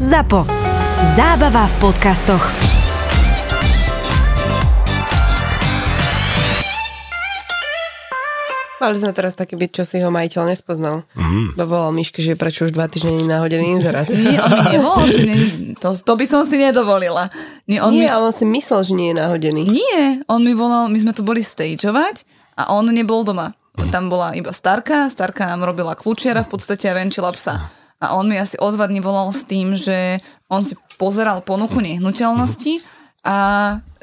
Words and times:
ZAPO. 0.00 0.48
Zábava 1.12 1.68
v 1.68 1.74
podcastoch. 1.76 2.40
Mali 8.80 8.96
sme 8.96 9.12
teraz 9.12 9.36
taký 9.36 9.60
byt, 9.60 9.76
čo 9.76 9.84
si 9.84 10.00
ho 10.00 10.08
majiteľ 10.08 10.56
nespoznal. 10.56 11.04
Mm. 11.12 11.52
Bo 11.52 11.68
volal 11.68 11.92
Miške, 11.92 12.24
že 12.24 12.32
prečo 12.32 12.64
už 12.64 12.72
dva 12.72 12.88
týždne 12.88 13.12
nie 13.12 13.28
náhodený 13.28 13.76
inzerát. 13.76 14.08
Nie, 14.08 14.40
on 14.40 14.48
mi 14.56 14.72
nevolal, 14.80 15.04
že 15.04 15.20
nie, 15.20 15.36
to, 15.76 15.92
to 15.92 16.12
by 16.16 16.24
som 16.24 16.48
si 16.48 16.56
nedovolila. 16.56 17.28
Nie, 17.68 17.84
on 17.84 17.92
nie 17.92 18.08
mi... 18.08 18.08
ale 18.08 18.32
on 18.32 18.32
si 18.32 18.48
myslel, 18.48 18.80
že 18.80 18.96
nie 18.96 19.12
je 19.12 19.20
náhodený. 19.20 19.68
Nie, 19.68 20.24
on 20.32 20.40
mi 20.40 20.56
volal, 20.56 20.88
my 20.88 20.96
sme 20.96 21.12
tu 21.12 21.20
boli 21.20 21.44
stageovať 21.44 22.24
a 22.56 22.72
on 22.72 22.88
nebol 22.88 23.20
doma. 23.20 23.52
Tam 23.92 24.08
bola 24.08 24.32
iba 24.32 24.56
Starka, 24.56 25.12
Starka 25.12 25.44
nám 25.44 25.60
robila 25.60 25.92
kľúčiara 25.92 26.48
v 26.48 26.56
podstate 26.56 26.88
a 26.88 26.96
venčila 26.96 27.36
psa. 27.36 27.79
A 28.00 28.16
on 28.16 28.24
mi 28.24 28.40
asi 28.40 28.56
o 28.56 28.68
dva 28.72 28.88
dní 28.88 29.04
volal 29.04 29.28
s 29.28 29.44
tým, 29.44 29.76
že 29.76 30.24
on 30.48 30.64
si 30.64 30.72
pozeral 30.96 31.44
ponuku 31.44 31.84
nehnuteľnosti 31.84 32.80
a 33.28 33.38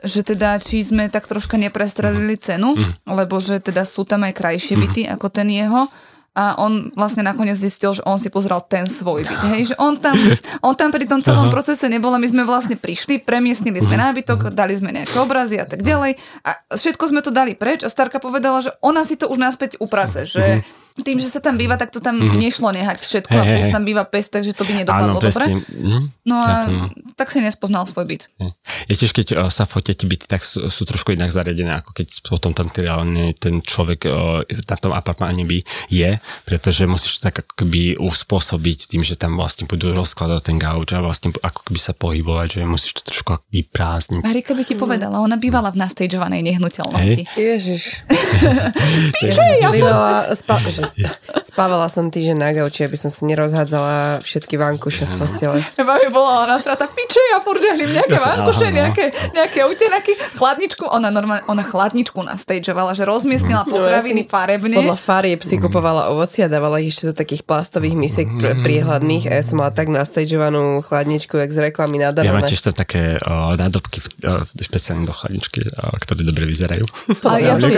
že 0.05 0.22
teda 0.22 0.62
či 0.62 0.86
sme 0.86 1.10
tak 1.10 1.26
troška 1.26 1.58
neprestrelili 1.58 2.38
cenu, 2.38 2.78
lebo 3.10 3.41
že 3.41 3.58
teda 3.58 3.82
sú 3.82 4.05
tam 4.05 4.30
aj 4.30 4.38
krajšie 4.38 4.78
byty 4.78 5.10
ako 5.10 5.34
ten 5.34 5.50
jeho. 5.50 5.90
A 6.38 6.54
on 6.62 6.94
vlastne 6.94 7.26
nakoniec 7.26 7.58
zistil, 7.58 7.98
že 7.98 8.05
on 8.05 8.22
si 8.22 8.30
pozrel 8.30 8.62
ten 8.70 8.86
svoj 8.86 9.26
byt. 9.26 9.41
Hej, 9.58 9.74
že 9.74 9.76
on 9.82 9.98
tam, 9.98 10.14
on 10.62 10.77
tam 10.77 10.94
pri 10.94 11.10
tom 11.10 11.18
celom 11.26 11.50
procese 11.50 11.90
nebol 11.90 12.14
a 12.14 12.22
my 12.22 12.30
sme 12.30 12.46
vlastne 12.46 12.77
prišli, 12.77 13.26
premiestnili 13.26 13.82
sme 13.82 13.98
nábytok, 13.98 14.54
dali 14.54 14.77
sme 14.77 14.94
nejaké 14.94 15.18
obrazy 15.18 15.58
a 15.58 15.66
tak 15.66 15.82
ďalej. 15.82 16.14
A 16.46 16.62
všetko 16.77 17.10
sme 17.10 17.26
to 17.26 17.34
dali 17.34 17.58
preč 17.58 17.82
a 17.82 17.90
Starka 17.90 18.22
povedala, 18.22 18.62
že 18.62 18.70
ona 18.86 19.02
si 19.02 19.18
to 19.18 19.26
už 19.34 19.41
naspäť 19.41 19.82
uprace, 19.82 20.30
že 20.30 20.62
tým, 21.06 21.22
že 21.22 21.30
sa 21.30 21.38
tam 21.38 21.62
býva, 21.62 21.78
tak 21.78 21.94
to 21.94 22.02
tam 22.02 22.18
mm-hmm. 22.18 22.42
nešlo 22.42 22.74
nehať 22.74 22.98
všetko 23.02 23.38
hey, 23.38 23.42
a 23.42 23.44
plus 23.54 23.68
tam 23.70 23.84
býva 23.86 24.04
pes, 24.10 24.34
takže 24.34 24.58
to 24.58 24.66
by 24.66 24.74
nedopadlo 24.82 25.22
dobre. 25.22 25.46
Mm-hmm. 25.46 26.02
No 26.26 26.36
a 26.42 26.66
tak, 26.66 26.68
mm. 26.74 26.90
tak 27.14 27.28
si 27.30 27.40
nespoznal 27.44 27.86
svoj 27.86 28.05
byt. 28.10 28.24
Je 28.90 28.96
tiež, 28.98 29.14
keď 29.14 29.28
uh, 29.38 29.40
sa 29.54 29.70
fotia 29.70 29.94
ti 29.94 30.10
byty, 30.10 30.26
tak 30.26 30.41
sú, 30.41 30.66
sú 30.74 30.82
trošku 30.90 31.13
inak 31.13 31.30
zariadené, 31.30 31.77
ako 31.77 31.94
keď 31.94 32.08
potom 32.26 32.52
tam 32.58 32.71
reálne 32.74 33.38
ten 33.38 33.62
človek 33.62 34.10
uh, 34.10 34.41
na 34.48 34.77
tom 34.77 34.91
apartmáne 34.96 35.46
by 35.46 35.62
je, 35.91 36.18
pretože 36.49 36.90
musíš 36.90 37.21
tak 37.21 37.46
ako 37.46 37.54
keby 37.62 38.02
uspôsobiť 38.02 38.90
tým, 38.90 39.05
že 39.05 39.14
tam 39.14 39.38
vlastne 39.38 39.70
budú 39.70 39.93
rozkladať 39.93 40.41
ten 40.49 40.58
gauč 40.58 40.98
a 40.98 41.04
vlastne 41.04 41.30
ako 41.30 41.70
keby 41.70 41.80
sa 41.80 41.93
pohybovať, 41.93 42.48
že 42.58 42.62
musíš 42.66 43.02
to 43.02 43.14
trošku 43.14 43.38
akoby 43.38 43.70
prázdniť. 43.70 44.21
Marika 44.26 44.58
by 44.58 44.64
ti 44.66 44.74
povedala, 44.74 45.21
ona 45.21 45.38
bývala 45.38 45.70
v 45.70 45.77
nastageovanej 45.86 46.41
nehnuteľnosti. 46.41 47.24
Hey. 47.38 47.58
Ježiš. 47.58 48.02
Piče, 49.14 49.46
ja, 49.62 49.70
ja 49.70 50.26
že 50.68 50.87
Spávala 51.52 51.90
som 51.90 52.13
týždeň 52.13 52.38
na 52.38 52.52
gauči, 52.54 52.85
aby 52.85 52.98
som 52.99 53.10
si 53.10 53.26
nerozhádzala 53.26 54.21
všetky 54.21 54.62
vankuše 54.62 55.10
z 55.10 55.13
postele. 55.18 55.60
Iba 55.74 55.93
mi 55.98 56.07
bola 56.13 56.46
ona 56.46 56.55
strata 56.62 56.85
piče, 56.85 57.21
ja 57.34 57.40
furt 57.41 57.57
žehlím 57.57 57.98
nejaké 57.98 58.18
vankuše, 58.21 58.70
nejaké, 58.70 59.05
nejaké 59.34 59.60
utenaky, 59.65 60.13
chladničku. 60.38 60.85
Ona 60.85 61.10
normálne, 61.10 61.41
ona 61.49 61.65
chladničku 61.65 62.20
nastageovala, 62.21 62.93
že 62.93 63.10
rozmiestnila 63.10 63.65
no, 63.65 63.74
potraviny 63.74 64.22
no, 64.24 64.28
ja 64.28 64.31
farebne. 64.31 64.78
Podľa 64.78 65.00
farieb 65.00 65.41
si 65.41 65.56
kupovala 65.58 66.13
ovoci 66.13 66.46
a 66.46 66.47
dávala 66.52 66.78
ich 66.78 66.94
ešte 66.94 67.09
do 67.09 67.16
takých 67.18 67.41
plastových 67.47 67.96
misiek 67.97 68.30
pr- 68.30 68.62
priehľadných 68.62 69.25
a 69.31 69.41
ja 69.41 69.44
som 69.44 69.58
mala 69.63 69.74
tak 69.74 69.90
nastageovanú 69.90 70.85
chladničku, 70.85 71.41
jak 71.41 71.50
z 71.50 71.74
reklamy 71.74 72.03
na 72.03 72.13
Ja 72.13 72.34
mám 72.35 72.46
tiež 72.46 72.69
tam 72.69 72.75
také 72.78 73.18
uh, 73.18 73.58
nádobky 73.58 74.03
uh, 74.25 74.46
špeciálne 74.58 75.09
do 75.09 75.13
chladničky, 75.16 75.66
uh, 75.66 75.96
ktoré 76.02 76.22
dobre 76.22 76.46
vyzerajú. 76.46 76.85
Ale 77.25 77.40
ja, 77.41 77.53
som, 77.58 77.69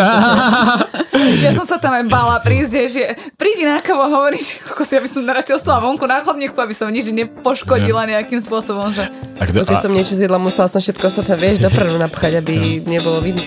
ja 1.45 1.52
som 1.55 1.65
sa 1.65 1.77
tam 1.80 1.95
aj 1.95 2.05
bála 2.11 2.43
prísť, 2.43 2.71
že 3.00 3.16
že 3.16 3.16
prídi 3.39 3.64
na 3.64 3.80
kávu 3.80 4.03
a 4.03 4.11
hovoríš, 4.11 4.59
ako 4.75 4.83
si, 4.83 5.00
aby 5.00 5.08
som 5.08 5.23
radšej 5.23 5.64
ostala 5.64 5.80
vonku 5.80 6.03
na 6.03 6.19
chodníku, 6.19 6.59
aby 6.59 6.75
som 6.75 6.92
nič 6.92 7.08
nepoškodila 7.16 8.03
nejakým 8.03 8.44
spôsobom. 8.44 8.92
Že... 8.92 9.08
to, 9.55 9.64
keď 9.64 9.80
som 9.80 9.95
niečo 9.95 10.19
zjedla, 10.19 10.36
musela 10.36 10.67
som 10.67 10.83
všetko 10.83 11.08
ostatné, 11.08 11.39
vieš, 11.39 11.64
dopredu 11.64 11.95
napchať, 11.95 12.44
aby 12.44 12.83
nebolo 12.83 13.23
vidno. 13.23 13.44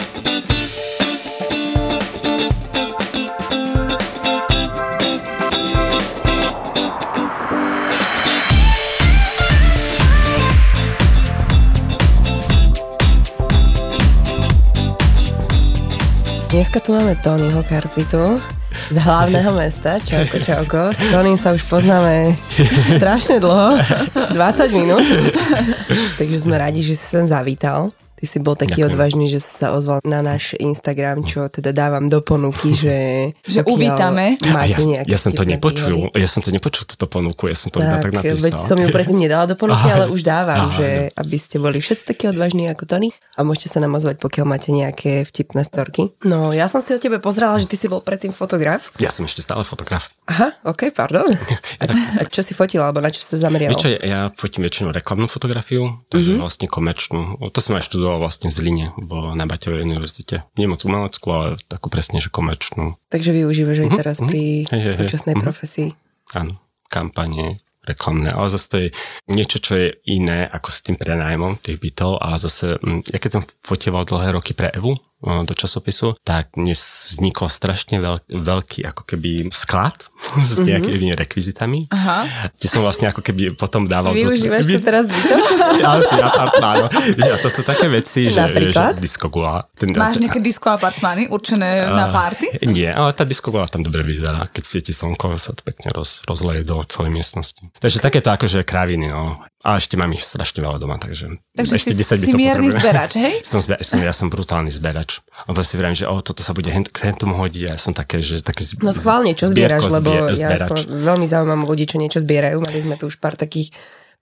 Dneska 16.52 16.84
tu 16.84 16.92
máme 16.92 17.16
Tonyho 17.24 17.64
Karpitu 17.64 18.40
z 18.90 18.96
hlavného 18.98 19.50
mesta. 19.54 20.00
Čauko, 20.02 20.36
čauko. 20.42 20.80
S 20.90 21.02
Toným 21.12 21.38
sa 21.38 21.54
už 21.54 21.62
poznáme 21.64 22.36
strašne 22.98 23.38
dlho, 23.38 23.78
20 24.34 24.78
minút. 24.78 25.06
Takže 26.18 26.38
sme 26.42 26.58
radi, 26.58 26.82
že 26.82 26.98
si 26.98 27.04
sem 27.04 27.24
zavítal. 27.24 27.92
Ty 28.22 28.30
si 28.30 28.38
bol 28.38 28.54
taký 28.54 28.86
Ďakujem. 28.86 28.94
odvážny, 28.94 29.26
že 29.26 29.42
sa 29.42 29.74
ozval 29.74 29.98
na 30.06 30.22
náš 30.22 30.54
Instagram, 30.54 31.26
čo 31.26 31.50
teda 31.50 31.74
dávam 31.74 32.06
do 32.06 32.22
ponuky, 32.22 32.70
že... 32.70 32.98
že 33.42 33.66
uvítame. 33.66 34.38
Máte 34.46 34.78
ja, 34.86 35.02
ja 35.02 35.18
som 35.18 35.34
to 35.34 35.42
nepočul, 35.42 36.06
výhody. 36.06 36.22
ja 36.22 36.28
som 36.30 36.38
to 36.38 36.54
nepočul, 36.54 36.86
túto 36.86 37.10
ponuku, 37.10 37.50
ja 37.50 37.58
som 37.58 37.74
to 37.74 37.82
tak, 37.82 37.98
tak 37.98 38.14
napísal. 38.14 38.46
Veď 38.46 38.54
som 38.62 38.78
ju 38.78 38.94
predtým 38.94 39.18
nedala 39.18 39.50
do 39.50 39.58
ponuky, 39.58 39.90
Aha. 39.90 39.94
ale 39.98 40.06
už 40.14 40.22
dávam, 40.22 40.70
Aha. 40.70 40.76
že 40.78 41.10
aby 41.18 41.34
ste 41.34 41.58
boli 41.58 41.82
všetci 41.82 42.14
takí 42.14 42.30
odvážni 42.30 42.70
ako 42.70 42.86
Tony 42.86 43.10
a 43.34 43.42
môžete 43.42 43.74
sa 43.74 43.82
nám 43.82 43.98
ozvať, 43.98 44.22
pokiaľ 44.22 44.46
máte 44.46 44.70
nejaké 44.70 45.26
vtipné 45.26 45.66
storky. 45.66 46.14
No, 46.22 46.54
ja 46.54 46.70
som 46.70 46.78
si 46.78 46.94
o 46.94 47.02
tebe 47.02 47.18
pozerala, 47.18 47.58
že 47.58 47.66
ty 47.66 47.74
si 47.74 47.90
bol 47.90 48.06
predtým 48.06 48.30
fotograf. 48.30 48.94
Ja 49.02 49.10
som 49.10 49.26
ešte 49.26 49.42
stále 49.42 49.66
fotograf. 49.66 50.14
Aha, 50.30 50.62
ok, 50.62 50.94
pardon. 50.94 51.26
A, 51.82 51.90
a 51.90 52.22
čo 52.30 52.46
si 52.46 52.54
fotil, 52.54 52.78
alebo 52.78 53.02
na 53.02 53.10
čo 53.10 53.24
sa 53.24 53.34
zameriaval? 53.34 53.74
Vieš 53.74 53.82
čo, 53.82 53.90
ja 54.06 54.30
fotím 54.38 54.62
väčšinou 54.62 54.94
reklamnú 54.94 55.26
fotografiu, 55.26 55.98
takže 56.12 56.36
mm-hmm. 56.36 56.44
vlastne 56.44 56.66
komerčnú. 56.70 57.20
To 57.42 57.58
som 57.58 57.74
aj 57.74 57.90
študoval 57.90 58.11
študoval 58.12 58.28
vlastne 58.28 58.52
v 58.52 58.56
Zline, 58.60 58.86
bo 59.00 59.32
na 59.32 59.48
Baťovej 59.48 59.88
univerzite. 59.88 60.44
Nie 60.60 60.68
moc 60.68 60.84
umeleckú, 60.84 61.26
ale 61.32 61.56
takú 61.64 61.88
presne, 61.88 62.20
že 62.20 62.28
komerčnú. 62.28 63.00
Takže 63.08 63.32
využívaš 63.32 63.88
aj 63.88 63.90
mhm, 63.90 63.96
teraz 63.96 64.16
mm-hmm. 64.20 64.28
pri 64.28 64.42
hey, 64.68 64.80
hey, 64.84 64.92
súčasnej 64.92 65.34
hey, 65.40 65.40
profesii. 65.40 65.88
Áno, 66.36 66.60
kampanie, 66.92 67.64
reklamné, 67.88 68.36
ale 68.36 68.52
zase 68.52 68.66
to 68.68 68.76
je 68.84 68.88
niečo, 69.32 69.58
čo 69.64 69.72
je 69.80 69.88
iné 70.12 70.44
ako 70.44 70.68
s 70.68 70.84
tým 70.84 71.00
prenajmom 71.00 71.56
tých 71.64 71.80
bytov, 71.80 72.20
ale 72.20 72.36
zase, 72.36 72.76
mm, 72.84 73.00
ja 73.08 73.18
keď 73.18 73.30
som 73.32 73.42
fotieval 73.64 74.04
dlhé 74.04 74.36
roky 74.36 74.52
pre 74.52 74.68
Evu, 74.76 75.00
do 75.22 75.54
časopisu, 75.54 76.18
tak 76.26 76.58
dnes 76.58 76.78
vznikol 77.14 77.46
strašne 77.46 78.02
veľ, 78.02 78.26
veľký 78.26 78.82
ako 78.90 79.02
keby 79.06 79.54
sklad 79.54 79.94
s 80.54 80.58
mhm. 80.58 80.66
nejakými 80.66 81.08
mm-hmm. 81.14 81.22
rekvizitami, 81.22 81.80
Aha. 81.94 82.50
kde 82.58 82.66
som 82.66 82.82
vlastne 82.82 83.08
ako 83.08 83.22
keby 83.22 83.54
potom 83.54 83.86
dával... 83.86 84.12
Využívaš 84.12 84.66
to 84.66 84.82
teraz 84.82 85.06
áno, 85.92 86.04
áno. 86.62 86.86
A 87.22 87.38
to 87.38 87.48
sú 87.48 87.62
také 87.62 87.86
veci, 87.86 88.28
že, 88.28 88.38
že 88.38 88.98
diskogula. 88.98 89.66
Ten, 89.78 89.94
Máš 89.94 90.18
nejaké 90.18 90.42
disko 90.42 90.74
apartmány 90.74 91.30
určené 91.30 91.86
uh, 91.86 91.94
na 91.94 92.06
párty? 92.10 92.50
Nie, 92.66 92.90
ale 92.90 93.14
tá 93.14 93.22
diskogula 93.22 93.66
tam 93.70 93.86
dobre 93.86 94.02
vyzerá. 94.02 94.50
Keď 94.50 94.62
svieti 94.62 94.92
slnko, 94.94 95.38
sa 95.38 95.54
to 95.54 95.62
pekne 95.62 95.94
roz, 95.94 96.22
rozleje 96.26 96.66
do 96.66 96.82
celej 96.86 97.14
miestnosti. 97.14 97.62
Takže 97.78 98.02
takéto 98.02 98.34
akože 98.34 98.66
kraviny, 98.66 99.10
no. 99.10 99.38
A 99.62 99.78
ešte 99.78 99.94
mám 99.94 100.10
ich 100.10 100.26
strašne 100.26 100.58
veľa 100.58 100.82
doma, 100.82 100.98
takže... 100.98 101.38
Takže 101.54 101.74
ešte 101.78 101.94
si, 101.94 102.02
10 102.02 102.26
si 102.26 102.32
mierny 102.34 102.74
zberač, 102.74 103.14
hej? 103.14 103.34
som, 103.46 103.62
zbe, 103.62 103.78
som, 103.86 104.02
ja 104.02 104.10
som 104.10 104.26
brutálny 104.26 104.74
zberač. 104.74 105.22
Lebo 105.46 105.62
si 105.62 105.78
vrajím, 105.78 105.98
že 106.02 106.06
o, 106.10 106.18
toto 106.18 106.42
sa 106.42 106.50
bude 106.50 106.66
hen, 106.66 106.82
hen 106.82 107.14
tomu 107.14 107.38
hodiť 107.38 107.62
a 107.66 107.68
ja 107.74 107.78
som 107.78 107.94
také, 107.94 108.18
že 108.18 108.42
taký 108.42 108.66
No 108.82 108.90
schválne, 108.90 109.38
čo 109.38 109.46
zbieraš, 109.46 109.86
lebo 109.86 110.34
ja 110.34 110.58
som 110.58 110.74
veľmi 110.82 111.30
zaujímam 111.30 111.62
ľudí, 111.62 111.86
čo 111.86 112.02
niečo 112.02 112.18
zbierajú. 112.18 112.58
Mali 112.58 112.82
sme 112.82 112.98
tu 112.98 113.06
už 113.06 113.22
pár 113.22 113.38
takých 113.38 113.70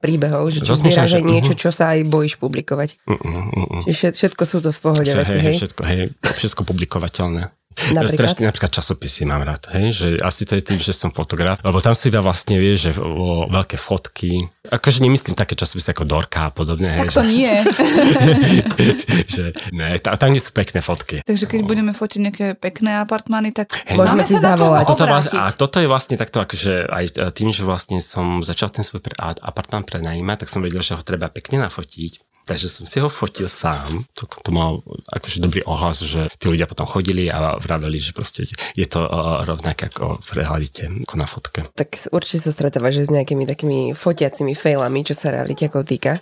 príbehov, 0.01 0.49
že 0.53 0.61
čo 0.65 0.77
zbieraš 0.77 1.21
niečo, 1.21 1.57
mhm. 1.57 1.61
čo 1.61 1.71
sa 1.73 1.97
aj 1.97 2.09
bojíš 2.09 2.41
publikovať. 2.41 3.01
Uh, 3.05 3.17
uh, 3.17 3.85
uh, 3.85 3.85
uh. 3.85 4.13
všetko 4.13 4.43
sú 4.45 4.61
to 4.65 4.73
v 4.73 4.81
pohode 4.81 5.09
že, 5.09 5.17
veci, 5.17 5.37
hej, 5.37 5.45
hej? 5.45 5.55
Všetko, 5.61 5.83
hej, 5.89 6.01
všetko 6.21 6.61
publikovateľné. 6.65 7.53
Napríklad? 7.71 8.35
Strašne, 8.35 8.43
napríklad 8.51 8.73
časopisy 8.75 9.23
mám 9.31 9.47
rád, 9.47 9.71
hej? 9.71 9.95
že 9.95 10.07
asi 10.19 10.43
to 10.43 10.59
je 10.59 10.63
tým, 10.63 10.83
že 10.83 10.91
som 10.91 11.15
fotograf, 11.15 11.63
lebo 11.63 11.79
tam 11.79 11.95
sú 11.95 12.11
iba 12.11 12.19
vlastne, 12.19 12.59
vieš, 12.59 12.91
že 12.91 12.93
o, 12.99 13.47
veľké 13.47 13.79
fotky, 13.79 14.43
akože 14.67 14.99
nemyslím 15.07 15.39
také 15.39 15.55
časopisy 15.55 15.95
ako 15.95 16.03
Dorka 16.03 16.51
a 16.51 16.53
podobne. 16.53 16.91
Tak 16.91 17.09
hej, 17.09 17.15
to 17.15 17.23
že, 17.23 17.31
nie. 17.31 17.55
že, 19.39 19.45
ne, 19.71 20.03
tam, 20.03 20.19
tam 20.19 20.31
nie 20.35 20.43
sú 20.43 20.51
pekné 20.51 20.83
fotky. 20.83 21.23
Takže 21.23 21.47
keď 21.47 21.61
budeme 21.63 21.93
fotiť 21.95 22.21
nejaké 22.21 22.47
pekné 22.59 23.07
apartmány, 23.07 23.55
tak 23.55 23.71
hey, 23.87 23.95
môžeme 23.95 24.27
ti 24.27 24.35
zavolať. 24.35 24.85
Toto 24.91 25.07
a 25.39 25.49
toto 25.55 25.79
je 25.79 25.87
vlastne 25.87 26.19
takto, 26.19 26.43
akože 26.43 26.91
aj 26.91 27.05
tým, 27.39 27.55
že 27.55 27.63
vlastne 27.63 28.03
som 28.03 28.43
začal 28.43 28.75
ten 28.75 28.83
svoj 28.83 28.99
pre, 28.99 29.15
apartmán 29.19 29.87
prenajímať, 29.87 30.45
tak 30.45 30.49
som 30.51 30.61
vedel, 30.61 30.83
že 30.83 30.99
ho 30.99 31.03
treba 31.07 31.31
pekne 31.31 31.63
nafotiť 31.63 32.30
Takže 32.47 32.67
som 32.67 32.85
si 32.89 32.99
ho 32.99 33.07
fotil 33.07 33.47
sám. 33.47 34.09
To, 34.17 34.25
to 34.27 34.51
mal 34.51 34.83
akože 35.13 35.39
dobrý 35.39 35.63
ohlas, 35.69 36.03
že 36.03 36.33
tí 36.41 36.51
ľudia 36.51 36.67
potom 36.67 36.89
chodili 36.89 37.31
a 37.31 37.61
vraveli, 37.61 38.01
že 38.01 38.17
proste 38.17 38.49
je 38.75 38.87
to 38.89 39.05
uh, 39.05 39.45
rovnaké 39.47 39.93
ako 39.93 40.19
v 40.25 40.31
realite, 40.41 40.89
ako 40.89 41.15
na 41.15 41.27
fotke. 41.29 41.61
Tak 41.77 42.11
určite 42.11 42.49
sa 42.49 42.51
stretávaš 42.51 43.07
s 43.07 43.11
nejakými 43.13 43.47
takými 43.47 43.95
fotiacimi 43.95 44.59
failami, 44.59 45.07
čo 45.07 45.15
sa 45.15 45.31
realitiakov 45.31 45.87
týka. 45.87 46.19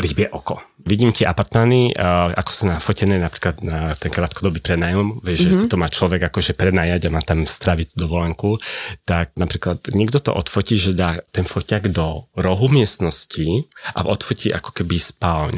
Rybie 0.00 0.32
oko. 0.34 0.58
Vidím 0.82 1.12
tie 1.12 1.28
apartmány, 1.28 1.92
uh, 1.94 2.32
ako 2.32 2.50
sú 2.50 2.62
nafotené 2.70 3.20
napríklad 3.20 3.60
na 3.62 3.92
ten 3.94 4.10
krátkodobý 4.10 4.62
prenajom, 4.62 5.20
vieš, 5.22 5.46
mm-hmm. 5.46 5.54
že 5.54 5.60
si 5.62 5.64
to 5.70 5.76
má 5.76 5.86
človek 5.90 6.26
akože 6.30 6.56
prenajať 6.58 7.06
a 7.06 7.14
má 7.14 7.22
tam 7.22 7.46
straviť 7.46 7.94
dovolenku, 7.98 8.56
tak 9.06 9.34
napríklad 9.38 9.84
niekto 9.94 10.18
to 10.22 10.34
odfotí, 10.34 10.78
že 10.78 10.94
dá 10.94 11.22
ten 11.30 11.44
foťak 11.44 11.90
do 11.90 12.26
rohu 12.34 12.66
miestnosti 12.70 13.68
a 13.94 14.06
odfotí 14.06 14.50
ako 14.54 14.70
keby 14.74 14.96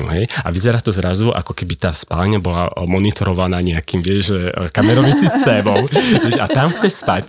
spálňu 0.00 0.06
hej? 0.16 0.24
A 0.44 0.48
vyzerá 0.48 0.80
to 0.80 0.92
zrazu, 0.92 1.28
ako 1.30 1.52
keby 1.52 1.74
tá 1.76 1.92
spálňa 1.92 2.38
bola 2.40 2.72
monitorovaná 2.88 3.60
nejakým, 3.60 4.00
vieš, 4.00 4.32
kamerovým 4.72 5.16
systémom. 5.24 5.84
a 6.40 6.46
tam 6.48 6.72
chceš 6.72 7.04
spať. 7.04 7.24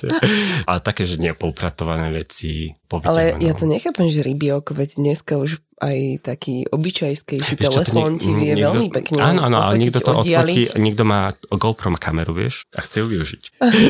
Ale 0.64 0.80
také, 0.80 1.04
že 1.04 1.20
nepoupratované 1.20 2.16
veci. 2.16 2.72
Ale 3.00 3.40
ja 3.40 3.54
to 3.56 3.64
nechápem, 3.64 4.12
že 4.12 4.20
rybiok, 4.26 4.76
veď 4.76 5.00
dneska 5.00 5.40
už 5.40 5.64
aj 5.82 6.22
taký 6.22 6.70
obyčajskejší 6.70 7.58
telefón 7.58 8.22
ti 8.22 8.30
vie 8.30 8.54
niekto, 8.54 8.70
veľmi 8.70 8.88
pekne 8.94 9.18
Áno, 9.18 9.50
áno, 9.50 9.58
ale 9.66 9.82
niekto 9.82 9.98
to 9.98 10.22
odfotí, 10.22 10.70
niekto 10.78 11.02
má 11.02 11.34
GoPro 11.50 11.90
má 11.90 11.98
kameru, 11.98 12.38
vieš, 12.38 12.70
a 12.78 12.86
chce 12.86 13.02
ju 13.02 13.06
využiť. 13.10 13.44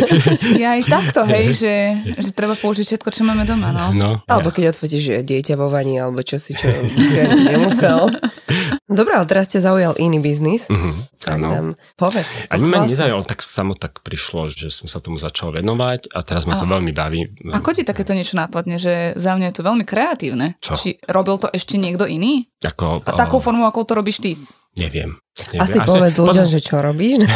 ja 0.64 0.80
aj 0.80 0.82
takto, 0.88 1.28
hej, 1.28 1.52
že, 1.52 1.76
že 2.16 2.32
treba 2.32 2.56
použiť 2.56 2.96
všetko, 2.96 3.10
čo 3.12 3.28
máme 3.28 3.44
doma, 3.44 3.76
no. 3.76 3.92
no 3.92 4.12
alebo 4.24 4.50
ja. 4.50 4.56
keď 4.56 4.64
odfotíš 4.72 5.28
dieťa 5.28 5.60
vo 5.60 5.68
vani, 5.68 6.00
alebo 6.00 6.24
čo 6.24 6.40
si, 6.40 6.56
čo 6.56 6.72
si 6.72 7.20
nemusel. 7.28 8.08
Dobré, 8.92 9.16
ale 9.16 9.24
teraz 9.24 9.48
ťa 9.48 9.64
zaujal 9.64 9.94
iný 9.96 10.20
biznis. 10.20 10.68
Mm-hmm, 10.68 10.94
tak 11.24 11.40
nám 11.40 11.80
povedz. 11.96 12.28
Ani 12.52 12.68
ma 12.68 12.84
nezaujal, 12.84 13.24
tak 13.24 13.40
samo 13.40 13.72
tak 13.72 14.04
prišlo, 14.04 14.52
že 14.52 14.68
som 14.68 14.92
sa 14.92 15.00
tomu 15.00 15.16
začal 15.16 15.56
venovať 15.56 16.12
a 16.12 16.20
teraz 16.28 16.44
ma 16.44 16.60
to 16.60 16.68
veľmi 16.68 16.92
baví. 16.92 17.32
Ako 17.56 17.72
ti 17.72 17.88
takéto 17.88 18.12
niečo 18.12 18.36
nápadne, 18.36 18.76
že 18.76 18.91
za 19.18 19.32
mňa 19.36 19.52
je 19.52 19.56
to 19.56 19.68
veľmi 19.68 19.86
kreatívne? 19.86 20.56
Čo? 20.62 20.74
Či 20.78 20.90
robil 21.10 21.36
to 21.42 21.48
ešte 21.52 21.76
niekto 21.78 22.06
iný? 22.08 22.48
Ako, 22.62 23.04
a 23.04 23.12
takú 23.18 23.42
formu, 23.42 23.66
ako 23.66 23.88
to 23.88 23.94
robíš 23.98 24.22
ty? 24.22 24.38
Neviem. 24.80 25.20
neviem. 25.52 25.60
Asi 25.60 25.78
povedz 25.84 26.16
ľuďom, 26.16 26.48
že 26.48 26.60
čo 26.64 26.80
robíš. 26.80 27.28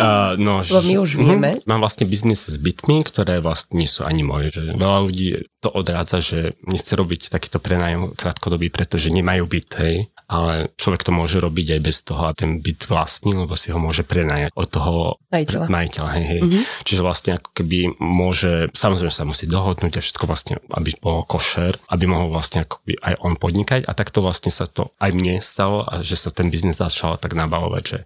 uh, 0.00 0.32
no, 0.46 0.64
Lebo 0.64 0.80
my 0.80 0.94
už 0.96 1.10
vieme. 1.20 1.60
Uh, 1.60 1.68
mám 1.68 1.84
vlastne 1.84 2.08
biznis 2.08 2.48
s 2.48 2.56
bytmi, 2.56 3.04
ktoré 3.04 3.44
vlastne 3.44 3.84
nie 3.84 3.88
sú 3.90 4.08
ani 4.08 4.24
moje. 4.24 4.56
Že 4.56 4.80
veľa 4.80 4.98
ľudí 5.04 5.44
to 5.60 5.68
odrádza, 5.68 6.24
že 6.24 6.38
nechce 6.64 6.96
robiť 6.96 7.28
takýto 7.28 7.60
prenájom 7.60 8.16
krátkodobý, 8.16 8.72
pretože 8.72 9.12
nemajú 9.12 9.44
byt, 9.44 9.70
hej 9.84 10.11
ale 10.32 10.72
človek 10.80 11.04
to 11.04 11.12
môže 11.12 11.36
robiť 11.36 11.76
aj 11.76 11.80
bez 11.84 12.00
toho 12.00 12.24
a 12.24 12.32
ten 12.32 12.64
byt 12.64 12.88
vlastní, 12.88 13.36
lebo 13.36 13.52
si 13.52 13.68
ho 13.68 13.76
môže 13.76 14.00
prenajať 14.00 14.48
od 14.56 14.68
toho 14.72 15.20
majiteľa. 15.28 15.66
majiteľa 15.68 16.10
hej, 16.16 16.24
hej. 16.24 16.40
Mm-hmm. 16.40 16.62
Čiže 16.88 17.00
vlastne 17.04 17.30
ako 17.36 17.50
keby 17.52 17.78
môže, 18.00 18.72
samozrejme 18.72 19.12
sa 19.12 19.28
musí 19.28 19.44
dohodnúť 19.44 20.00
a 20.00 20.04
všetko 20.04 20.24
vlastne, 20.24 20.54
aby 20.72 20.96
bolo 20.96 21.28
košer, 21.28 21.76
aby 21.92 22.04
mohol 22.08 22.32
vlastne 22.32 22.64
ako 22.64 22.80
aj 23.04 23.14
on 23.20 23.36
podnikať 23.36 23.84
a 23.84 23.92
takto 23.92 24.24
vlastne 24.24 24.48
sa 24.48 24.64
to 24.64 24.88
aj 24.96 25.12
mne 25.12 25.44
stalo 25.44 25.84
a 25.84 26.00
že 26.00 26.16
sa 26.16 26.32
ten 26.32 26.48
biznis 26.48 26.80
začal 26.80 27.20
tak 27.20 27.36
nabalovať, 27.36 27.82
že 27.84 27.98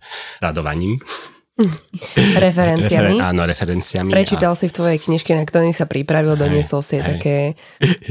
radovaním. 0.43 0.99
Referenciami. 2.45 3.17
Refer- 3.17 3.29
áno, 3.33 3.49
referenciami. 3.49 4.13
Prečítal 4.13 4.53
a... 4.53 4.59
si 4.59 4.69
v 4.69 4.77
tvojej 4.77 4.99
knižke, 5.01 5.33
na 5.33 5.49
ktorý 5.49 5.73
sa 5.73 5.89
pripravil, 5.89 6.37
doniesol 6.37 6.85
si 6.85 7.01
aj 7.01 7.17
také, 7.17 7.57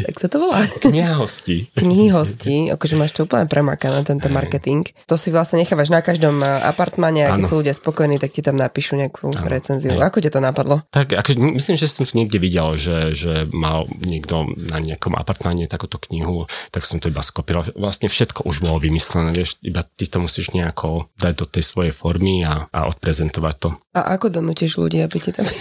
tak 0.10 0.16
sa 0.18 0.28
to 0.34 0.42
volá? 0.42 0.66
Kniha 0.86 1.14
hostí. 1.22 1.70
Knihy 1.78 2.10
hostí, 2.10 2.74
akože 2.74 2.98
máš 2.98 3.14
to 3.14 3.30
úplne 3.30 3.46
premakané, 3.46 4.02
tento 4.02 4.28
aj. 4.30 4.34
marketing. 4.34 4.90
To 5.06 5.14
si 5.14 5.30
vlastne 5.30 5.62
nechávaš 5.62 5.94
na 5.94 6.02
každom 6.02 6.42
apartmane 6.42 7.30
a 7.30 7.38
keď 7.38 7.44
sú 7.46 7.62
ľudia 7.62 7.78
spokojní, 7.78 8.18
tak 8.18 8.34
ti 8.34 8.42
tam 8.42 8.58
napíšu 8.58 8.98
nejakú 8.98 9.30
ano. 9.30 9.46
recenziu. 9.46 9.94
Aj. 9.94 10.10
Ako 10.10 10.26
ťa 10.26 10.34
to 10.34 10.42
napadlo? 10.42 10.82
Tak, 10.90 11.14
akože, 11.14 11.38
myslím, 11.38 11.76
že 11.78 11.86
som 11.86 12.10
to 12.10 12.18
niekde 12.18 12.42
videl, 12.42 12.74
že, 12.82 13.14
že 13.14 13.46
mal 13.54 13.86
niekto 14.02 14.50
na 14.58 14.82
nejakom 14.82 15.14
apartmáne 15.14 15.70
takúto 15.70 16.02
knihu, 16.10 16.50
tak 16.74 16.82
som 16.82 16.98
to 16.98 17.14
iba 17.14 17.22
skopíroval. 17.22 17.70
Vlastne 17.78 18.10
všetko 18.10 18.50
už 18.50 18.66
bolo 18.66 18.82
vymyslené, 18.82 19.38
vieš, 19.38 19.62
iba 19.62 19.86
ty 19.86 20.10
to 20.10 20.18
musíš 20.18 20.58
nejako 20.58 21.14
dať 21.22 21.34
do 21.38 21.46
tej 21.46 21.64
svojej 21.64 21.94
formy 21.94 22.42
a, 22.42 22.66
a 22.74 22.90
odprezentovať 22.90 23.35
prezentovať 23.36 23.56
to. 23.60 23.70
A 23.96 24.16
ako 24.16 24.32
donútiš 24.32 24.80
ľudí, 24.80 25.04
aby 25.04 25.18
ti 25.20 25.32
tam 25.36 25.46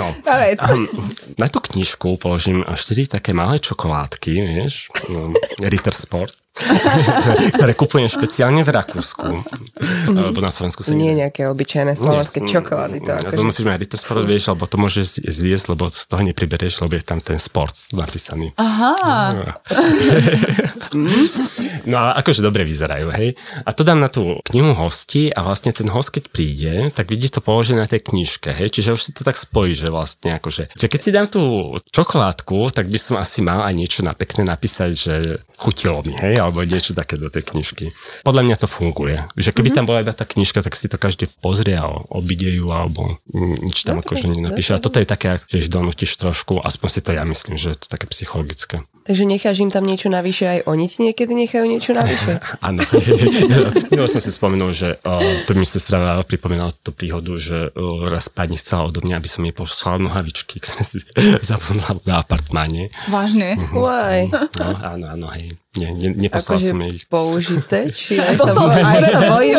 No. 0.00 0.14
Um, 0.22 0.86
na 1.38 1.50
tú 1.50 1.58
knižku 1.58 2.14
položím 2.22 2.62
4 2.62 3.18
také 3.18 3.34
malé 3.34 3.58
čokoládky, 3.58 4.30
vieš, 4.30 4.86
um, 5.10 5.34
Ritter 5.58 5.94
Sport. 5.94 6.38
ktoré 7.56 7.72
kupujem 7.78 8.10
špeciálne 8.10 8.66
v 8.66 8.70
Rakúsku. 8.74 9.26
Mm. 10.10 10.34
Lebo 10.34 10.42
na 10.42 10.50
Slovensku 10.50 10.82
sa 10.82 10.90
Nie 10.90 11.14
nejaké 11.14 11.46
obyčajné 11.46 11.94
slovenské 11.94 12.42
čokolády. 12.42 12.98
To, 13.06 13.10
ako 13.16 13.32
to 13.38 13.46
musíš 13.46 13.64
mať 13.70 13.78
Ritter 13.86 14.00
Sport, 14.00 14.26
vieš, 14.26 14.50
lebo 14.50 14.66
to 14.66 14.76
môžeš 14.76 15.22
zjesť, 15.22 15.64
lebo 15.72 15.86
z 15.88 16.04
toho 16.10 16.22
nepriberieš, 16.26 16.82
lebo 16.82 16.98
je 16.98 17.04
tam 17.06 17.22
ten 17.22 17.38
sport 17.38 17.72
napísaný. 17.94 18.50
Aha. 18.58 19.54
no 21.90 21.96
a 21.96 22.18
akože 22.18 22.42
dobre 22.42 22.66
vyzerajú, 22.66 23.14
hej. 23.14 23.38
A 23.62 23.70
to 23.70 23.86
dám 23.86 24.02
na 24.02 24.10
tú 24.10 24.42
knihu 24.50 24.74
hosti 24.74 25.30
a 25.30 25.46
vlastne 25.46 25.70
ten 25.70 25.86
host, 25.86 26.10
keď 26.10 26.24
príde, 26.34 26.74
tak 26.90 27.08
vidí 27.08 27.30
to 27.30 27.38
položené 27.38 27.86
na 27.86 27.90
tej 27.90 28.02
knižke, 28.04 28.50
hej. 28.50 28.74
Čiže 28.74 28.98
už 28.98 29.00
si 29.00 29.10
to 29.14 29.22
tak 29.22 29.38
spojí, 29.38 29.78
že 29.78 29.88
vlastne 29.88 30.34
akože, 30.34 30.74
že 30.74 30.86
keď 30.90 31.00
si 31.00 31.10
dám 31.14 31.26
tú 31.30 31.42
čokoládku, 31.94 32.74
tak 32.74 32.90
by 32.90 32.98
som 32.98 33.16
asi 33.22 33.40
mal 33.40 33.62
aj 33.62 33.74
niečo 33.78 34.02
na 34.02 34.12
pekné 34.18 34.42
napísať, 34.42 34.90
že 34.92 35.14
chutilo 35.60 36.00
mi, 36.02 36.16
hej, 36.16 36.39
alebo 36.40 36.64
niečo 36.64 36.96
také 36.96 37.20
do 37.20 37.28
tej 37.28 37.44
knižky. 37.46 37.92
Podľa 38.24 38.42
mňa 38.48 38.56
to 38.56 38.66
funguje. 38.66 39.28
Že 39.36 39.50
keby 39.52 39.68
mm-hmm. 39.70 39.76
tam 39.76 39.84
bola 39.84 40.02
iba 40.02 40.16
tá 40.16 40.24
knižka, 40.24 40.64
tak 40.64 40.74
si 40.74 40.88
to 40.88 40.96
každý 40.96 41.28
pozrie 41.44 41.76
a 41.76 41.86
obide 42.10 42.48
ju, 42.50 42.72
alebo 42.72 43.20
nič 43.36 43.84
tam 43.84 44.00
okay, 44.00 44.16
akože 44.18 44.26
nenapíše. 44.32 44.74
A 44.74 44.82
toto 44.82 44.98
je 44.98 45.06
také, 45.06 45.44
že 45.46 45.62
ich 45.62 45.68
donútiš 45.68 46.16
trošku, 46.18 46.58
aspoň 46.58 46.88
si 46.88 47.00
to 47.04 47.10
ja 47.14 47.22
myslím, 47.22 47.60
že 47.60 47.76
je 47.76 47.78
to 47.84 47.86
také 47.86 48.08
psychologické. 48.10 48.82
Takže 49.00 49.24
necháš 49.24 49.64
im 49.64 49.72
tam 49.72 49.88
niečo 49.88 50.12
navyše, 50.12 50.44
aj 50.44 50.60
oni 50.68 50.84
ti 50.84 50.98
niekedy 51.08 51.32
nechajú 51.32 51.64
niečo 51.64 51.96
navyše? 51.96 52.36
Áno. 52.60 52.84
no, 53.96 54.04
som 54.04 54.20
si 54.20 54.28
spomenul, 54.28 54.76
že 54.76 55.00
uh, 55.02 55.20
to 55.48 55.56
mi 55.56 55.64
sestra 55.64 56.20
pripomínala 56.28 56.70
tú 56.84 56.92
príhodu, 56.92 57.32
že 57.40 57.72
uh, 57.72 58.06
raz 58.12 58.28
pani 58.28 58.60
chcela 58.60 58.92
odo 58.92 59.00
mňa, 59.00 59.16
aby 59.16 59.28
som 59.28 59.42
jej 59.42 59.56
poslal 59.56 59.96
nohavičky, 60.04 60.60
ktoré 60.60 60.82
si 60.84 60.98
zabudla 61.48 61.96
na 62.04 62.20
apartmáne. 62.20 62.92
Vážne? 63.08 63.56
Uh-huh. 63.56 63.88
Why? 63.88 64.28
No, 64.30 64.68
áno, 64.84 65.06
áno, 65.16 65.26
hej. 65.32 65.48
Nie, 65.78 65.94
ne, 65.94 66.26
neposlal 66.26 66.58
akože 66.58 66.74
som 66.74 66.82
ich. 66.82 67.06
použité, 67.06 67.86
či 67.94 68.18
aj 68.18 68.42
to 68.42 68.44
sa 68.50 68.58
bojím, 68.58 68.84
aj 68.90 69.02
to 69.06 69.20
bojím 69.30 69.58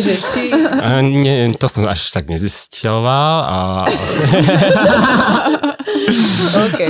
že 0.00 0.14
či... 0.16 0.42
A 0.80 1.04
nie, 1.04 1.52
to 1.52 1.68
som 1.68 1.84
až 1.84 2.08
tak 2.08 2.32
nezisťoval. 2.32 3.36
A... 3.44 3.58
OK. 6.66 6.82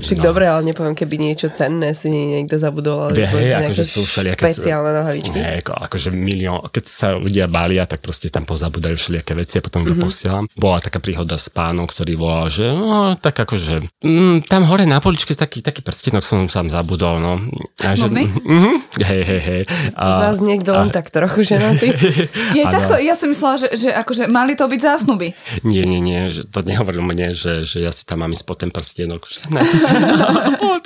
Však 0.00 0.18
dobre, 0.18 0.48
ale 0.48 0.72
nepoviem, 0.72 0.96
keby 0.96 1.16
niečo 1.20 1.52
cenné 1.52 1.92
si 1.92 2.08
niekto 2.10 2.56
zabudol, 2.56 3.12
ale 3.12 3.24
hej, 3.24 3.52
akože 3.54 3.84
sú 3.84 4.00
všelijaké... 4.04 4.42
Špeciálne 4.48 4.90
nohavičky. 4.94 5.36
Nie, 5.36 5.60
ako, 5.62 5.72
akože 5.76 6.08
milión. 6.14 6.64
Keď 6.68 6.84
sa 6.84 7.14
ľudia 7.16 7.46
bália, 7.46 7.84
tak 7.84 8.00
proste 8.00 8.32
tam 8.32 8.48
pozabudajú 8.48 8.96
všelijaké 8.96 9.32
veci 9.36 9.60
a 9.60 9.62
potom 9.64 9.84
mm-hmm. 9.84 10.02
posielam. 10.02 10.44
Bola 10.56 10.78
taká 10.80 10.98
príhoda 10.98 11.36
s 11.36 11.52
pánom, 11.52 11.84
ktorý 11.84 12.16
volal, 12.16 12.48
že 12.48 12.66
no, 12.72 13.14
tak 13.20 13.36
akože 13.44 14.02
mm, 14.02 14.48
tam 14.48 14.64
hore 14.66 14.88
na 14.88 14.98
poličke 14.98 15.36
taký, 15.36 15.60
taký 15.60 15.84
prstenok 15.84 16.24
som 16.24 16.44
tam 16.48 16.72
zabudol, 16.72 17.20
no. 17.20 17.38
A 17.84 17.94
že, 17.94 18.08
mm-hmm, 18.08 18.74
hej, 19.10 19.22
hej, 19.22 19.42
hej. 19.42 19.62
A, 19.94 20.30
Zas 20.30 20.40
niekto 20.42 20.74
len 20.74 20.90
a, 20.90 20.94
tak 20.94 21.12
trochu 21.12 21.44
ženatý. 21.44 21.92
Je 22.58 22.62
takto, 22.64 22.96
ja 22.98 23.14
som 23.14 23.30
myslela, 23.30 23.56
že, 23.60 23.68
že 23.76 23.88
akože 23.92 24.30
mali 24.30 24.56
to 24.58 24.66
byť 24.66 24.80
zásnuby. 24.80 25.34
Nie, 25.62 25.84
nie, 25.84 26.00
nie, 26.02 26.30
že 26.32 26.48
to 26.48 26.64
nehovoril 26.64 27.04
mne, 27.04 27.36
že, 27.36 27.66
že 27.66 27.84
ja 27.84 27.92
si 27.92 28.02
tam 28.08 28.24
mám 28.26 28.37
ísť 28.38 28.46
po 28.46 28.54
ten 28.54 28.70
prstienok. 28.70 29.26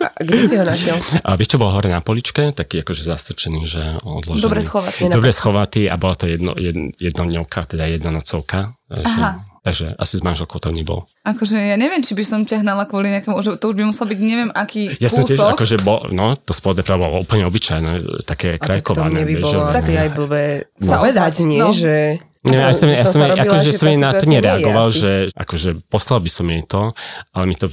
A 0.03 0.21
kde 0.25 0.49
si 0.49 0.57
ho 0.57 0.65
našiel? 0.65 0.97
A 1.23 1.37
vieš, 1.37 1.55
čo 1.55 1.61
bol 1.61 1.69
hore 1.69 1.93
na 1.93 2.01
poličke? 2.01 2.57
Taký 2.57 2.83
akože 2.83 3.03
zastrčený, 3.05 3.61
že 3.69 3.83
odložený. 4.01 4.43
Dobre 4.43 4.61
schovatý. 4.65 5.01
Dobre 5.13 5.31
schovatý 5.31 5.83
a 5.87 5.95
bola 6.01 6.17
to 6.17 6.27
jedno, 6.27 6.57
jedno, 6.57 6.91
jednodňovka, 6.97 7.77
teda 7.77 7.85
jednonocovka. 7.87 8.73
Aha. 8.89 9.53
Takže 9.63 9.95
asi 9.95 10.19
s 10.19 10.23
manželkou 10.27 10.59
to 10.59 10.75
nebol. 10.75 11.07
Akože 11.23 11.55
ja 11.55 11.79
neviem, 11.79 12.03
či 12.03 12.19
by 12.19 12.25
som 12.27 12.41
ťahnala 12.43 12.83
kvôli 12.91 13.15
nejakému, 13.15 13.39
že 13.47 13.55
to 13.63 13.71
už 13.71 13.79
by 13.79 13.85
musel 13.87 14.11
byť 14.11 14.19
neviem 14.19 14.51
aký 14.51 14.99
ja 14.99 15.07
kúsok. 15.07 15.15
som 15.15 15.23
tiež, 15.23 15.39
akože 15.55 15.77
bol, 15.87 16.11
no 16.11 16.35
to 16.35 16.51
spodne 16.51 16.83
práve 16.83 17.07
bolo 17.07 17.23
úplne 17.23 17.47
obyčajné, 17.47 18.27
také 18.27 18.59
krajkované. 18.59 18.83
A 18.83 18.83
tak 18.83 19.07
to 19.07 19.15
mne 19.15 19.23
by 19.23 19.35
bolo 19.39 19.55
že, 19.55 19.79
asi 19.79 19.93
aj 19.95 20.09
blbé 20.19 20.45
povedať, 20.83 21.35
nie, 21.47 21.63
no. 21.63 21.71
že... 21.71 22.19
Nie, 22.43 22.59
ja 22.59 22.75
som, 22.75 22.91
ja 22.91 23.07
som, 23.07 23.23
akože 23.23 23.71
som 23.71 23.87
jej 23.87 23.99
na 24.03 24.11
to 24.19 24.27
nereagoval, 24.27 24.91
že 24.91 25.31
akože 25.31 25.79
poslal 25.87 26.19
by 26.19 26.27
som 26.27 26.47
jej 26.51 26.67
to, 26.67 26.91
ale 27.31 27.45
mi 27.47 27.55
to 27.55 27.71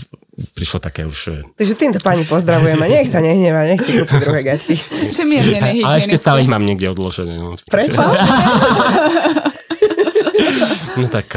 prišlo 0.54 0.78
také 0.78 1.10
už... 1.10 1.42
Takže 1.58 1.74
týmto 1.74 1.98
pani 2.06 2.22
pozdravujeme, 2.22 2.86
nech 2.86 3.10
sa 3.10 3.18
nehnevá, 3.18 3.66
nech 3.66 3.82
si 3.82 3.98
kúpi 3.98 4.22
druhé 4.22 4.46
gačky. 4.46 4.78
Že 5.10 5.26
mierne 5.26 5.82
Ale 5.82 5.98
ešte 5.98 6.22
stále 6.22 6.46
ich 6.46 6.52
mám 6.52 6.62
niekde 6.62 6.86
odložené. 6.86 7.42
No. 7.42 7.58
Prečo? 7.66 7.98
No 11.00 11.08
tak 11.08 11.32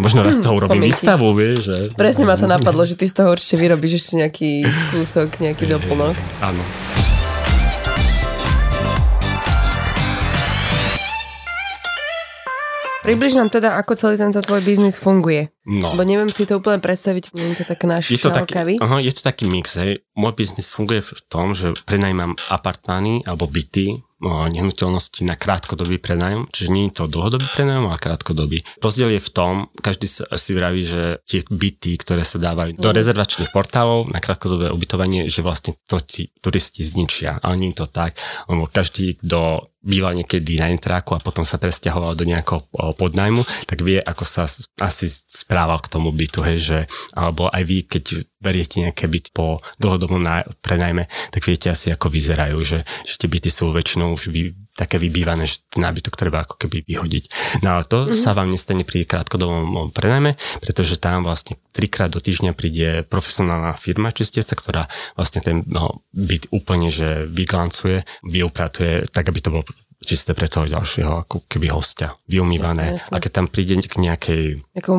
možno 0.00 0.24
raz 0.24 0.40
z 0.40 0.44
toho 0.44 0.56
urobím 0.56 0.88
výstavu, 0.88 1.36
vieš. 1.36 1.68
Že... 1.68 1.76
Presne 2.00 2.24
ma 2.24 2.36
to 2.40 2.48
napadlo, 2.48 2.80
že 2.88 2.96
ty 2.96 3.04
z 3.04 3.12
toho 3.12 3.36
určite 3.36 3.60
vyrobíš 3.60 4.00
ešte 4.00 4.24
nejaký 4.24 4.50
kúsok, 4.88 5.28
nejaký 5.36 5.68
doplnok. 5.68 6.16
Áno. 6.40 6.62
Približ 13.02 13.34
nám 13.34 13.50
teda, 13.50 13.74
ako 13.82 13.98
celý 13.98 14.14
tento 14.14 14.38
tvoj 14.38 14.62
biznis 14.62 14.94
funguje. 14.94 15.50
No. 15.66 15.94
Lebo 15.94 16.06
neviem 16.06 16.30
si 16.30 16.46
to 16.46 16.62
úplne 16.62 16.78
predstaviť, 16.78 17.34
nie 17.34 17.50
je 17.54 17.62
to 17.62 17.66
tak 17.66 17.82
náš 17.82 18.10
Je 18.10 18.18
to, 18.18 18.30
taký, 18.30 18.78
aha, 18.78 19.02
je 19.02 19.10
to 19.14 19.22
taký 19.26 19.50
mix, 19.50 19.74
hej. 19.74 20.06
Môj 20.14 20.38
biznis 20.38 20.70
funguje 20.70 21.02
v 21.02 21.22
tom, 21.26 21.54
že 21.54 21.74
prenajímam 21.82 22.38
apartmány 22.50 23.26
alebo 23.26 23.50
byty, 23.50 24.02
nehnuteľnosti 24.22 25.26
na 25.26 25.34
krátkodobý 25.34 25.98
prenájom, 25.98 26.46
čiže 26.54 26.70
nie 26.70 26.86
je 26.86 27.02
to 27.02 27.10
dlhodobý 27.10 27.42
prenájom, 27.58 27.90
ale 27.90 27.98
krátkodobý. 27.98 28.62
Rozdiel 28.78 29.18
je 29.18 29.22
v 29.22 29.30
tom, 29.34 29.54
každý 29.82 30.06
si 30.06 30.52
vraví, 30.54 30.86
že 30.86 31.18
tie 31.26 31.42
byty, 31.42 31.98
ktoré 31.98 32.22
sa 32.22 32.38
dávajú 32.38 32.78
do 32.78 32.90
rezervačných 32.94 33.50
portálov 33.50 34.14
na 34.14 34.22
krátkodobé 34.22 34.70
ubytovanie, 34.70 35.26
že 35.26 35.42
vlastne 35.42 35.74
to 35.90 35.98
ti 35.98 36.30
turisti 36.38 36.86
zničia, 36.86 37.42
ale 37.42 37.58
nie 37.58 37.74
je 37.74 37.82
to 37.82 37.90
tak, 37.90 38.14
lebo 38.46 38.70
každý, 38.70 39.18
kto 39.18 39.71
býval 39.82 40.14
niekedy 40.14 40.62
na 40.62 40.70
intráku 40.70 41.18
a 41.18 41.22
potom 41.22 41.42
sa 41.42 41.58
presťahoval 41.58 42.14
do 42.14 42.24
nejakého 42.24 42.70
podnajmu, 42.96 43.42
tak 43.66 43.78
vie, 43.82 43.98
ako 43.98 44.24
sa 44.24 44.46
asi 44.78 45.06
správal 45.26 45.82
k 45.82 45.90
tomu 45.90 46.14
bytu, 46.14 46.40
hej, 46.46 46.58
že, 46.62 46.78
alebo 47.18 47.50
aj 47.50 47.62
vy, 47.66 47.78
keď 47.84 48.04
beriete 48.42 48.82
nejaké 48.82 49.06
byt 49.06 49.30
po 49.30 49.62
dlhodobom 49.78 50.18
ná- 50.18 50.44
prenajme, 50.60 51.06
tak 51.30 51.46
viete 51.46 51.70
asi, 51.70 51.94
ako 51.94 52.10
vyzerajú, 52.10 52.58
že, 52.66 52.78
že 53.06 53.14
tie 53.16 53.30
byty 53.30 53.48
sú 53.48 53.70
väčšinou 53.70 54.10
už 54.12 54.28
vy, 54.34 54.52
také 54.74 54.96
vybývané, 54.96 55.44
že 55.44 55.62
nábytok 55.78 56.16
treba 56.16 56.42
ako 56.42 56.56
keby 56.56 56.82
vyhodiť. 56.88 57.24
No 57.62 57.76
ale 57.76 57.84
to 57.84 58.08
mm-hmm. 58.08 58.18
sa 58.18 58.32
vám 58.32 58.48
nestane 58.50 58.82
pri 58.82 59.04
krátkodobom 59.04 59.92
prenajme, 59.92 60.40
pretože 60.64 60.96
tam 60.96 61.22
vlastne 61.22 61.60
trikrát 61.76 62.10
do 62.10 62.18
týždňa 62.18 62.52
príde 62.56 63.04
profesionálna 63.06 63.76
firma 63.76 64.10
čistieca, 64.10 64.56
ktorá 64.56 64.82
vlastne 65.14 65.44
ten 65.44 65.56
no, 65.68 66.02
byt 66.16 66.48
úplne, 66.50 66.88
že 66.88 67.28
vyglancuje, 67.28 68.08
vyupratuje, 68.24 69.12
tak 69.12 69.28
aby 69.28 69.38
to 69.44 69.52
bolo 69.52 69.64
čisté 70.02 70.36
pre 70.36 70.50
toho 70.50 70.66
ďalšieho, 70.68 71.26
ako 71.26 71.46
keby 71.46 71.72
hostia, 71.72 72.18
vyumývané. 72.26 72.98
Jasné, 72.98 72.98
jasné. 72.98 73.14
A 73.14 73.22
keď 73.22 73.32
tam 73.32 73.46
príde 73.48 73.74
k 73.80 73.96
nejakej 73.96 74.42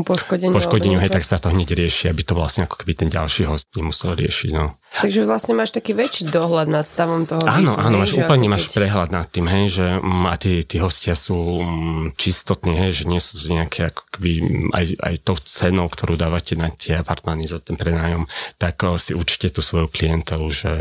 poškodeniu. 0.08 0.56
poškodeniu, 0.56 0.98
hej, 1.04 1.12
tak 1.12 1.28
sa 1.28 1.38
to 1.38 1.52
hneď 1.52 1.76
rieši, 1.76 2.10
aby 2.10 2.24
to 2.24 2.34
vlastne 2.34 2.66
ako 2.66 2.82
keby 2.82 2.94
ten 2.96 3.10
ďalší 3.12 3.46
host 3.46 3.68
nemusel 3.76 4.16
riešiť. 4.16 4.52
No. 4.56 4.80
Takže 4.94 5.26
vlastne 5.26 5.58
máš 5.58 5.74
taký 5.74 5.98
väčší 5.98 6.30
dohľad 6.30 6.70
nad 6.70 6.86
stavom 6.86 7.26
toho 7.26 7.42
Áno, 7.50 7.74
bytu, 7.74 7.82
áno, 7.82 7.98
hej, 7.98 8.02
máš 8.06 8.14
úplne 8.22 8.48
máš 8.48 8.66
keď- 8.70 8.76
prehľad 8.78 9.10
nad 9.10 9.26
tým, 9.26 9.46
hej, 9.50 9.66
že 9.74 9.88
mm, 9.98 10.26
a 10.30 10.36
tí, 10.38 10.54
tí 10.62 10.78
hostia 10.78 11.18
sú 11.18 11.66
mm, 11.66 12.14
čistotní, 12.14 12.78
hej, 12.78 13.02
že 13.02 13.04
nie 13.10 13.18
sú 13.18 13.42
nejaké 13.50 13.90
ako 13.90 14.02
keby 14.14 14.32
mm, 14.38 14.70
aj, 14.70 14.86
aj 15.02 15.16
tou 15.26 15.38
cenou, 15.42 15.90
ktorú 15.90 16.14
dávate 16.14 16.54
na 16.54 16.70
tie 16.70 17.02
apartmány 17.02 17.50
za 17.50 17.58
ten 17.58 17.74
prenájom, 17.74 18.30
tak 18.62 18.86
o, 18.86 18.94
si 19.02 19.18
určite 19.18 19.50
tú 19.50 19.66
svoju 19.66 19.90
klientelu, 19.90 20.46
že, 20.54 20.78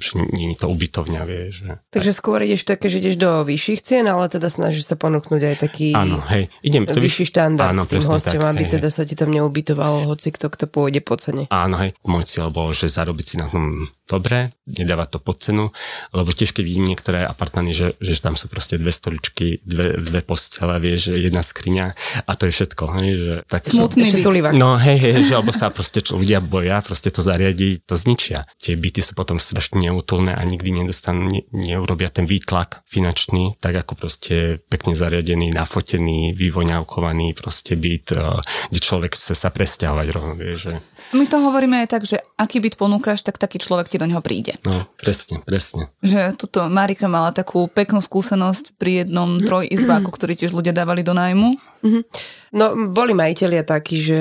že 0.00 0.10
nie 0.32 0.56
je 0.56 0.64
to 0.64 0.66
ubytovňa, 0.72 1.20
vie, 1.28 1.52
že... 1.52 1.68
Takže 1.92 2.16
skôr 2.16 2.40
ideš 2.40 2.64
také, 2.64 2.88
že 2.88 3.04
ideš 3.04 3.20
do 3.20 3.44
vyšších 3.44 3.80
cien, 3.84 4.08
ale 4.08 4.32
teda 4.32 4.48
snažíš 4.48 4.88
sa 4.88 4.96
ponúknuť 4.96 5.42
aj 5.44 5.56
taký 5.60 5.92
Áno, 5.92 6.24
hej, 6.32 6.48
idem 6.64 6.88
to 6.88 6.96
vyšší 6.96 7.28
štandard 7.28 7.76
áno, 7.76 7.84
tým 7.84 8.00
presne 8.00 8.16
hostom, 8.16 8.40
tak, 8.40 8.50
aby 8.56 8.64
hej, 8.64 8.72
teda 8.80 8.88
sa 8.88 9.04
ti 9.04 9.12
tam 9.12 9.28
neubytovalo 9.36 10.08
hoci 10.08 10.32
kto, 10.32 10.48
kto 10.48 10.64
pôjde 10.64 11.04
po 11.04 11.20
cene. 11.20 11.44
Áno, 11.52 11.76
hej, 11.76 11.92
môj 12.08 12.24
cieľ 12.24 12.48
bol, 12.48 12.72
že 12.72 12.88
zarobiť 12.88 13.26
si 13.28 13.36
na 13.36 13.49
tom 13.50 13.66
dobre, 14.10 14.50
nedávať 14.66 15.08
to 15.14 15.18
pod 15.22 15.38
cenu, 15.38 15.64
lebo 16.10 16.34
tiež 16.34 16.50
keď 16.50 16.64
vidím 16.66 16.90
niektoré 16.90 17.22
apartmány, 17.22 17.70
že, 17.70 17.94
že 18.02 18.18
tam 18.18 18.34
sú 18.34 18.50
proste 18.50 18.74
dve 18.74 18.90
stoličky, 18.90 19.62
dve, 19.62 19.94
dve 20.02 20.26
postele, 20.26 20.82
vieš, 20.82 21.14
jedna 21.14 21.46
skriňa 21.46 21.94
a 22.26 22.32
to 22.34 22.50
je 22.50 22.52
všetko, 22.58 22.84
hej, 22.98 23.10
že 23.14 23.34
tak, 23.46 23.70
Smutný 23.70 24.10
byt. 24.10 24.58
No 24.58 24.74
hej, 24.74 24.98
hej, 24.98 25.30
že 25.30 25.38
alebo 25.38 25.54
sa 25.54 25.70
proste 25.70 26.02
čo 26.02 26.18
ľudia 26.18 26.42
boja, 26.42 26.82
proste 26.82 27.14
to 27.14 27.22
zariadiť, 27.22 27.86
to 27.86 27.94
zničia. 27.94 28.50
Tie 28.58 28.74
byty 28.74 28.98
sú 28.98 29.14
potom 29.14 29.38
strašne 29.38 29.78
neútulné 29.78 30.34
a 30.34 30.42
nikdy 30.42 30.82
nedostanú, 30.82 31.30
ne, 31.30 31.46
neurobia 31.54 32.10
ten 32.10 32.26
výtlak 32.26 32.82
finančný, 32.90 33.62
tak 33.62 33.78
ako 33.86 33.94
proste 33.94 34.58
pekne 34.66 34.98
zariadený, 34.98 35.54
nafotený, 35.54 36.34
vyvoňavkovaný 36.34 37.38
proste 37.38 37.78
byt, 37.78 38.18
eh, 38.18 38.42
kde 38.74 38.80
človek 38.82 39.14
chce 39.14 39.38
sa 39.38 39.54
presťahovať 39.54 40.06
rovno, 40.10 40.34
vie, 40.34 40.58
že 40.58 40.82
My 41.10 41.26
to 41.26 41.36
hovoríme 41.36 41.82
aj 41.82 41.88
tak, 41.90 42.02
že 42.04 42.22
aký 42.34 42.58
byt 42.58 42.78
ponúkaš, 42.78 43.20
tak 43.20 43.34
taký 43.36 43.58
človek 43.58 43.90
ti 43.90 43.98
do 43.98 44.06
neho 44.06 44.22
príde. 44.22 44.56
no, 44.62 44.86
presne, 44.94 45.42
presne. 45.42 45.90
Že 46.00 46.38
tuto 46.38 46.66
Marika 46.66 47.10
mala 47.10 47.34
takú 47.34 47.66
peknú 47.66 47.98
skúsenosť 47.98 48.78
pri 48.78 49.04
jednom 49.04 49.36
trojizbáku, 49.36 50.08
ktorý 50.08 50.38
tiež 50.38 50.54
ľudia 50.54 50.70
dávali 50.70 51.02
do 51.02 51.10
nájmu. 51.10 51.58
No, 52.50 52.64
boli 52.92 53.16
majiteľia 53.16 53.64
takí, 53.64 53.96
že 53.96 54.20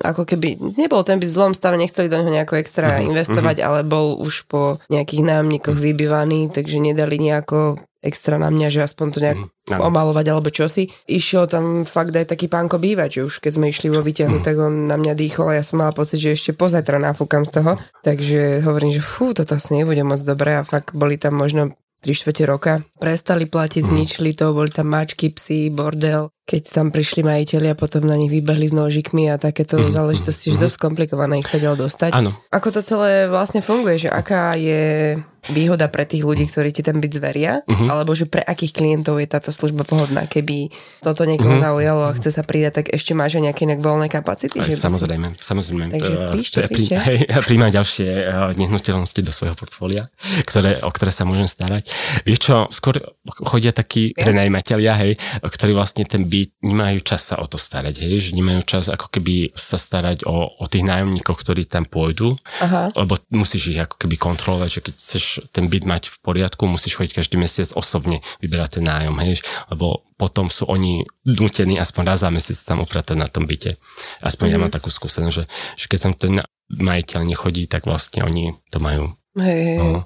ako 0.00 0.24
keby 0.24 0.78
nebol 0.78 1.02
ten 1.02 1.18
byt 1.18 1.28
v 1.28 1.36
zlom 1.36 1.52
stave, 1.52 1.76
nechceli 1.76 2.08
do 2.08 2.16
neho 2.16 2.30
nejako 2.32 2.56
extra 2.56 2.98
Mhm, 2.98 3.12
investovať, 3.12 3.56
ale 3.60 3.82
bol 3.84 4.16
už 4.16 4.46
po 4.46 4.78
nejakých 4.88 5.22
nájomníkoch 5.26 5.76
vybývaný, 5.76 6.48
takže 6.48 6.78
nedali 6.78 7.18
nejako 7.18 7.76
extra 7.98 8.38
na 8.38 8.46
mňa, 8.48 8.68
že 8.70 8.80
aspoň 8.82 9.06
to 9.10 9.18
nejak 9.18 9.38
áno. 9.42 9.80
omalovať 9.90 10.26
alebo 10.28 10.48
čosi. 10.48 10.86
Išiel 11.04 11.50
tam 11.50 11.82
fakt 11.82 12.14
aj 12.14 12.30
taký 12.30 12.46
pánko 12.46 12.78
bývať, 12.78 13.10
že 13.10 13.20
už 13.26 13.34
keď 13.42 13.52
sme 13.58 13.66
išli 13.68 13.90
vo 13.90 14.00
výťahu, 14.00 14.38
tak 14.40 14.54
on 14.56 14.86
na 14.86 14.94
mňa 14.94 15.14
dýchol 15.14 15.50
a 15.50 15.58
ja 15.58 15.64
som 15.66 15.82
mala 15.82 15.90
pocit, 15.90 16.18
že 16.18 16.32
ešte 16.32 16.54
pozajtra 16.54 16.96
nafúkam 16.96 17.42
z 17.42 17.58
toho. 17.58 17.72
Takže 18.02 18.62
hovorím, 18.62 18.94
že 18.94 19.02
fú, 19.02 19.34
toto 19.34 19.58
asi 19.58 19.74
nebude 19.74 20.06
moc 20.06 20.22
dobré 20.22 20.56
a 20.56 20.62
fakt 20.62 20.94
boli 20.94 21.18
tam 21.18 21.34
možno 21.34 21.74
3 21.98 22.14
štvrte 22.14 22.46
roka. 22.46 22.72
Prestali 23.02 23.50
platiť, 23.50 23.82
Mhm. 23.82 23.90
zničili 23.90 24.30
to, 24.32 24.54
boli 24.54 24.70
tam 24.70 24.86
mačky, 24.88 25.34
psy, 25.34 25.66
bordel. 25.68 26.30
Keď 26.48 26.62
tam 26.66 26.88
prišli 26.88 27.20
majiteľi 27.20 27.68
a 27.68 27.76
potom 27.76 28.00
na 28.02 28.16
nich 28.16 28.32
vybehli 28.32 28.64
s 28.64 28.72
nožikmi 28.72 29.28
a 29.28 29.36
takéto 29.36 29.76
Mhm, 29.78 29.92
záležitosti, 29.92 30.50
že 30.50 30.58
dosť 30.58 30.80
komplikované 30.80 31.36
ich 31.36 31.46
teda 31.46 31.76
dostať. 31.76 32.10
Áno. 32.10 32.32
Ako 32.48 32.72
to 32.72 32.80
celé 32.80 33.26
vlastne 33.26 33.60
funguje, 33.60 33.98
že 33.98 34.08
aká 34.08 34.54
je 34.54 35.14
výhoda 35.46 35.86
pre 35.86 36.04
tých 36.04 36.20
ľudí, 36.22 36.44
ktorí 36.44 36.70
ti 36.70 36.82
ten 36.82 36.92
byt 36.94 37.12
zveria, 37.14 37.64
Mhm. 37.64 37.86
alebo 37.86 38.12
že 38.12 38.24
pre 38.24 38.40
akých 38.42 38.72
klientov 38.74 39.16
je 39.16 39.24
táto 39.26 39.48
služba 39.48 39.80
pohodná, 39.82 40.24
keby 40.24 40.68
toto 41.00 41.24
niekoho 41.24 41.56
Mhm. 41.56 41.62
zaujalo 41.62 42.02
a 42.02 42.12
chce 42.12 42.30
sa 42.30 42.42
pridať, 42.42 42.72
tak 42.74 42.86
ešte 42.90 43.12
máš 43.12 43.36
aj 43.36 43.44
nejaké 43.46 43.64
inak 43.64 43.80
voľné 43.80 44.08
kapacity? 44.08 44.56
Aj, 44.58 44.66
že 44.66 44.72
by 44.72 44.78
si- 44.78 44.84
samozrejme, 44.84 45.26
samozrejme. 45.38 45.84
Takže 45.90 46.14
píšte, 46.32 46.58
ja 46.58 46.68
píšte. 46.68 46.94
ja 47.26 47.40
príjmam 47.40 47.70
ďalšie 47.70 48.08
eh, 48.08 48.28
nehnuteľnosti 48.58 49.20
do 49.22 49.30
svojho 49.30 49.54
portfólia, 49.54 50.08
ktoré, 50.42 50.80
o 50.80 50.90
ktoré 50.90 51.10
sa 51.10 51.24
môžem 51.24 51.46
starať. 51.46 51.88
Vieš 52.24 52.38
čo, 52.38 52.56
skôr 52.68 53.00
chodia 53.42 53.70
takí 53.70 54.12
prenajmatelia, 54.14 54.96
hej, 54.98 55.12
ktorí 55.40 55.72
vlastne 55.72 56.04
ten 56.04 56.24
byt 56.24 56.37
nemajú 56.62 56.98
čas 57.02 57.32
sa 57.32 57.40
o 57.40 57.46
to 57.48 57.56
starať, 57.56 58.04
hej, 58.04 58.30
že 58.30 58.30
nemajú 58.36 58.62
čas 58.64 58.86
ako 58.86 59.10
keby 59.10 59.56
sa 59.58 59.80
starať 59.80 60.22
o, 60.28 60.34
o 60.58 60.64
tých 60.70 60.86
nájomníkov, 60.86 61.40
ktorí 61.40 61.66
tam 61.66 61.88
pôjdu, 61.88 62.38
Aha. 62.62 62.94
lebo 62.94 63.18
musíš 63.34 63.74
ich 63.74 63.80
ako 63.80 63.96
keby 63.98 64.14
kontrolovať, 64.20 64.70
že 64.70 64.80
keď 64.84 64.94
chceš 64.94 65.24
ten 65.50 65.66
byt 65.66 65.84
mať 65.88 66.02
v 66.12 66.16
poriadku, 66.22 66.68
musíš 66.68 66.98
chodiť 67.00 67.22
každý 67.22 67.36
mesiac 67.40 67.70
osobne 67.74 68.22
vyberať 68.38 68.78
ten 68.78 68.84
nájom, 68.86 69.16
hej, 69.24 69.42
lebo 69.72 70.06
potom 70.18 70.50
sú 70.50 70.66
oni 70.66 71.06
nutení 71.22 71.78
aspoň 71.78 72.02
raz 72.04 72.26
za 72.26 72.30
mesiac 72.34 72.58
tam 72.66 72.82
upratať 72.82 73.14
na 73.14 73.30
tom 73.30 73.46
byte. 73.46 73.78
Aspoň 74.18 74.46
mm. 74.50 74.52
ja 74.52 74.58
mám 74.58 74.72
takú 74.74 74.90
skúsenosť, 74.90 75.34
že, 75.34 75.44
že 75.78 75.86
keď 75.86 75.98
tam 75.98 76.12
ten 76.18 76.34
majiteľ 76.68 77.22
nechodí, 77.24 77.64
tak 77.70 77.86
vlastne 77.86 78.26
oni 78.26 78.58
to 78.68 78.82
majú. 78.82 79.14
Hej, 79.38 79.60
hej. 79.62 79.78
No. 79.78 80.02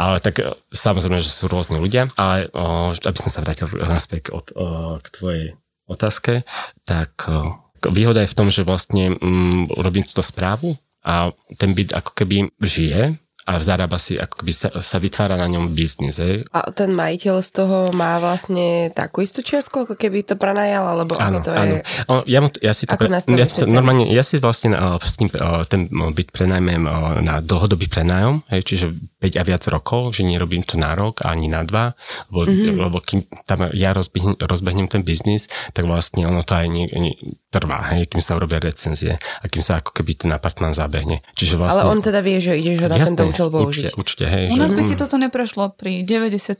Ale 0.00 0.16
tak 0.24 0.40
e, 0.40 0.56
samozrejme, 0.72 1.20
že 1.20 1.28
sú 1.28 1.46
rôzni 1.46 1.76
ľudia, 1.76 2.08
ale 2.16 2.48
o, 2.56 2.90
aby 2.96 3.18
som 3.20 3.28
sa 3.28 3.44
vrátil 3.44 3.68
naspäť 3.68 4.32
od, 4.32 4.48
o, 4.56 4.96
k 4.96 5.06
tvojej 5.12 5.44
otázke, 5.88 6.46
tak 6.86 7.26
o, 7.26 7.58
výhoda 7.90 8.22
je 8.22 8.30
v 8.30 8.38
tom, 8.38 8.48
že 8.48 8.66
vlastne 8.66 9.18
mm, 9.18 9.74
robím 9.74 10.06
túto 10.06 10.22
správu 10.22 10.78
a 11.02 11.34
ten 11.58 11.74
byt 11.74 11.94
ako 11.94 12.14
keby 12.14 12.54
žije 12.62 13.18
a 13.42 13.58
zarába 13.58 13.98
si, 13.98 14.14
ako 14.14 14.38
keby 14.38 14.52
sa, 14.54 14.68
sa 14.78 15.02
vytvára 15.02 15.34
na 15.34 15.50
ňom 15.50 15.74
biznis. 15.74 16.22
Hej. 16.22 16.46
A 16.54 16.70
ten 16.70 16.94
majiteľ 16.94 17.42
z 17.42 17.50
toho 17.50 17.90
má 17.90 18.22
vlastne 18.22 18.94
takú 18.94 19.18
istú 19.26 19.42
čiastku, 19.42 19.82
ako 19.82 19.98
keby 19.98 20.22
to 20.22 20.38
prenajal, 20.38 20.86
alebo 20.86 21.18
Áno, 21.18 21.42
ako 21.42 21.50
to 21.50 21.50
áno. 21.50 21.66
je? 21.66 21.78
O, 22.06 22.14
ja, 22.30 22.38
mu, 22.38 22.48
ja 22.62 22.70
si 22.70 22.86
to, 22.86 22.94
pre, 22.94 23.10
ja 23.10 23.46
si 23.46 23.56
to 23.58 23.66
normálne, 23.66 24.06
ja 24.14 24.22
si 24.22 24.38
vlastne 24.38 24.78
uh, 24.78 24.94
s 25.02 25.18
tým, 25.18 25.26
uh, 25.34 25.66
ten 25.66 25.90
uh, 25.90 26.14
byt 26.14 26.30
prenajmem 26.30 26.86
uh, 26.86 27.18
na 27.18 27.42
dlhodobý 27.42 27.90
prenájom, 27.90 28.46
hej, 28.46 28.62
čiže 28.62 28.94
5 29.22 29.38
a 29.38 29.44
viac 29.44 29.62
rokov, 29.66 30.12
že 30.12 30.24
nerobím 30.24 30.60
to 30.60 30.74
na 30.74 30.92
rok 30.92 31.22
ani 31.22 31.46
na 31.46 31.62
dva, 31.62 31.94
lebo, 32.28 32.42
Mhm. 32.42 32.50
mm-hmm. 32.50 32.78
lebo 32.80 32.98
kým 32.98 33.18
tam 33.44 33.70
ja 33.70 33.90
rozbehnem, 33.90 34.34
rozbehnem 34.36 34.86
ten 34.86 35.00
biznis, 35.00 35.46
tak 35.70 35.86
vlastne 35.86 36.24
ono 36.24 36.42
to 36.42 36.52
aj 36.52 36.66
nie, 36.66 36.90
nie, 36.90 37.14
trvá, 37.48 37.92
hej, 37.92 38.06
kým 38.06 38.18
sa 38.18 38.34
urobia 38.34 38.58
recenzie 38.58 39.14
a 39.14 39.44
kým 39.44 39.60
sa 39.60 39.78
ako 39.78 39.92
keby 39.92 40.16
ten 40.16 40.30
apartmán 40.30 40.72
zabehne. 40.72 41.22
Čiže 41.32 41.54
vlastne, 41.54 41.80
Ale 41.80 41.88
on 41.88 42.00
teda 42.00 42.18
vie, 42.18 42.38
že 42.38 42.52
ideš 42.52 42.78
ho 42.80 42.88
na 42.88 42.96
tento 42.98 43.22
účel 43.22 43.46
použiť. 43.46 43.92
Určite, 43.92 43.94
určite, 43.94 44.24
hej, 44.26 44.44
U 44.48 44.56
nás 44.56 44.68
že, 44.68 44.76
by 44.76 44.82
ti 44.82 44.94
toto 44.96 45.14
neprešlo 45.16 45.70
pri 45.70 46.02
90% 46.02 46.58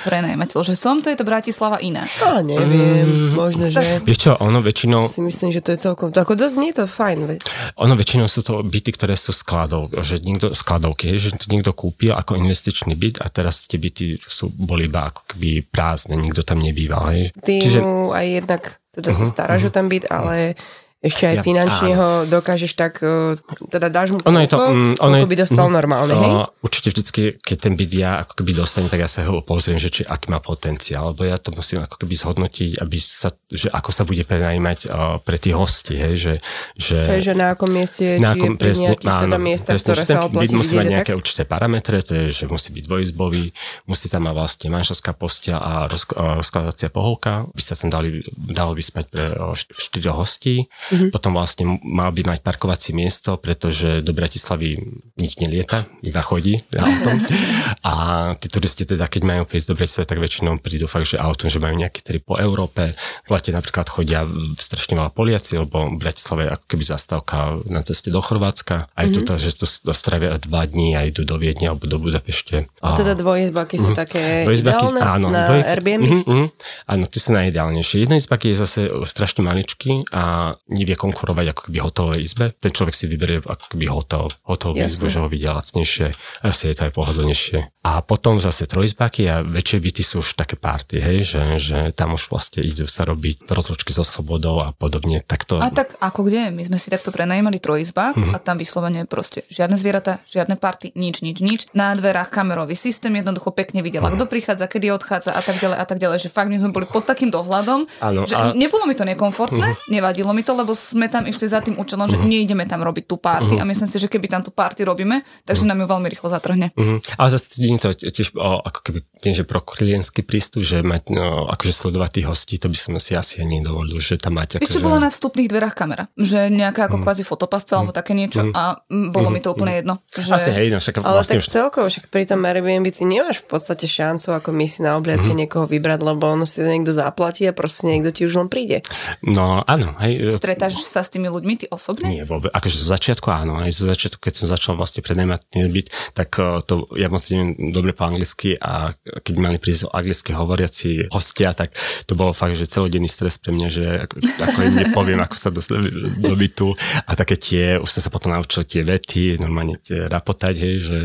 prenajmateľov, 0.00 0.64
že 0.64 0.74
som 0.74 0.98
to 0.98 1.08
je 1.08 1.16
to 1.16 1.24
Bratislava 1.24 1.76
iná. 1.78 2.06
Ale 2.20 2.40
neviem, 2.42 2.68
Mm, 2.70 3.34
možno, 3.34 3.66
že 3.66 4.00
Vieš 4.00 4.18
čo, 4.20 4.32
ono 4.36 4.60
väčšinou, 4.60 5.04
si 5.04 5.20
myslím, 5.20 5.50
že 5.50 5.60
to 5.60 5.72
je 5.72 5.78
celkom, 5.80 6.08
to 6.08 6.18
ako 6.18 6.32
dosť 6.34 6.56
nie 6.56 6.70
je 6.70 6.76
to 6.76 6.86
fajn. 6.86 7.18
veď. 7.26 7.38
Ono 7.78 7.94
väčšinou 7.94 8.26
sú 8.26 8.40
to 8.40 8.62
byty, 8.62 8.90
ktoré 8.90 9.14
sú 9.14 9.32
skladov, 9.32 9.90
že 9.96 10.18
niekto, 10.18 10.52
skladovky, 10.52 11.16
že 11.16 11.34
to 11.50 11.58
niekto 11.58 11.74
kúpil 11.74 12.14
ako 12.14 12.38
investičný 12.38 12.94
byt 12.94 13.18
a 13.18 13.26
teraz 13.26 13.66
tie 13.66 13.82
byty 13.82 14.22
sú, 14.22 14.54
boli 14.54 14.86
iba 14.86 15.10
ako 15.10 15.34
keby 15.34 15.66
prázdne, 15.66 16.14
nikto 16.14 16.46
tam 16.46 16.62
nebýval. 16.62 17.10
Hej. 17.10 17.34
Ty 17.42 17.54
Čiže, 17.58 17.78
mu 17.82 18.14
aj 18.14 18.26
jednak 18.30 18.62
teda 18.94 19.10
Mhm, 19.10 19.18
sa 19.18 19.26
staráš 19.26 19.62
o 19.66 19.74
ten 19.74 19.90
byt, 19.90 20.06
ale 20.06 20.54
ešte 21.00 21.32
aj 21.32 21.36
Ja- 21.40 21.44
finančne 21.44 21.90
áno. 21.96 22.00
ho 22.00 22.08
dokážeš 22.28 22.76
tak, 22.76 23.00
uh, 23.00 23.32
teda 23.72 23.88
dáš 23.88 24.12
mu 24.12 24.20
Ono 24.20 24.36
je 24.44 24.48
to, 24.52 24.60
mm, 24.60 25.00
ono 25.00 25.16
je, 25.16 25.24
by 25.24 25.36
dostal 25.40 25.66
mm, 25.68 25.72
normálne, 25.72 26.12
hej? 26.12 26.32
Určite 26.60 26.92
vždycky, 26.92 27.22
keď 27.40 27.56
ten 27.56 27.72
byt 27.72 27.92
ja 27.96 28.20
ako 28.20 28.36
keby 28.36 28.52
dostane, 28.52 28.92
tak 28.92 29.00
ja 29.00 29.08
sa 29.08 29.24
ho 29.24 29.40
pozriem, 29.40 29.80
že 29.80 29.88
či 29.88 30.04
aký 30.04 30.28
má 30.28 30.44
potenciál, 30.44 31.16
lebo 31.16 31.24
ja 31.24 31.40
to 31.40 31.56
musím 31.56 31.80
ako 31.88 32.04
keby 32.04 32.14
zhodnotiť, 32.20 32.84
aby 32.84 33.00
sa, 33.00 33.32
že 33.48 33.72
ako 33.72 33.90
sa 33.96 34.04
bude 34.04 34.28
prenajímať 34.28 34.78
o, 34.92 35.24
pre 35.24 35.40
tých 35.40 35.56
hostí, 35.56 35.96
hej, 35.96 36.14
že, 36.20 36.32
že 36.76 36.96
Čo 37.00 37.12
je, 37.16 37.22
že 37.24 37.34
na 37.34 37.56
akom 37.56 37.72
mieste, 37.72 38.20
či 38.20 38.36
je 38.36 38.48
pri 38.60 38.72
nejakých 38.76 39.16
teda 39.24 39.38
miestach, 39.40 39.74
presne, 39.80 39.86
ktoré 39.88 40.02
že 40.04 40.04
ten 40.04 40.16
sa 40.20 40.24
oplatí 40.28 40.52
byt 40.52 40.58
musí 40.60 40.72
mať 40.76 40.86
nejaké 41.00 41.12
tak? 41.16 41.20
určité 41.24 41.42
parametre, 41.48 41.96
to 42.04 42.12
je, 42.12 42.24
že 42.28 42.44
musí 42.44 42.68
byť 42.76 42.84
dvojizbový, 42.84 43.44
musí 43.88 44.06
tam 44.12 44.28
mať 44.28 44.34
vlastne 44.36 44.68
manželská 44.68 45.16
postia 45.16 45.56
a 45.56 45.88
o, 45.88 46.36
rozkladacia 46.36 46.92
pohovka, 46.92 47.48
by 47.56 47.62
sa 47.64 47.72
tam 47.72 47.88
dali, 47.88 48.20
dalo 48.36 48.76
vyspať 48.76 49.04
pre 49.08 49.32
štyroch 49.56 50.28
hostí, 50.28 50.68
Mhm. 50.90 51.08
potom 51.10 51.32
vlastne 51.32 51.64
mal 51.80 52.10
by 52.10 52.26
mať 52.26 52.38
parkovacie 52.40 52.90
miesto, 52.92 53.34
pretože 53.34 54.00
do 54.00 54.10
Bratislavy 54.10 54.74
nič 55.14 55.36
nelieta, 55.36 55.84
iba 56.00 56.20
chodí 56.20 56.58
autom. 56.72 57.22
A 57.82 57.92
tí 58.34 58.46
turisti 58.46 58.84
teda, 58.84 59.06
keď 59.06 59.22
majú 59.24 59.42
prísť 59.44 59.66
do 59.66 59.74
Bratislavy, 59.74 60.06
tak 60.06 60.18
väčšinou 60.18 60.52
prídu 60.56 60.84
fakt, 60.84 61.06
že 61.06 61.16
autom, 61.16 61.46
že 61.46 61.56
majú 61.56 61.74
nejaké 61.74 62.00
trip 62.00 62.22
po 62.22 62.36
Európe. 62.36 62.92
V 63.24 63.30
lete 63.30 63.50
napríklad 63.50 63.86
chodia 63.86 64.22
v- 64.22 64.54
strašne 64.54 64.94
veľa 64.94 65.10
Poliaci, 65.10 65.56
lebo 65.56 65.90
Bratislava 65.92 66.40
je 66.42 66.50
ako 66.52 66.66
keby 66.66 66.84
zastávka 66.84 67.36
na 67.64 67.80
ceste 67.80 68.08
do 68.08 68.18
Chorvátska. 68.18 68.88
Aj 68.88 69.06
Mhm. 69.06 69.14
mm-hmm. 69.16 69.26
tu, 69.28 69.40
že 69.40 69.50
tu 69.54 69.64
stravia 69.90 70.36
dva 70.36 70.64
dní 70.64 70.92
a 70.92 71.02
idú 71.02 71.22
do 71.22 71.36
Viedne 71.36 71.68
alebo 71.68 71.84
do 71.84 71.96
Budapešte. 71.96 72.66
A 72.78 72.92
teda 72.92 73.14
dvojizbaky 73.14 73.76
sú 73.76 73.90
také 73.92 74.42
Dvojizbaky, 74.42 74.84
ideálne 74.88 75.00
áno, 75.00 75.26
na 75.28 75.40
dvoj- 75.46 75.66
Airbnb? 75.68 76.02
Mhm, 76.02 76.18
mhm. 76.24 76.46
Áno, 76.86 77.04
ty 77.04 77.16
sú 77.16 77.30
najideálnejšie. 77.32 77.96
Jednoizbaky 78.02 78.46
je 78.48 78.56
zase 78.56 78.80
strašne 79.04 79.40
maličký 79.40 80.08
a 80.10 80.54
nevie 80.80 80.94
konkurovať 80.94 81.46
ako 81.48 81.60
keby 81.66 81.78
hotelovej 81.78 82.20
izbe. 82.22 82.44
Ten 82.54 82.70
človek 82.70 82.92
si 82.92 83.04
vyberie 83.04 83.38
ako 83.38 83.66
keby 83.68 83.86
hotel, 83.86 84.32
hotelovú 84.42 84.80
izbu, 84.80 85.06
že 85.06 85.18
ho 85.18 85.28
vidia 85.28 85.52
lacnejšie, 85.52 86.16
asi 86.42 86.62
je 86.64 86.74
to 86.74 86.82
aj 86.82 86.92
pohodlnejšie. 86.92 87.58
A 87.80 88.00
potom 88.00 88.36
zase 88.36 88.64
trojizbaky 88.64 89.24
a 89.24 89.40
väčšie 89.40 89.78
byty 89.78 90.02
sú 90.02 90.20
už 90.20 90.34
také 90.34 90.52
party, 90.54 90.96
hej, 90.98 91.18
že, 91.26 91.42
že 91.58 91.78
tam 91.90 92.12
už 92.12 92.28
vlastne 92.28 92.60
idú 92.60 92.84
sa 92.84 93.04
robiť 93.04 93.46
rozlučky 93.46 93.90
so 93.90 94.02
slobodou 94.02 94.58
a 94.58 94.70
podobne. 94.70 95.20
Tak 95.20 95.44
to, 95.44 95.56
A 95.56 95.68
tak 95.70 95.96
ako 95.98 96.22
kde? 96.22 96.50
My 96.50 96.62
sme 96.62 96.76
si 96.76 96.88
takto 96.88 97.08
prenajímali 97.08 97.56
trojizbách 97.56 98.16
Mhm. 98.16 98.30
a 98.30 98.38
tam 98.38 98.56
vyslovene 98.56 99.04
proste 99.04 99.44
žiadne 99.46 99.74
zvieratá, 99.74 100.20
žiadne 100.26 100.56
party, 100.56 100.92
nič, 100.94 101.20
nič, 101.20 101.38
nič. 101.38 101.60
Na 101.72 101.92
dverách 101.92 102.28
kamerový 102.28 102.74
systém, 102.74 103.10
jednoducho 103.10 103.48
pekne 103.50 103.80
videla, 103.80 104.06
Mhm. 104.06 104.14
kto 104.14 104.24
prichádza, 104.26 104.66
kedy 104.66 104.92
odchádza 104.92 105.30
a 105.30 105.40
tak 105.40 105.56
ďalej 105.56 105.76
a 105.76 105.84
tak 105.84 105.98
ďalej. 105.98 106.18
Že 106.20 106.28
fakt 106.30 106.48
my 106.48 106.56
sme 106.56 106.70
boli 106.70 106.84
pod 106.84 107.02
takým 107.02 107.28
dohľadom, 107.28 107.88
Áno, 107.98 108.20
že 108.22 108.34
a- 108.34 108.52
nebolo 108.52 108.84
mi 108.84 108.92
to 108.92 109.04
nekomfortné, 109.04 109.58
nevadilo 109.88 110.30
mi 110.30 110.42
to, 110.42 110.52
lebo 110.52 110.69
sme 110.72 111.06
tam 111.06 111.24
išli 111.24 111.46
za 111.46 111.60
tým 111.60 111.76
účelom, 111.76 112.06
Mhm. 112.06 112.12
že 112.12 112.16
neideme 112.20 112.64
tam 112.64 112.80
robiť 112.80 113.04
tú 113.04 113.16
party 113.16 113.58
a 113.58 113.64
myslím 113.64 113.86
si, 113.86 113.96
že 113.96 114.08
keby 114.08 114.26
tam 114.26 114.42
tú 114.42 114.50
party 114.50 114.82
robíme, 114.82 115.20
takže 115.44 115.64
nám 115.64 115.82
ju 115.82 115.86
veľmi 115.86 116.08
rýchlo 116.08 116.28
zatrhne. 116.28 116.70
Mhm. 116.74 117.16
Ale 117.16 117.28
zase 117.30 117.60
nie 117.60 117.76
je 117.76 117.82
to 117.82 117.88
tiež 118.10 118.34
o, 118.34 118.62
ako 118.62 118.80
keby 118.82 118.98
tým, 119.20 119.34
že 119.34 119.44
pro 119.44 119.60
klientský 119.60 120.22
prístup, 120.22 120.62
že 120.62 120.80
mať, 120.80 121.12
no, 121.12 121.46
akože 121.48 121.72
sledovať 121.72 122.10
tých 122.20 122.26
hostí, 122.26 122.54
to 122.56 122.66
by 122.66 122.76
som 122.76 122.92
si 122.96 123.12
asi 123.12 123.40
ani 123.40 123.60
nedovolil, 123.60 124.00
že 124.00 124.16
tam 124.16 124.38
máte 124.38 124.56
Ešte 124.58 124.78
akože... 124.78 124.84
bola 124.84 124.98
na 124.98 125.10
vstupných 125.10 125.48
dverách 125.48 125.74
kamera, 125.74 126.04
že 126.16 126.48
nejaká 126.48 126.88
ako 126.88 127.02
kvázi 127.02 127.22
fotopasca 127.22 127.76
alebo 127.76 127.92
také 127.92 128.12
niečo 128.12 128.48
a 128.50 128.80
mm, 128.88 129.10
bolo 129.10 129.28
mi 129.28 129.40
to 129.40 129.52
úplne 129.52 129.76
jedno. 129.76 130.00
Že... 130.10 130.30
Asi 130.32 130.50
hej, 130.50 130.68
no 130.70 130.78
však 130.80 131.00
Ale 131.00 131.16
vlastne 131.16 131.36
tak 131.36 131.42
už... 131.42 131.48
celkovo, 131.48 131.86
však 131.88 132.04
pri 132.08 132.24
tom 132.24 132.40
Airbnb 132.42 132.86
ty 132.90 133.04
nemáš 133.04 133.44
v 133.44 133.48
podstate 133.50 133.84
šancu 133.84 134.32
ako 134.32 134.50
my 134.50 134.66
si 134.66 134.80
na 134.80 134.96
obliadke 134.96 135.30
niekoho 135.30 135.66
vybrať, 135.66 136.00
lebo 136.00 136.24
ono 136.26 136.44
si 136.44 136.60
to 136.60 136.68
niekto 136.68 136.92
zaplatí 136.92 137.44
a 137.44 137.52
proste 137.52 137.86
niekto 137.86 138.10
ti 138.10 138.22
už 138.24 138.34
len 138.36 138.48
príde. 138.48 138.80
No 139.20 139.60
áno, 139.62 139.94
hej. 140.00 140.28
e, 140.28 140.32
Stretáš 140.60 140.84
sa 140.84 141.00
s 141.00 141.08
tými 141.08 141.32
ľuďmi, 141.32 141.52
ty 141.56 141.66
osobne? 141.72 142.12
Nie, 142.12 142.28
vôbec. 142.28 142.52
Akože 142.52 142.76
zo 142.76 142.92
začiatku 142.92 143.32
áno. 143.32 143.56
Aj 143.56 143.72
zo 143.72 143.88
začiatku, 143.88 144.20
keď 144.20 144.44
som 144.44 144.46
začal 144.52 144.76
vlastne 144.76 145.00
prenajmať 145.00 145.40
ten 145.48 145.72
byt, 145.72 145.88
tak 146.12 146.36
uh, 146.36 146.60
to 146.60 146.84
ja 147.00 147.08
moc 147.08 147.24
neviem 147.32 147.72
dobre 147.72 147.96
po 147.96 148.04
anglicky 148.04 148.60
a 148.60 148.92
keď 149.00 149.34
mali 149.40 149.56
prísť 149.56 149.88
anglicky 149.88 150.36
hovoriaci 150.36 151.08
hostia, 151.08 151.56
tak 151.56 151.72
to 152.04 152.12
bolo 152.12 152.36
fakt, 152.36 152.60
že 152.60 152.68
celodenný 152.68 153.08
stres 153.08 153.40
pre 153.40 153.56
mňa, 153.56 153.68
že 153.72 153.84
ako, 154.04 154.14
ako 154.20 154.58
im 154.68 154.74
nepoviem, 154.84 155.20
ako 155.24 155.36
sa 155.40 155.48
dostať 155.48 155.80
do 156.20 156.34
bytu 156.36 156.76
a 157.08 157.10
také 157.16 157.40
tie, 157.40 157.80
už 157.80 157.88
som 157.88 158.04
sa 158.04 158.12
potom 158.12 158.36
naučil 158.36 158.68
tie 158.68 158.84
vety, 158.84 159.40
normálne 159.40 159.80
tie 159.80 160.04
rapotať, 160.12 160.54
hej, 160.60 160.76
že 160.84 160.98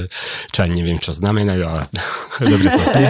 čo 0.51 0.67
ani 0.67 0.83
neviem, 0.83 0.99
čo 0.99 1.15
znamenajú, 1.15 1.63
ale 1.63 1.87
dobre 2.51 2.67
to 2.75 2.83
znie. 2.91 3.07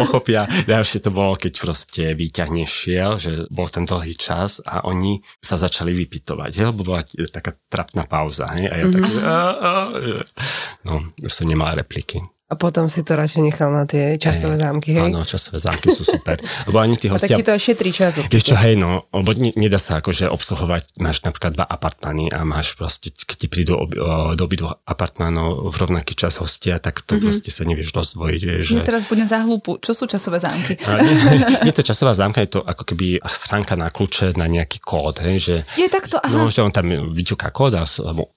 pochopia. 0.00 0.48
Ďalšie 0.64 1.04
to 1.04 1.10
bolo, 1.12 1.36
keď 1.36 1.52
proste 1.60 2.16
výťahne 2.16 2.64
šiel, 2.64 3.20
že 3.20 3.32
bol 3.52 3.68
ten 3.68 3.84
dlhý 3.84 4.16
čas 4.16 4.64
a 4.64 4.86
oni 4.88 5.20
sa 5.44 5.57
začali 5.58 5.90
vypitovať, 5.92 6.50
hej, 6.54 6.66
lebo 6.70 6.86
bola 6.86 7.02
taká 7.28 7.58
trapná 7.66 8.06
pauza, 8.06 8.46
hej, 8.54 8.70
a 8.70 8.74
ja 8.78 8.84
tak, 8.86 9.02
že, 9.04 9.20
a, 9.20 9.38
a, 9.52 9.72
no, 10.86 11.10
už 11.18 11.32
som 11.34 11.50
nemal 11.50 11.74
repliky. 11.74 12.22
A 12.48 12.56
potom 12.56 12.88
si 12.88 13.04
to 13.04 13.12
radšej 13.12 13.44
nechal 13.44 13.68
na 13.68 13.84
tie 13.84 14.16
časové 14.16 14.56
zámky, 14.56 14.96
hej? 14.96 15.12
Áno, 15.12 15.20
časové 15.20 15.60
zámky 15.60 15.92
sú 15.92 16.00
super. 16.00 16.40
Lebo 16.64 16.80
ani 16.80 16.96
tí 16.96 17.04
A 17.12 17.20
tak 17.20 17.28
hostia... 17.28 17.36
ti 17.36 17.44
to 17.44 17.52
šetrí 17.52 17.92
čas. 17.92 18.16
Vieš 18.16 18.44
čo, 18.48 18.56
hej, 18.56 18.72
no, 18.80 19.04
lebo 19.12 19.36
ne, 19.36 19.52
nedá 19.52 19.76
sa 19.76 20.00
akože 20.00 20.32
obsluhovať, 20.32 20.96
máš 20.96 21.20
napríklad 21.28 21.60
dva 21.60 21.68
apartmány 21.68 22.32
a 22.32 22.48
máš 22.48 22.72
proste, 22.72 23.12
keď 23.12 23.36
ti 23.36 23.46
prídu 23.52 23.76
ob, 23.76 23.92
do 24.32 24.42
obidvoch 24.48 24.80
apartmánov 24.88 25.68
v 25.68 25.76
rovnaký 25.76 26.16
čas 26.16 26.40
hostia, 26.40 26.80
tak 26.80 27.04
to 27.04 27.20
mm-hmm. 27.20 27.28
proste 27.28 27.52
sa 27.52 27.68
nevieš 27.68 27.92
rozdvojiť, 27.92 28.40
vieš, 28.40 28.64
že... 28.64 28.80
Ja 28.80 28.84
teraz 28.88 29.04
budem 29.04 29.28
za 29.28 29.44
hlúpu. 29.44 29.76
Čo 29.84 29.92
sú 29.92 30.08
časové 30.08 30.40
zámky? 30.40 30.80
Ale 30.88 31.04
nie, 31.04 31.14
nie 31.68 31.72
je 31.76 31.76
to 31.76 31.84
časová 31.84 32.16
zámka, 32.16 32.40
je 32.40 32.56
to 32.56 32.60
ako 32.64 32.96
keby 32.96 33.20
schránka 33.28 33.76
na 33.76 33.92
kľúče 33.92 34.40
na 34.40 34.48
nejaký 34.48 34.80
kód, 34.80 35.20
hej, 35.20 35.36
že 35.36 35.56
Je 35.76 35.84
takto, 35.92 36.16
aha. 36.16 36.32
No, 36.32 36.48
že 36.48 36.64
on 36.64 36.72
tam 36.72 36.88
vyťuká 37.12 37.52
kód 37.52 37.76
a 37.76 37.84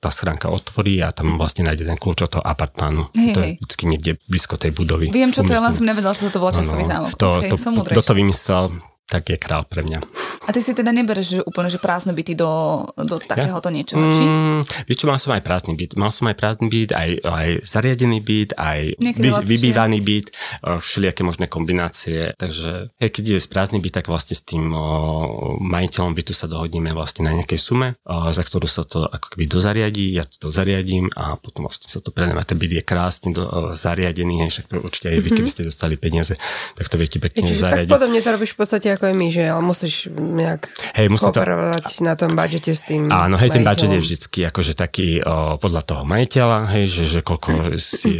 tá 0.03 0.11
schránka 0.11 0.51
otvorí 0.51 0.99
a 0.99 1.15
tam 1.15 1.39
vlastne 1.39 1.63
nájde 1.63 1.87
ten 1.87 1.95
kľúč 1.95 2.27
od 2.27 2.31
toho 2.35 2.43
apartmánu. 2.43 3.07
Hej, 3.15 3.31
to 3.31 3.39
je 3.39 3.51
hej. 3.55 3.61
Niekde 4.01 4.17
blízko 4.25 4.57
tej 4.57 4.73
budovy. 4.73 5.13
Viem, 5.13 5.29
čo 5.29 5.45
to 5.45 5.53
je, 5.53 5.61
len 5.61 5.69
som 5.69 5.85
nevedela, 5.85 6.17
sa 6.17 6.33
to 6.33 6.41
volá 6.41 6.57
časový 6.57 6.89
zámok. 6.89 7.13
To, 7.21 7.37
okay, 7.37 7.53
to, 7.53 7.55
som 7.61 7.77
múdrejšia. 7.77 8.01
to 8.01 8.13
vymyslel, 8.17 8.63
tak 9.11 9.27
je 9.27 9.35
král 9.35 9.67
pre 9.67 9.83
mňa. 9.83 9.99
A 10.47 10.55
ty 10.55 10.63
si 10.63 10.71
teda 10.71 10.95
nebereš 10.95 11.27
že 11.35 11.39
úplne, 11.43 11.67
že 11.67 11.83
prázdne 11.83 12.15
byty 12.15 12.33
do, 12.39 12.83
do 12.95 13.19
takéhoto 13.19 13.67
niečoho, 13.67 14.07
či? 14.15 14.23
Mm, 14.23 14.63
vieš 14.87 15.03
čo, 15.03 15.05
mal 15.11 15.19
som 15.19 15.35
aj 15.35 15.43
prázdny 15.43 15.75
byt. 15.75 15.99
Mal 15.99 16.09
som 16.15 16.31
aj 16.31 16.35
prázdny 16.39 16.67
byt, 16.71 16.95
aj, 16.95 17.09
aj 17.19 17.49
zariadený 17.67 18.19
byt, 18.23 18.55
aj 18.55 18.79
vy, 18.95 19.29
vybývaný 19.43 19.99
byt, 19.99 20.27
eh, 20.31 20.79
všelijaké 20.79 21.21
možné 21.27 21.51
kombinácie. 21.51 22.31
Takže 22.39 22.95
hej, 22.95 23.09
keď 23.11 23.23
je 23.27 23.39
prázdny 23.51 23.83
byt, 23.83 23.99
tak 23.99 24.07
vlastne 24.07 24.39
s 24.39 24.47
tým 24.47 24.71
o, 24.71 25.59
majiteľom 25.59 26.15
bytu 26.15 26.31
sa 26.31 26.47
dohodneme 26.47 26.95
vlastne 26.95 27.27
na 27.27 27.35
nejakej 27.35 27.59
sume, 27.59 27.99
o, 28.07 28.31
za 28.31 28.43
ktorú 28.47 28.65
sa 28.71 28.87
to 28.87 29.03
ako 29.03 29.35
keby 29.35 29.51
dozariadí, 29.51 30.15
ja 30.15 30.23
to 30.23 30.47
dozariadím 30.47 31.11
a 31.19 31.35
potom 31.35 31.67
vlastne 31.67 31.91
sa 31.91 31.99
to 31.99 32.15
predáva. 32.15 32.47
Ten 32.47 32.55
byt 32.55 32.71
je 32.79 32.83
krásne 32.85 33.29
do, 33.35 33.43
o, 33.43 33.59
zariadený, 33.75 34.47
hej, 34.47 34.49
však 34.55 34.65
to 34.71 34.75
určite 34.79 35.07
aj 35.11 35.19
vy, 35.19 35.29
keby 35.35 35.49
ste 35.51 35.67
dostali 35.67 35.99
peniaze, 35.99 36.39
tak 36.79 36.87
to 36.87 36.95
viete 36.95 37.19
pekne 37.19 37.43
Čiže 37.43 37.59
tak 37.59 37.63
zariadiť. 37.83 37.91
podobne 37.91 38.19
to 38.23 38.29
robíš 38.31 38.51
v 38.55 38.59
podstate 38.63 38.87
ako 39.01 39.09
aj 39.09 39.15
my, 39.17 39.27
že 39.27 39.43
ale 39.43 39.61
musíš 39.61 39.95
nejak 40.13 40.61
Hej, 40.93 41.07
musí 41.09 41.25
to- 41.25 41.33
kooperovať 41.33 41.85
na 41.99 42.13
tom 42.13 42.31
budžete 42.31 42.71
s 42.71 42.85
tým 42.85 43.09
Áno, 43.09 43.33
hej, 43.35 43.49
ten 43.49 43.65
budget 43.65 43.89
je 43.89 43.97
majiteľom. 43.97 44.05
vždycky 44.05 44.39
akože 44.45 44.73
taký 44.75 45.07
o, 45.19 45.57
podľa 45.57 45.81
toho 45.81 46.03
majiteľa, 46.05 46.59
hej, 46.71 46.85
že, 46.85 47.03
že 47.07 47.19
koľko 47.19 47.49
si 47.75 48.13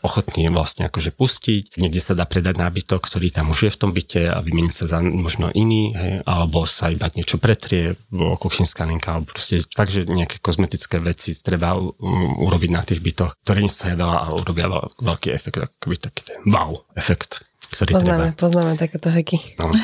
ochotný 0.00 0.46
vlastne 0.48 0.86
akože 0.86 1.10
pustiť. 1.10 1.74
Niekde 1.74 1.98
sa 1.98 2.14
dá 2.14 2.24
predať 2.24 2.54
nábytok, 2.54 3.00
ktorý 3.00 3.28
tam 3.28 3.50
už 3.50 3.66
je 3.66 3.74
v 3.74 3.78
tom 3.78 3.90
byte 3.90 4.22
a 4.24 4.38
vymeniť 4.38 4.72
sa 4.72 4.84
za 4.86 4.98
možno 5.00 5.50
iný, 5.50 5.90
hej, 5.90 6.12
alebo 6.22 6.62
sa 6.64 6.88
iba 6.88 7.10
niečo 7.10 7.36
pretrie, 7.36 7.98
kuchynská 8.12 8.84
linka, 8.84 9.10
alebo 9.12 9.30
proste 9.30 9.66
fakt, 9.68 9.90
že 9.90 10.04
nejaké 10.04 10.38
kozmetické 10.38 11.00
veci 11.00 11.34
treba 11.34 11.74
u, 11.74 11.90
u- 11.90 12.34
urobiť 12.44 12.70
na 12.70 12.82
tých 12.82 13.00
bytoch, 13.00 13.40
ktoré 13.40 13.60
nestojí 13.60 13.94
veľa 13.94 14.16
a 14.20 14.32
urobia 14.32 14.68
veľ, 14.68 15.00
veľký 15.00 15.28
efekt, 15.30 15.58
akoby 15.58 15.96
taký 15.98 16.20
ten 16.24 16.38
wow 16.46 16.76
efekt, 16.94 17.42
ktorý 17.74 17.90
Poznáme, 17.90 18.26
treba. 18.30 18.38
poznáme 18.38 18.72
takéto 18.78 19.10
heky. 19.10 19.58
No. 19.58 19.74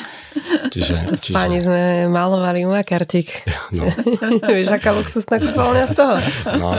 Čiže, 0.70 1.10
S 1.10 1.34
páni 1.34 1.58
sme 1.58 2.06
malovali 2.06 2.62
umakartík. 2.62 3.26
no. 3.74 3.90
Vieš, 4.46 4.70
aká 4.70 4.94
luxusná 4.94 5.42
kúpeľňa 5.42 5.84
z 5.90 5.94
toho? 5.98 6.14
No, 6.54 6.70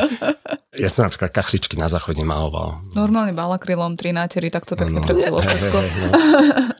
ja 0.72 0.88
som 0.88 1.04
napríklad 1.04 1.36
kachličky 1.36 1.76
na 1.76 1.92
záchode 1.92 2.24
maloval. 2.24 2.80
Normálne 2.96 3.36
balakrylom, 3.36 4.00
tri 4.00 4.16
nátery, 4.16 4.48
tak 4.48 4.64
to 4.64 4.80
pekne 4.80 5.04
No. 5.04 5.04
prekrylo 5.04 5.44
všetko. 5.44 5.78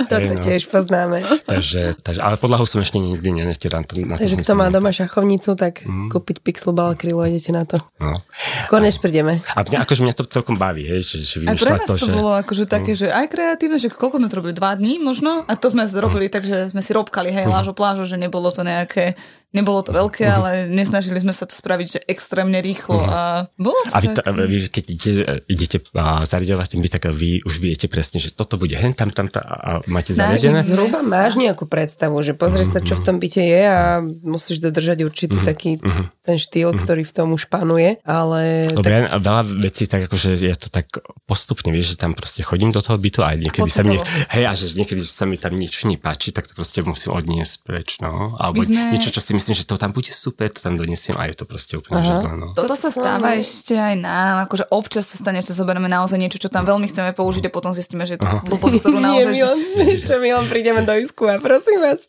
Toto 0.08 0.16
Hej, 0.16 0.36
no. 0.40 0.44
tiež 0.44 0.62
poznáme. 0.72 1.18
Takže, 1.44 2.00
takže, 2.00 2.24
ale 2.24 2.40
podlahu 2.40 2.64
som 2.64 2.80
ešte 2.80 2.96
nikdy. 2.96 3.44
To, 3.52 3.84
to 3.84 4.00
Takže 4.16 4.36
kto 4.40 4.54
má 4.56 4.72
doma 4.72 4.96
šachovnicu, 4.96 5.60
tak 5.60 5.84
kúpiť 5.84 6.40
pixel 6.40 6.72
balakrylo, 6.72 7.28
idete 7.28 7.52
na 7.52 7.68
to. 7.68 7.84
No. 8.00 8.16
Skôr 8.64 8.80
než 8.80 8.96
prídeme. 8.96 9.44
A 9.52 9.66
mňa, 9.66 9.84
akože 9.84 10.02
mňa 10.08 10.16
to 10.16 10.24
celkom 10.30 10.56
baví, 10.56 10.88
hej, 10.88 11.04
že, 11.04 11.18
že 11.20 11.36
Aj 11.44 11.58
pre 11.58 11.76
nás 11.76 11.84
to, 11.84 12.00
to, 12.00 12.08
že... 12.08 12.14
bolo 12.16 12.32
akože 12.32 12.64
také, 12.70 12.96
že 12.96 13.12
aj 13.12 13.28
kreatívne, 13.28 13.76
že 13.76 13.92
koľko 13.92 14.21
sme 14.22 14.30
to 14.30 14.38
robili, 14.38 14.54
dva 14.54 14.78
dní 14.78 15.02
možno? 15.02 15.42
A 15.50 15.58
to 15.58 15.74
sme 15.74 15.90
robili 15.98 16.30
tak, 16.30 16.46
že 16.46 16.70
sme 16.70 16.86
si 16.86 16.94
robkali, 16.94 17.34
hej, 17.34 17.50
lážo 17.50 17.74
plážo, 17.74 18.06
že 18.06 18.22
nebolo 18.22 18.54
to 18.54 18.62
nejaké, 18.62 19.18
Nebolo 19.52 19.84
to 19.84 19.92
veľké, 19.92 20.24
ale 20.24 20.72
nesnažili 20.72 21.20
sme 21.20 21.36
sa 21.36 21.44
to 21.44 21.52
spraviť, 21.52 21.88
že 21.88 22.00
extrémne 22.08 22.56
rýchlo 22.64 23.04
a 23.04 23.52
bolo 23.60 23.76
to 23.84 23.92
A 23.92 24.00
vy, 24.00 24.08
to, 24.16 24.24
tak. 24.24 24.32
vy 24.32 24.58
keď 24.72 24.84
idete, 24.88 25.12
idete 25.52 25.78
a, 25.92 26.24
zariadovať 26.24 26.80
byt, 26.80 26.94
tak 26.96 27.12
vy 27.12 27.44
už 27.44 27.60
viete 27.60 27.92
presne, 27.92 28.24
že 28.24 28.32
toto 28.32 28.56
bude 28.56 28.80
hen 28.80 28.96
tam, 28.96 29.12
tam, 29.12 29.28
tam 29.28 29.44
a 29.44 29.84
máte 29.92 30.16
zariadené? 30.16 30.64
Zhruba 30.64 31.04
máš 31.04 31.36
nejakú 31.36 31.68
predstavu, 31.68 32.16
že 32.24 32.32
pozrieš 32.32 32.72
sa, 32.72 32.80
čo 32.80 32.96
v 32.96 33.04
tom 33.04 33.20
byte 33.20 33.44
je 33.44 33.64
a 33.68 34.00
musíš 34.24 34.64
dodržať 34.64 35.04
určitý 35.04 35.44
taký 35.44 35.84
ten 36.22 36.38
štýl, 36.40 36.72
ktorý 36.72 37.04
v 37.04 37.12
tom 37.12 37.36
už 37.36 37.52
panuje, 37.52 37.98
ale 38.08 38.72
Lebo 38.72 38.86
tak, 38.86 38.94
ja 38.94 39.20
veľa 39.20 39.44
vecí 39.58 39.84
tak 39.90 40.08
akože 40.08 40.38
ja 40.40 40.56
to 40.56 40.72
tak 40.72 40.88
postupne, 41.28 41.74
vieš, 41.74 41.98
že 41.98 42.08
tam 42.08 42.16
proste 42.16 42.46
chodím 42.46 42.72
do 42.72 42.80
toho 42.80 42.96
bytu 42.96 43.26
a 43.26 43.36
niekedy 43.36 43.68
sa 43.68 43.84
mi, 43.84 43.98
hej, 44.32 44.44
a 44.48 44.54
že 44.56 44.78
niekedy 44.78 45.02
sa 45.04 45.26
mi 45.28 45.36
tam 45.36 45.58
niečo 45.58 45.90
nepáči, 45.90 46.32
tak 46.32 46.48
to 46.48 46.54
proste 46.54 46.86
musím 46.86 47.18
odniesť 47.18 47.56
preč, 47.66 48.00
no. 48.00 48.38
Alebo 48.38 48.62
sme- 48.64 48.94
niečo, 48.96 49.10
čo 49.10 49.20
si 49.20 49.34
myslím, 49.42 49.56
že 49.56 49.66
to 49.66 49.76
tam 49.76 49.90
bude 49.90 50.08
super, 50.08 50.48
to 50.48 50.62
tam 50.62 50.76
donesiem 50.76 51.18
a 51.18 51.26
je 51.26 51.34
to 51.34 51.44
proste 51.44 51.74
úplne 51.74 52.00
že 52.00 52.14
zle, 52.16 52.32
no. 52.34 52.54
Toto 52.54 52.72
sa 52.72 52.88
stáva 52.88 53.34
ešte 53.34 53.74
aj 53.74 53.96
nám, 53.96 54.46
akože 54.46 54.70
občas 54.70 55.04
sa 55.04 55.18
stane, 55.18 55.42
že 55.42 55.52
zoberieme 55.52 55.88
naozaj 55.88 56.16
niečo, 56.16 56.38
čo 56.38 56.48
tam 56.48 56.62
veľmi 56.64 56.86
chceme 56.86 57.10
použiť 57.12 57.44
a 57.44 57.52
potom 57.52 57.72
zistíme, 57.72 58.06
že 58.06 58.16
je 58.16 58.20
to 58.20 58.30
blbosť, 58.46 58.78
ktorú 58.80 58.98
Nie, 58.98 59.26
naozaj... 59.26 59.34
Milan, 59.34 59.58
čo 60.00 60.16
Milan, 60.18 60.46
prídeme 60.46 60.82
do 60.82 60.94
isku 60.94 61.26
a 61.26 61.38
prosím 61.38 61.82
vás, 61.82 62.06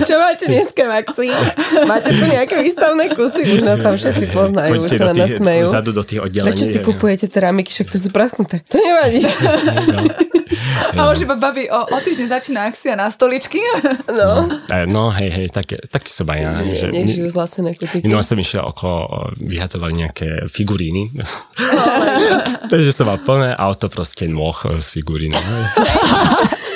čo 0.00 0.14
máte 0.16 0.46
dneska 0.46 0.80
v 0.80 0.92
akcii? 0.98 1.30
Máte 1.84 2.10
tu 2.10 2.24
nejaké 2.24 2.56
výstavné 2.56 3.04
kusy? 3.10 3.42
Už 3.50 3.62
nás 3.62 3.78
tam 3.78 3.94
všetci 3.94 4.24
poznajú, 4.30 4.72
už 4.78 4.86
Poďte 4.86 4.96
sa 4.96 5.04
do 5.04 5.06
na 5.06 5.14
nás 5.18 5.30
smejú. 5.30 5.64
vzadu 5.68 5.90
do 5.92 6.02
tých 6.02 6.20
oddelení. 6.22 6.48
Prečo 6.48 6.64
si 6.66 6.78
ja- 6.78 6.86
kupujete 6.86 7.26
teramiky, 7.26 7.70
však 7.70 7.86
to 7.86 7.98
sú 7.98 8.08
prasknuté? 8.08 8.64
To 8.64 8.76
nevadí. 8.76 9.20
A 10.90 11.06
už 11.06 11.22
iba 11.22 11.36
babi, 11.36 11.70
o, 11.70 11.78
o 11.78 11.96
týždeň 11.96 12.26
začína 12.28 12.66
akcia 12.66 12.98
na 12.98 13.06
stoličky. 13.06 13.62
No, 14.08 14.50
E, 14.66 14.86
No, 14.86 15.06
hej, 15.10 15.30
hej, 15.30 15.46
taký, 15.48 15.78
taký 15.86 16.10
som 16.10 16.26
aj 16.26 16.38
ja. 16.40 16.50
nie, 16.70 16.78
že, 16.78 16.86
nech 16.94 17.10
žijú 17.10 17.28
zlacené 17.28 17.74
kutiky. 17.74 18.06
No 18.06 18.22
som 18.22 18.38
išiel 18.38 18.62
okolo, 18.70 19.34
vyhadzovali 19.42 20.06
nejaké 20.06 20.28
figuríny. 20.46 21.10
Takže 22.72 22.90
som 22.94 23.10
mal 23.10 23.18
plné 23.20 23.52
auto 23.54 23.90
proste 23.90 24.30
nôh 24.30 24.56
z 24.78 24.86
figurín. 24.90 25.34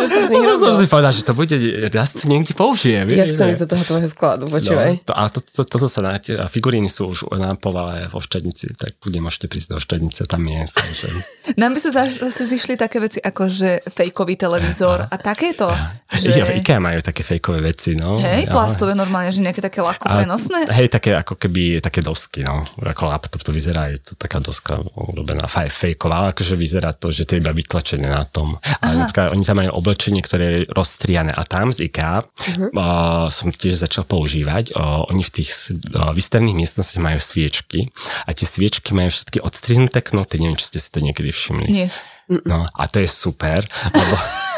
Čo 0.00 0.06
si 0.08 0.18
z 0.20 0.28
nich 0.30 0.46
som 0.56 0.74
si 0.74 0.86
povedal, 0.86 1.12
že 1.12 1.22
to 1.22 1.32
bude, 1.32 1.52
raz 1.92 2.16
to 2.16 2.24
niekde 2.24 2.52
použijem. 2.52 3.04
Ja 3.10 3.28
chcem 3.28 3.52
ísť 3.52 3.62
do 3.64 3.68
toho 3.70 3.84
tvojho 3.84 4.08
skladu, 4.08 4.44
počúvaj. 4.48 4.90
No, 4.96 5.04
to, 5.04 5.12
a 5.12 5.22
to, 5.28 5.38
to, 5.40 5.62
toto 5.62 5.86
sa 5.86 6.00
náte, 6.00 6.32
a 6.34 6.48
figuríny 6.48 6.88
sú 6.88 7.12
už 7.12 7.28
nápovale 7.32 8.08
vo 8.08 8.18
Štednici, 8.18 8.72
tak 8.72 8.96
bude 8.98 9.20
môžete 9.20 9.46
prísť 9.46 9.68
do 9.70 9.78
Štednice, 9.78 10.24
tam 10.24 10.42
je. 10.42 10.64
Takže, 10.70 11.06
Nám 11.54 11.70
by 11.72 11.78
sa 11.78 11.90
zase 11.92 12.42
zišli 12.46 12.74
také 12.74 12.98
veci 12.98 13.20
ako, 13.20 13.42
že 13.46 13.84
fejkový 13.84 14.34
televízor 14.34 15.06
a 15.06 15.14
takéto. 15.16 15.68
že... 16.10 16.30
Že, 16.30 16.38
Ja, 16.40 16.44
v 16.46 16.62
IKEA 16.62 16.80
majú 16.80 17.00
také 17.02 17.20
fejkové 17.20 17.60
veci, 17.60 17.92
no. 17.92 18.16
hej, 18.16 18.46
Ale- 18.46 18.54
plastové 18.54 18.94
normálne, 18.94 19.28
že 19.28 19.42
nejaké 19.42 19.60
také 19.60 19.82
ľahko 19.82 20.06
a- 20.06 20.22
prenosné. 20.22 20.64
Hej, 20.70 20.88
také 20.88 21.12
ako 21.12 21.36
keby 21.36 21.82
také 21.82 22.00
dosky, 22.00 22.40
no. 22.40 22.64
Ako 22.80 23.10
laptop 23.10 23.42
to 23.42 23.50
vyzerá, 23.50 23.90
je 23.90 24.00
to 24.00 24.12
taká 24.14 24.38
doska 24.38 24.78
urobená 24.94 25.44
fejková, 25.50 26.32
akože 26.32 26.54
vyzerá 26.54 26.94
to, 26.94 27.10
že 27.10 27.26
to 27.26 27.36
je 27.36 27.42
iba 27.42 27.50
vytlačené 27.50 28.06
na 28.06 28.24
tom. 28.24 28.56
Ale 28.80 28.94
napríklad 28.96 29.34
oni 29.34 29.44
tam 29.44 29.56
majú 29.58 29.70
oblečenie, 29.90 30.22
ktoré 30.22 30.44
je 30.46 30.58
rozstriané 30.70 31.34
a 31.34 31.42
tam 31.42 31.74
z 31.74 31.90
IKEA 31.90 32.22
uh-huh. 32.22 32.70
uh, 32.70 33.26
som 33.26 33.50
tiež 33.50 33.74
začal 33.74 34.06
používať. 34.06 34.70
Uh, 34.70 35.02
oni 35.10 35.26
v 35.26 35.42
tých 35.42 35.50
uh, 35.98 36.14
výstavných 36.14 36.54
miestnostiach 36.54 37.02
majú 37.02 37.18
sviečky 37.18 37.90
a 38.22 38.30
tie 38.30 38.46
sviečky 38.46 38.94
majú 38.94 39.10
všetky 39.10 39.42
odstrihnuté 39.42 39.98
knoty, 40.06 40.38
neviem, 40.38 40.54
či 40.54 40.70
ste 40.70 40.78
si 40.78 40.94
to 40.94 41.02
niekedy 41.02 41.34
všimli. 41.34 41.66
Nie. 41.74 41.90
No, 42.30 42.70
a 42.70 42.82
to 42.86 43.02
je 43.02 43.10
super, 43.10 43.66
lebo 43.90 44.14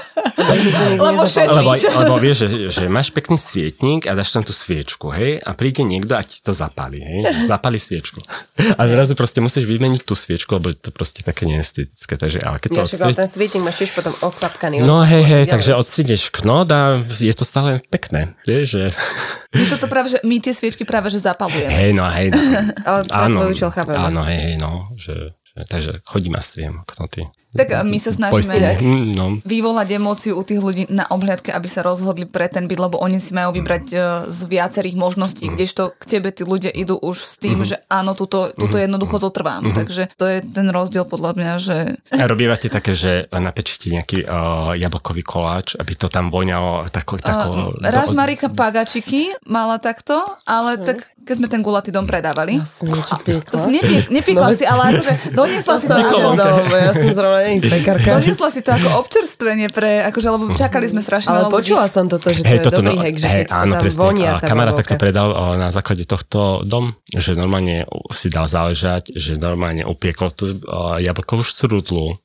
Lebo 0.99 1.25
šetríš. 1.25 1.89
lebo 1.93 2.15
vieš, 2.19 2.49
že, 2.49 2.59
že 2.69 2.85
máš 2.89 3.11
pekný 3.15 3.39
svietnik 3.39 4.05
a 4.09 4.17
dáš 4.17 4.35
tam 4.35 4.45
tú 4.45 4.53
sviečku, 4.53 5.13
hej, 5.15 5.41
a 5.41 5.51
príde 5.57 5.87
niekto 5.87 6.17
a 6.19 6.23
ti 6.23 6.43
to 6.43 6.53
zapali, 6.53 7.01
hej, 7.01 7.47
zapali 7.47 7.79
sviečku. 7.79 8.21
A 8.59 8.83
zrazu 8.89 9.17
proste 9.17 9.41
musíš 9.41 9.65
vymeniť 9.69 10.03
tú 10.05 10.13
sviečku, 10.13 10.59
lebo 10.59 10.73
je 10.73 10.79
to 10.79 10.91
proste 10.93 11.25
také 11.25 11.49
neestetické, 11.49 12.19
takže, 12.19 12.39
ale 12.43 12.57
keď 12.61 12.69
to 12.69 12.79
Ja 12.79 12.85
ale 12.85 12.89
odstri... 12.89 13.13
ten 13.15 13.29
svietnik 13.29 13.63
máš 13.65 13.77
tiež 13.83 13.93
potom 13.97 14.13
oklapkaný. 14.21 14.85
No 14.85 15.03
hej, 15.07 15.25
hej, 15.25 15.45
takže 15.49 15.77
odstriedeš 15.79 16.33
knot 16.35 16.69
a 16.73 16.81
je 17.03 17.35
to 17.35 17.45
stále 17.47 17.81
pekné, 17.89 18.37
vieš, 18.45 18.79
že... 18.79 18.85
My 19.53 19.65
toto 19.69 19.87
práve, 19.89 20.17
že 20.17 20.19
my 20.25 20.41
tie 20.41 20.53
sviečky 20.57 20.89
práve, 20.89 21.13
že 21.13 21.21
zapalujeme. 21.21 21.73
Hej, 21.73 21.91
no 21.93 22.09
hej, 22.09 22.33
no. 22.33 22.41
Ale 22.89 23.01
pre 23.05 23.27
tvoj 23.33 23.49
účel 23.53 23.71
chápeme. 23.73 24.01
Áno, 24.01 24.21
hej, 24.25 24.39
hej, 24.39 24.55
no, 24.57 24.93
že, 24.97 25.37
že, 25.45 25.59
takže 25.69 25.93
chodím 26.09 26.37
a 26.37 26.43
striem 26.43 26.81
knoty. 26.89 27.29
Tak 27.53 27.85
my 27.85 27.99
sa 28.01 28.11
snažíme 28.11 28.33
Poistenie. 28.33 28.75
Mm, 28.81 29.05
No, 29.13 29.25
vyvolať 29.45 29.89
emóciu 29.93 30.35
u 30.35 30.43
tých 30.43 30.59
ľudí 30.59 30.83
na 30.89 31.05
obhliadke, 31.05 31.53
aby 31.53 31.69
sa 31.69 31.85
rozhodli 31.85 32.25
pre 32.25 32.49
ten 32.49 32.65
byt, 32.65 32.81
lebo 32.81 32.97
oni 32.97 33.21
si 33.21 33.37
majú 33.37 33.53
vybrať 33.53 33.85
e, 33.93 33.97
z 34.27 34.41
viacerých 34.49 34.97
možností, 34.97 35.53
kdežto 35.53 35.93
k 35.93 36.05
tebe 36.09 36.33
tí 36.33 36.43
ľudia 36.43 36.73
idú 36.73 36.97
už 36.97 37.17
s 37.19 37.35
tým, 37.37 37.61
že 37.63 37.77
áno, 37.87 38.17
tuto, 38.17 38.57
tuto 38.57 38.81
jednoducho 38.81 39.21
to 39.21 39.29
trvám. 39.29 39.69
Takže 39.69 40.09
to 40.17 40.25
je 40.25 40.41
ten 40.41 40.67
rozdiel 40.69 41.05
podľa 41.05 41.33
mňa, 41.37 41.53
že 41.61 41.77
A 42.09 42.25
robívate 42.25 42.73
také, 42.73 42.97
že 42.97 43.29
napečíte 43.29 43.93
nejaký 43.93 44.25
uh, 44.25 44.73
jablkový 44.73 45.21
koláč, 45.21 45.77
aby 45.77 45.93
to 45.93 46.09
tam 46.09 46.33
voňalo 46.33 46.89
tako, 46.89 47.21
tako, 47.21 47.77
raz 47.85 48.17
Marika 48.17 48.49
Pagačiky 48.49 49.37
mala 49.45 49.77
takto, 49.77 50.17
ale 50.49 50.81
tak 50.81 51.05
keď 51.23 51.35
sme 51.39 51.47
ten 51.47 51.63
gulatý 51.63 51.95
dom 51.95 52.03
predávali, 52.03 52.59
Ja 52.59 52.67
som 52.67 52.91
niečo 52.91 53.15
to 53.15 53.23
piekla. 53.23 53.55
si 53.55 53.71
nepiek, 53.71 54.11
nepiekla 54.11 54.49
si, 54.59 54.67
ale 54.67 54.83
akože 54.91 55.13
doniesla 55.31 55.75
si 55.79 55.87
to 55.87 55.95
ako, 55.95 56.17
nezdala, 56.19 56.55
lebo 56.59 56.75
ja 56.75 56.91
som 56.91 57.09
zrovna 57.15 57.42
nie 57.49 57.61
pekárka. 57.63 58.09
doniesla 58.19 58.49
si 58.51 58.61
to 58.63 58.71
ako 58.71 58.89
občerstvenie 59.03 59.69
pre, 59.73 60.05
akože, 60.09 60.29
lebo 60.31 60.45
čakali 60.55 60.87
sme 60.87 61.01
strašne 61.03 61.33
Ale 61.33 61.49
ľudí. 61.49 61.55
počula 61.59 61.85
som 61.91 62.07
toto, 62.07 62.31
že 62.31 62.43
to 62.43 62.49
Hej, 62.49 62.59
je 62.59 62.65
toto, 62.65 62.81
dobrý 62.83 62.97
no, 62.97 63.03
hack, 63.03 63.17
že 63.19 63.27
hej, 63.27 63.43
keď 63.43 63.49
to 63.49 63.55
áno, 63.57 63.73
tam 63.73 63.83
presne. 63.83 64.01
vonia 64.01 64.31
tá 64.39 64.47
kamarát 64.47 64.75
takto 64.77 64.95
predal 64.99 65.29
o, 65.33 65.45
na 65.59 65.69
základe 65.75 66.05
tohto 66.07 66.63
dom, 66.63 66.95
že 67.11 67.33
normálne 67.35 67.85
si 68.15 68.29
dal 68.31 68.47
záležať, 68.47 69.13
že 69.17 69.35
normálne 69.35 69.83
upiekol 69.83 70.31
tú 70.31 70.57
o, 70.63 70.97
jablkovú 71.03 71.43
štrúdlu. 71.43 72.17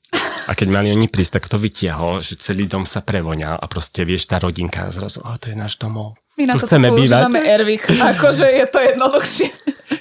A 0.47 0.55
keď 0.55 0.67
mali 0.71 0.87
oni 0.95 1.11
prísť, 1.11 1.43
tak 1.43 1.51
to 1.51 1.59
vytiahol, 1.59 2.23
že 2.23 2.39
celý 2.39 2.71
dom 2.71 2.87
sa 2.87 3.03
prevoňal 3.03 3.59
a 3.59 3.65
proste 3.67 4.07
vieš, 4.07 4.31
tá 4.31 4.39
rodinka 4.39 4.87
zrazu, 4.95 5.19
a 5.27 5.35
to 5.35 5.51
je 5.51 5.59
náš 5.59 5.75
domov. 5.75 6.15
My 6.37 6.43
na 6.45 6.53
tu 6.53 6.63
to 6.63 6.69
chceme 6.69 6.93
bývať. 6.93 7.33
Ervik, 7.33 7.83
akože 8.13 8.45
je 8.45 8.65
to 8.69 8.79
jednoduchšie. 8.79 9.49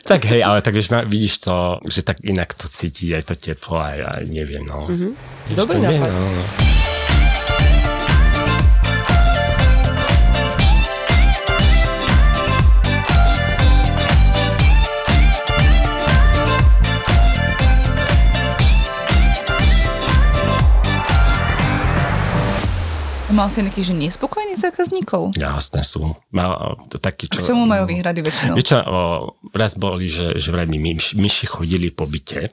Tak 0.05 0.21
hej, 0.29 0.45
ale 0.45 0.61
tak 0.61 0.77
vieš, 0.77 0.93
vidíš 1.09 1.49
to, 1.49 1.81
že 1.89 2.05
tak 2.05 2.21
inak 2.23 2.53
to 2.53 2.69
cíti 2.69 3.11
aj 3.17 3.33
to 3.33 3.35
teplo, 3.35 3.81
aj, 3.81 4.21
aj 4.21 4.23
neviem, 4.29 4.63
no. 4.63 4.85
Mm-hmm. 4.85 5.13
Dobrý 5.57 5.81
nápad. 5.81 6.11
No, 6.13 6.25
no. 6.29 6.76
Mal 23.37 23.53
si 23.53 23.61
nejakých, 23.61 23.93
že 23.93 23.95
nespokojných 24.01 24.57
zákazníkov? 24.57 25.37
Jasné 25.37 25.85
sú. 25.85 26.17
Mal, 26.33 26.81
taký, 26.89 27.29
K 27.29 27.37
čo... 27.37 27.53
čomu 27.53 27.69
majú 27.69 27.85
výhrady 27.85 28.25
väčšinou? 28.25 28.57
Vieš 28.57 28.65
čo, 28.65 28.79
o, 28.81 29.01
raz 29.53 29.77
boli, 29.77 30.09
že, 30.09 30.41
že 30.41 30.49
vraj 30.49 30.65
mi 30.65 30.81
myš, 30.81 31.13
myši 31.21 31.45
chodili 31.45 31.93
po 31.93 32.09
byte. 32.09 32.49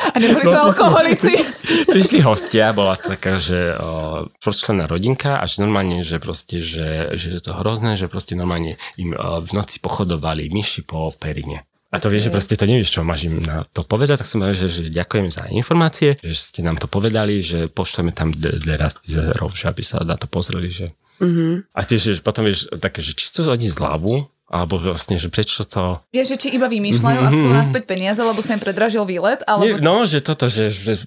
A 0.00 0.16
neboli 0.16 0.48
to 0.48 0.56
alkoholici? 0.56 1.36
Prišli 1.92 2.24
hostia, 2.24 2.72
bola 2.72 2.96
taká, 2.96 3.36
že 3.36 3.76
o, 3.76 4.32
štvorčlenná 4.40 4.88
rodinka 4.88 5.36
a 5.36 5.44
že 5.44 5.60
normálne, 5.60 6.00
že 6.00 6.16
proste, 6.16 6.64
že, 6.64 7.12
že 7.12 7.36
je 7.36 7.40
to 7.44 7.52
hrozné, 7.60 8.00
že 8.00 8.08
proste 8.08 8.32
normálne 8.32 8.80
im 8.96 9.12
o, 9.12 9.44
v 9.44 9.52
noci 9.52 9.84
pochodovali 9.84 10.48
myši 10.48 10.80
po 10.88 11.12
perine. 11.12 11.68
A 11.90 11.98
to 11.98 12.06
vieš, 12.06 12.30
že 12.30 12.34
proste 12.34 12.54
to 12.54 12.70
nevieš, 12.70 12.94
čo 12.94 13.02
máš 13.02 13.26
im 13.26 13.42
na 13.42 13.66
to 13.74 13.82
povedať, 13.82 14.22
tak 14.22 14.30
som 14.30 14.38
povedal, 14.38 14.54
že, 14.54 14.70
že 14.70 14.82
ďakujem 14.94 15.26
za 15.26 15.50
informácie, 15.50 16.14
že 16.22 16.38
ste 16.38 16.62
nám 16.62 16.78
to 16.78 16.86
povedali, 16.86 17.42
že 17.42 17.66
pošleme 17.66 18.14
tam 18.14 18.30
dve 18.30 18.78
rastizerov, 18.78 19.58
že 19.58 19.66
aby 19.66 19.82
sa 19.82 19.98
na 20.06 20.14
to 20.14 20.30
pozreli, 20.30 20.70
že... 20.70 20.86
Mm-hmm. 21.18 21.74
A 21.74 21.80
tiež, 21.82 22.00
že 22.00 22.12
potom 22.22 22.46
vieš, 22.46 22.70
také, 22.78 23.02
že 23.02 23.18
či 23.18 23.26
chcú 23.26 23.50
oni 23.50 23.66
zľavu, 23.66 24.22
alebo 24.50 24.82
vlastne, 24.82 25.14
že 25.18 25.30
prečo 25.30 25.62
to... 25.62 26.02
Vieš, 26.10 26.34
že 26.34 26.36
či 26.42 26.48
iba 26.58 26.66
vymýšľajú 26.66 27.20
a 27.22 27.30
chcú 27.30 27.48
naspäť 27.54 27.86
peniaze, 27.86 28.18
lebo 28.18 28.42
sa 28.42 28.58
im 28.58 28.62
predražil 28.62 29.06
výlet, 29.06 29.42
Mhm, 29.46 29.62
Nie, 29.62 29.78
alebo... 29.78 29.82
no, 29.82 29.94
že 30.06 30.18
toto, 30.22 30.46
že, 30.50 30.70
že 30.70 30.98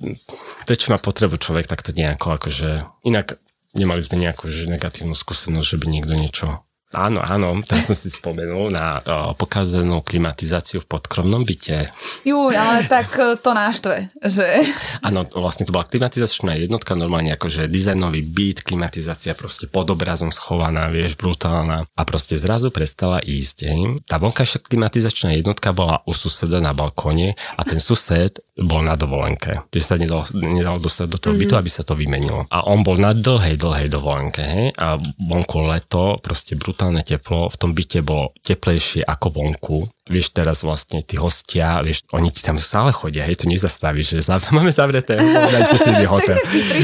prečo 0.64 0.92
má 0.92 1.00
potrebu 1.00 1.36
človek 1.40 1.68
takto 1.68 1.92
nejako, 1.92 2.40
akože 2.40 2.88
inak 3.04 3.40
nemali 3.76 4.00
sme 4.00 4.20
nejakú 4.24 4.48
že 4.48 4.72
negatívnu 4.72 5.16
skúsenosť, 5.16 5.68
že 5.68 5.78
by 5.80 5.86
niekto 5.92 6.14
niečo... 6.16 6.64
Áno, 6.94 7.20
áno, 7.26 7.58
teraz 7.66 7.90
som 7.90 7.98
si 7.98 8.14
spomenul 8.14 8.70
na 8.70 9.02
o, 9.02 9.34
pokazenú 9.34 10.06
klimatizáciu 10.06 10.86
v 10.86 10.90
podkromnom 10.90 11.42
byte. 11.42 11.90
Juj, 12.22 12.54
ale 12.54 12.86
tak 12.86 13.18
e, 13.18 13.34
to 13.42 13.52
náštve, 13.54 14.14
že... 14.22 14.46
Áno, 15.02 15.26
vlastne 15.34 15.66
to 15.66 15.74
bola 15.74 15.90
klimatizačná 15.90 16.54
jednotka, 16.62 16.94
normálne 16.94 17.34
akože 17.34 17.66
dizajnový 17.66 18.22
byt, 18.22 18.62
klimatizácia 18.62 19.34
proste 19.34 19.66
pod 19.66 19.90
obrazom 19.90 20.30
schovaná, 20.30 20.90
vieš, 20.94 21.18
brutálna. 21.18 21.90
A 21.98 22.02
proste 22.06 22.36
zrazu 22.36 22.70
prestala 22.70 23.24
ísť. 23.24 23.58
Hej. 23.66 23.82
Tá 24.06 24.20
vonkajšia 24.20 24.62
klimatizačná 24.68 25.34
jednotka 25.40 25.74
bola 25.74 26.04
u 26.04 26.14
suseda 26.14 26.60
na 26.60 26.76
balkóne 26.76 27.34
a 27.58 27.62
ten 27.66 27.80
sused 27.80 28.44
bol 28.60 28.84
na 28.84 28.94
dovolenke. 29.00 29.66
Že 29.74 29.82
sa 29.82 29.96
nedalo, 29.96 30.24
nedalo 30.36 30.78
dostať 30.78 31.08
do 31.10 31.18
toho 31.18 31.34
bytu, 31.34 31.58
aby 31.58 31.70
sa 31.72 31.82
to 31.82 31.98
vymenilo. 31.98 32.46
A 32.54 32.68
on 32.68 32.84
bol 32.84 33.00
na 33.00 33.16
dlhej, 33.16 33.58
dlhej 33.58 33.88
dovolenke. 33.90 34.44
Hej. 34.44 34.66
A 34.76 35.00
vonku 35.00 35.64
leto, 35.64 36.20
proste 36.20 36.54
brutálne 36.54 36.83
brutálne 36.84 37.08
teplo, 37.08 37.48
v 37.48 37.56
tom 37.56 37.72
byte 37.72 38.04
bolo 38.04 38.36
teplejšie 38.44 39.08
ako 39.08 39.28
vonku. 39.32 39.88
Vieš, 40.04 40.36
teraz 40.36 40.68
vlastne 40.68 41.00
tí 41.00 41.16
hostia, 41.16 41.80
vieš, 41.80 42.04
oni 42.12 42.28
ti 42.28 42.44
tam 42.44 42.60
stále 42.60 42.92
chodia, 42.92 43.24
hej, 43.24 43.40
to 43.40 43.48
nezastavíš, 43.48 44.20
že 44.20 44.36
zav- 44.36 44.52
máme 44.52 44.68
zavreté, 44.68 45.16
dajte 45.16 45.78
si 45.80 45.90
hotel. 46.04 46.38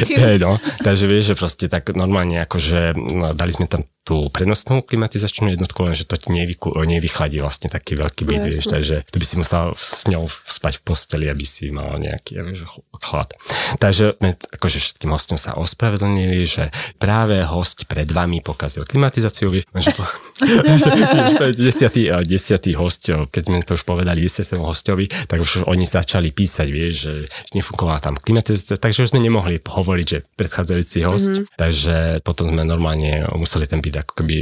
Hej, 0.08 0.38
no, 0.40 0.56
takže 0.80 1.04
vieš, 1.04 1.36
že 1.36 1.36
proste 1.36 1.66
tak 1.68 1.92
normálne 1.92 2.40
akože 2.40 2.96
no, 2.96 3.36
dali 3.36 3.52
sme 3.52 3.68
tam 3.68 3.84
tú 4.08 4.26
prenosnú 4.34 4.82
klimatizačnú 4.82 5.54
jednotku, 5.54 5.86
lenže 5.86 6.08
to 6.10 6.18
ti 6.18 6.34
nevyku, 6.34 6.74
nevychladí 6.74 7.44
vlastne 7.44 7.70
taký 7.70 7.94
veľký 7.94 8.24
byt, 8.26 8.40
No, 8.40 8.46
vieš, 8.48 8.66
takže 8.66 8.96
to 9.12 9.22
by 9.22 9.26
si 9.28 9.36
musel 9.38 9.66
s 9.78 10.08
ňou 10.10 10.26
spať 10.26 10.80
v 10.80 10.84
posteli, 10.88 11.26
aby 11.28 11.46
si 11.46 11.70
mal 11.70 12.00
nejaký 12.00 12.40
vieš, 12.42 12.66
chlad. 13.00 13.36
Takže 13.78 14.18
akože 14.50 14.78
všetkým 14.82 15.12
hostom 15.14 15.38
sa 15.38 15.56
ospravedlnili, 15.56 16.42
že 16.44 16.74
práve 16.98 17.38
host 17.46 17.86
pred 17.86 18.10
vami 18.10 18.42
pokazil 18.42 18.84
klimatizáciu, 18.90 19.54
vieš, 19.54 19.70
že 19.72 19.92
po, 19.94 20.04
že, 20.42 20.90
že 20.90 21.36
to 21.38 21.44
je 21.46 21.54
desiatý, 21.60 22.02
eh, 22.10 22.24
desiatý 22.26 22.72
host, 22.76 23.08
eh, 23.08 23.09
keď 23.30 23.44
sme 23.46 23.66
to 23.66 23.76
už 23.78 23.84
povedali 23.88 24.22
desiatému 24.22 24.66
hostovi, 24.66 25.10
tak 25.10 25.42
už 25.42 25.66
oni 25.66 25.86
začali 25.86 26.30
písať, 26.30 26.68
vieš, 26.70 26.94
že 27.06 27.14
nefungovala 27.58 28.00
tam 28.04 28.16
klimatizácia, 28.20 28.78
takže 28.78 29.08
už 29.08 29.12
sme 29.16 29.24
nemohli 29.24 29.62
hovoriť, 29.62 30.08
že 30.08 30.20
predchádzajúci 30.38 30.98
host, 31.06 31.34
mm-hmm. 31.34 31.56
takže 31.58 31.96
potom 32.22 32.54
sme 32.54 32.64
normálne 32.66 33.26
museli 33.34 33.66
ten 33.66 33.82
byt 33.82 34.06
ako 34.06 34.14
keby, 34.24 34.38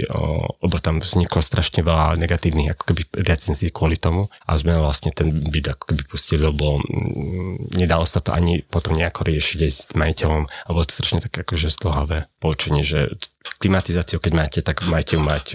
lebo 0.64 0.76
tam 0.82 1.00
vzniklo 1.00 1.40
strašne 1.40 1.82
veľa 1.86 2.20
negatívnych 2.20 2.74
ako 2.76 2.84
keby 2.94 3.02
recenzií 3.24 3.70
kvôli 3.72 3.96
tomu. 3.96 4.28
A 4.48 4.58
sme 4.60 4.76
vlastne 4.76 5.14
ten 5.14 5.32
byt 5.32 5.78
ako 5.78 5.84
keby 5.94 6.04
pustili, 6.08 6.44
lebo 6.44 6.82
mm, 6.82 7.78
nedalo 7.78 8.04
sa 8.04 8.20
to 8.20 8.34
ani 8.34 8.64
potom 8.66 8.98
nejako 8.98 9.28
riešiť 9.28 9.60
s 9.68 9.94
majiteľom, 9.96 10.48
a 10.48 10.68
bolo 10.72 10.84
to 10.88 10.96
strašne 10.98 11.24
také 11.24 11.44
akože 11.46 11.72
zdlhavé 11.72 12.28
poučenie, 12.42 12.84
že 12.84 13.16
klimatizáciu, 13.58 14.20
keď 14.20 14.32
máte, 14.34 14.60
tak 14.60 14.84
majte 14.84 15.16
ju 15.16 15.22
mať 15.22 15.46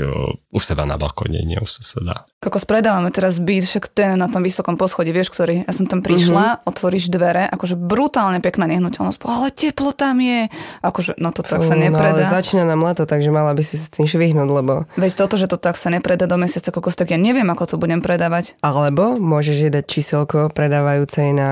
u 0.48 0.58
seba 0.58 0.82
na 0.82 0.96
balkóne, 0.96 1.40
nie 1.40 1.56
u 1.56 1.64
suseda. 1.64 2.24
Kokos 2.38 2.64
predávame 2.64 3.08
teraz 3.08 3.38
byt, 3.38 3.64
však 3.64 3.84
ten 3.88 4.14
na 4.14 4.26
tom 4.26 4.42
vysokom 4.42 4.74
poschodí, 4.74 5.10
vieš, 5.10 5.30
ktorý, 5.30 5.62
ja 5.62 5.72
som 5.72 5.86
tam 5.86 6.00
prišla, 6.00 6.20
Mhm. 6.42 6.54
mm-hmm. 6.58 6.68
otvoríš 6.68 7.04
dvere, 7.08 7.44
akože 7.46 7.74
brutálne 7.74 8.38
pekná 8.38 8.66
nehnuteľnosť, 8.66 9.18
po, 9.18 9.28
ale 9.28 9.48
teplo 9.48 9.92
tam 9.92 10.18
je, 10.18 10.50
akože, 10.80 11.16
no 11.16 11.30
to 11.30 11.40
tak 11.40 11.60
sa 11.60 11.72
No, 11.72 11.78
ale 11.78 11.84
nepredá. 11.88 12.26
začína 12.28 12.64
nám 12.64 12.82
leto, 12.82 13.04
takže 13.04 13.28
mala 13.28 13.52
by 13.52 13.62
si 13.62 13.76
s 13.76 13.88
tým 13.88 14.04
švihnúť, 14.04 14.48
lebo... 14.48 14.84
Veď 14.94 15.12
toto, 15.14 15.36
že 15.36 15.46
to 15.46 15.56
tak 15.56 15.78
sa 15.78 15.88
nepredá 15.88 16.26
do 16.26 16.34
mesiaca, 16.34 16.68
kokos, 16.68 16.94
tak 16.94 17.10
ja 17.10 17.18
neviem, 17.18 17.46
ako 17.46 17.64
to 17.64 17.76
budem 17.76 17.98
predávať. 17.98 18.58
Alebo 18.60 19.16
môžeš 19.16 19.56
jej 19.58 19.70
dať 19.70 19.84
číselko 19.84 20.50
predávajúcej 20.50 21.32
na 21.32 21.50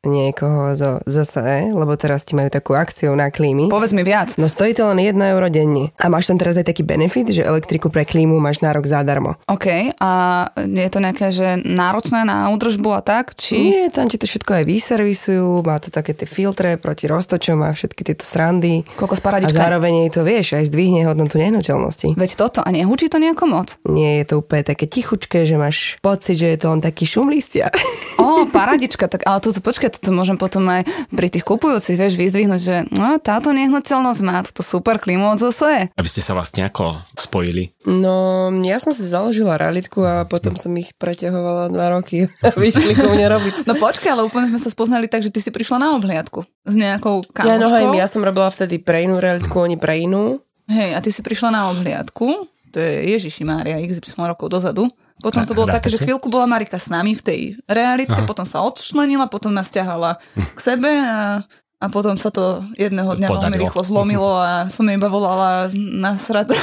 niekoho 0.00 0.72
zo 0.80 1.04
ZSE, 1.04 1.76
lebo 1.76 1.92
teraz 2.00 2.24
ti 2.24 2.32
majú 2.32 2.48
takú 2.48 2.72
akciu 2.72 3.12
na 3.12 3.28
klímy. 3.28 3.68
Povedz 3.68 3.92
mi 3.92 4.00
viac. 4.00 4.32
No 4.40 4.48
stojí 4.48 4.72
to 4.72 4.88
len 4.88 4.96
1 4.96 5.12
euro 5.36 5.52
denne. 5.52 5.92
A 6.00 6.08
máš 6.08 6.32
tam 6.32 6.40
teraz 6.40 6.56
aj 6.56 6.72
taký 6.72 6.88
benefit, 6.88 7.28
že 7.28 7.44
elektriku 7.44 7.92
pre 7.92 8.08
klímu 8.08 8.40
máš 8.40 8.64
na 8.64 8.72
rok 8.72 8.88
zadarmo. 8.88 9.36
OK, 9.44 9.92
a 10.00 10.10
je 10.56 10.88
to 10.88 10.98
nejaké, 11.04 11.28
že 11.28 11.60
náročné 11.60 12.24
na 12.24 12.48
údržbu 12.48 12.90
a 12.96 13.00
tak, 13.04 13.36
či... 13.36 13.60
Nie, 13.60 13.92
tam 13.92 14.08
ti 14.08 14.16
to 14.16 14.24
všetko 14.24 14.62
aj 14.62 14.64
vyservisujú, 14.64 15.60
má 15.68 15.76
to 15.76 15.92
také 15.92 16.16
tie 16.16 16.24
filtre 16.24 16.80
proti 16.80 17.04
roztočom 17.04 17.60
a 17.60 17.76
všetky 17.76 18.00
tieto 18.00 18.24
srandy. 18.24 18.88
Kokos 18.96 19.20
A 19.20 19.52
zároveň 19.52 20.08
jej 20.08 20.10
to 20.16 20.24
vieš, 20.24 20.56
aj 20.56 20.72
zdvihne 20.72 21.04
hodnotu 21.04 21.36
nehnuteľnosti. 21.36 22.16
Veď 22.16 22.30
toto, 22.40 22.64
a 22.64 22.68
nehučí 22.72 23.12
to 23.12 23.20
nejako 23.20 23.44
moc? 23.52 23.76
Nie 23.84 24.24
je 24.24 24.32
to 24.32 24.40
úplne 24.40 24.64
také 24.64 24.88
tichučké, 24.88 25.44
že 25.44 25.60
máš 25.60 26.00
pocit, 26.00 26.40
že 26.40 26.56
je 26.56 26.58
to 26.58 26.72
len 26.72 26.80
taký 26.80 27.04
šum 27.04 27.28
listia. 27.28 27.68
Ó, 28.16 28.48
paradička, 28.48 29.04
tak 29.08 29.28
ale 29.28 29.44
toto 29.44 29.60
počkaj, 29.60 29.89
toto 29.90 30.10
môžem 30.10 30.38
potom 30.38 30.62
aj 30.66 30.86
pri 31.10 31.28
tých 31.28 31.42
kupujúcich, 31.42 31.98
vieš, 31.98 32.14
vyzdvihnúť, 32.14 32.60
že 32.60 32.76
no, 32.90 33.18
táto 33.18 33.50
nehnuteľnosť 33.50 34.20
má 34.22 34.40
túto 34.42 34.62
super 34.62 34.96
klímu 34.96 35.34
od 35.34 35.42
zase. 35.42 35.90
Aby 35.94 36.08
ste 36.08 36.22
sa 36.22 36.32
vlastne 36.32 36.64
ako 36.64 36.96
spojili. 37.18 37.74
No, 37.84 38.48
ja 38.62 38.78
som 38.78 38.94
si 38.94 39.02
založila 39.02 39.58
realitku 39.58 40.00
a 40.00 40.24
potom 40.24 40.54
som 40.54 40.70
ich 40.78 40.94
preťahovala 40.94 41.68
dva 41.68 41.98
roky 41.98 42.30
a 42.40 42.48
vyšli 42.60 42.94
ku 42.94 43.10
mne 43.10 43.26
robiť. 43.26 43.66
No 43.66 43.74
počkaj, 43.74 44.14
ale 44.14 44.22
úplne 44.24 44.48
sme 44.48 44.60
sa 44.60 44.70
spoznali 44.70 45.10
tak, 45.10 45.26
že 45.26 45.34
ty 45.34 45.42
si 45.42 45.50
prišla 45.50 45.76
na 45.82 45.88
obhliadku 45.98 46.46
s 46.64 46.74
nejakou 46.74 47.26
Ja, 47.42 47.58
no 47.58 47.68
hej, 47.72 47.84
kamoškou. 47.88 47.98
ja 47.98 48.06
som 48.06 48.22
robila 48.22 48.48
vtedy 48.48 48.78
pre 48.78 49.04
inú 49.04 49.18
realitku, 49.18 49.56
oni 49.58 49.74
pre 49.74 49.98
inú. 49.98 50.38
Hej, 50.70 50.94
a 50.94 51.02
ty 51.02 51.10
si 51.10 51.18
prišla 51.20 51.50
na 51.50 51.62
obhliadku, 51.74 52.46
to 52.70 52.78
je 52.78 53.10
Ježiši 53.18 53.42
Mária, 53.42 53.82
XY 53.82 54.30
rokov 54.30 54.54
dozadu. 54.54 54.86
Potom 55.20 55.44
to 55.44 55.52
bolo 55.54 55.68
také, 55.68 55.92
že 55.92 56.00
chvíľku 56.00 56.32
bola 56.32 56.48
Marika 56.48 56.80
s 56.80 56.88
nami 56.88 57.12
v 57.14 57.22
tej 57.22 57.40
realitke, 57.68 58.24
potom 58.24 58.48
sa 58.48 58.64
odčlenila, 58.64 59.28
potom 59.28 59.52
nás 59.52 59.68
ťahala 59.68 60.18
k 60.34 60.58
sebe 60.58 60.88
a, 60.88 61.44
a 61.80 61.86
potom 61.92 62.16
sa 62.16 62.32
to 62.32 62.64
jedného 62.76 63.14
dňa 63.16 63.28
veľmi 63.28 63.56
rýchlo 63.60 63.84
zlomilo 63.84 64.32
a 64.36 64.66
som 64.72 64.88
jej 64.88 64.96
iba 64.96 65.08
volala 65.12 65.68
nasrata 65.76 66.56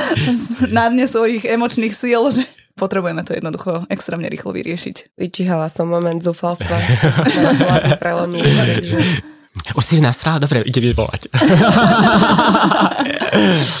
na 0.76 0.90
dne 0.90 1.06
svojich 1.06 1.46
emočných 1.46 1.94
síl, 1.94 2.22
že 2.34 2.44
potrebujeme 2.74 3.22
to 3.22 3.34
jednoducho 3.38 3.86
extrémne 3.86 4.26
rýchlo 4.26 4.50
vyriešiť. 4.50 5.14
Vyčihala 5.14 5.70
som 5.70 5.86
moment 5.86 6.18
zúfalstva. 6.18 6.76
Prelomili, 8.02 8.50
takže... 8.50 9.33
Už 9.72 9.84
si 9.84 9.96
nasrala, 9.98 10.38
dobre, 10.38 10.62
ide 10.62 10.92
volať. 10.92 11.30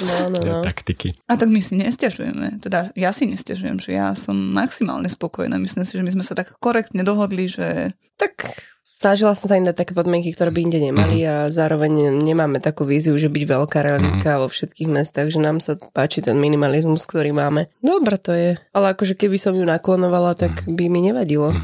No, 0.00 0.28
no, 0.28 0.38
no. 0.40 0.62
Taktiky. 0.62 1.14
A 1.24 1.34
tak 1.34 1.46
my 1.46 1.58
si 1.58 1.76
nestiažujeme. 1.76 2.58
Teda 2.58 2.90
ja 2.94 3.10
si 3.10 3.24
nestiažujem, 3.24 3.78
že 3.78 3.90
ja 3.92 4.10
som 4.12 4.34
maximálne 4.34 5.06
spokojná. 5.06 5.54
Myslím 5.56 5.84
si, 5.84 5.94
že 5.94 6.02
my 6.02 6.10
sme 6.10 6.24
sa 6.24 6.34
tak 6.34 6.58
korektne 6.58 7.00
dohodli, 7.00 7.46
že 7.46 7.94
Tak 8.16 8.50
snažila 8.96 9.30
som 9.32 9.46
sa 9.46 9.54
im 9.54 9.62
dať 9.62 9.76
také 9.76 9.92
podmienky, 9.92 10.30
ktoré 10.30 10.50
by 10.50 10.60
inde 10.60 10.80
nemali 10.80 11.18
Mhm. 11.20 11.28
a 11.28 11.34
zároveň 11.48 11.92
nemáme 12.16 12.58
takú 12.58 12.82
víziu, 12.84 13.14
že 13.14 13.28
byť 13.28 13.44
veľká 13.44 13.78
realitka 13.80 14.38
vo 14.38 14.46
všetkých 14.48 14.88
mestách, 14.88 15.28
že 15.28 15.38
nám 15.38 15.58
sa 15.58 15.74
páči 15.92 16.18
ten 16.18 16.34
minimalizmus, 16.36 17.02
ktorý 17.04 17.30
máme. 17.30 17.70
Dobre 17.78 18.16
to 18.16 18.32
je, 18.32 18.58
ale 18.70 18.86
akože 18.90 19.14
keby 19.14 19.36
som 19.36 19.52
ju 19.52 19.62
naklonovala, 19.62 20.34
tak 20.34 20.50
Mhm. 20.60 20.74
by 20.74 20.84
mi 20.88 21.00
nevadilo. 21.04 21.54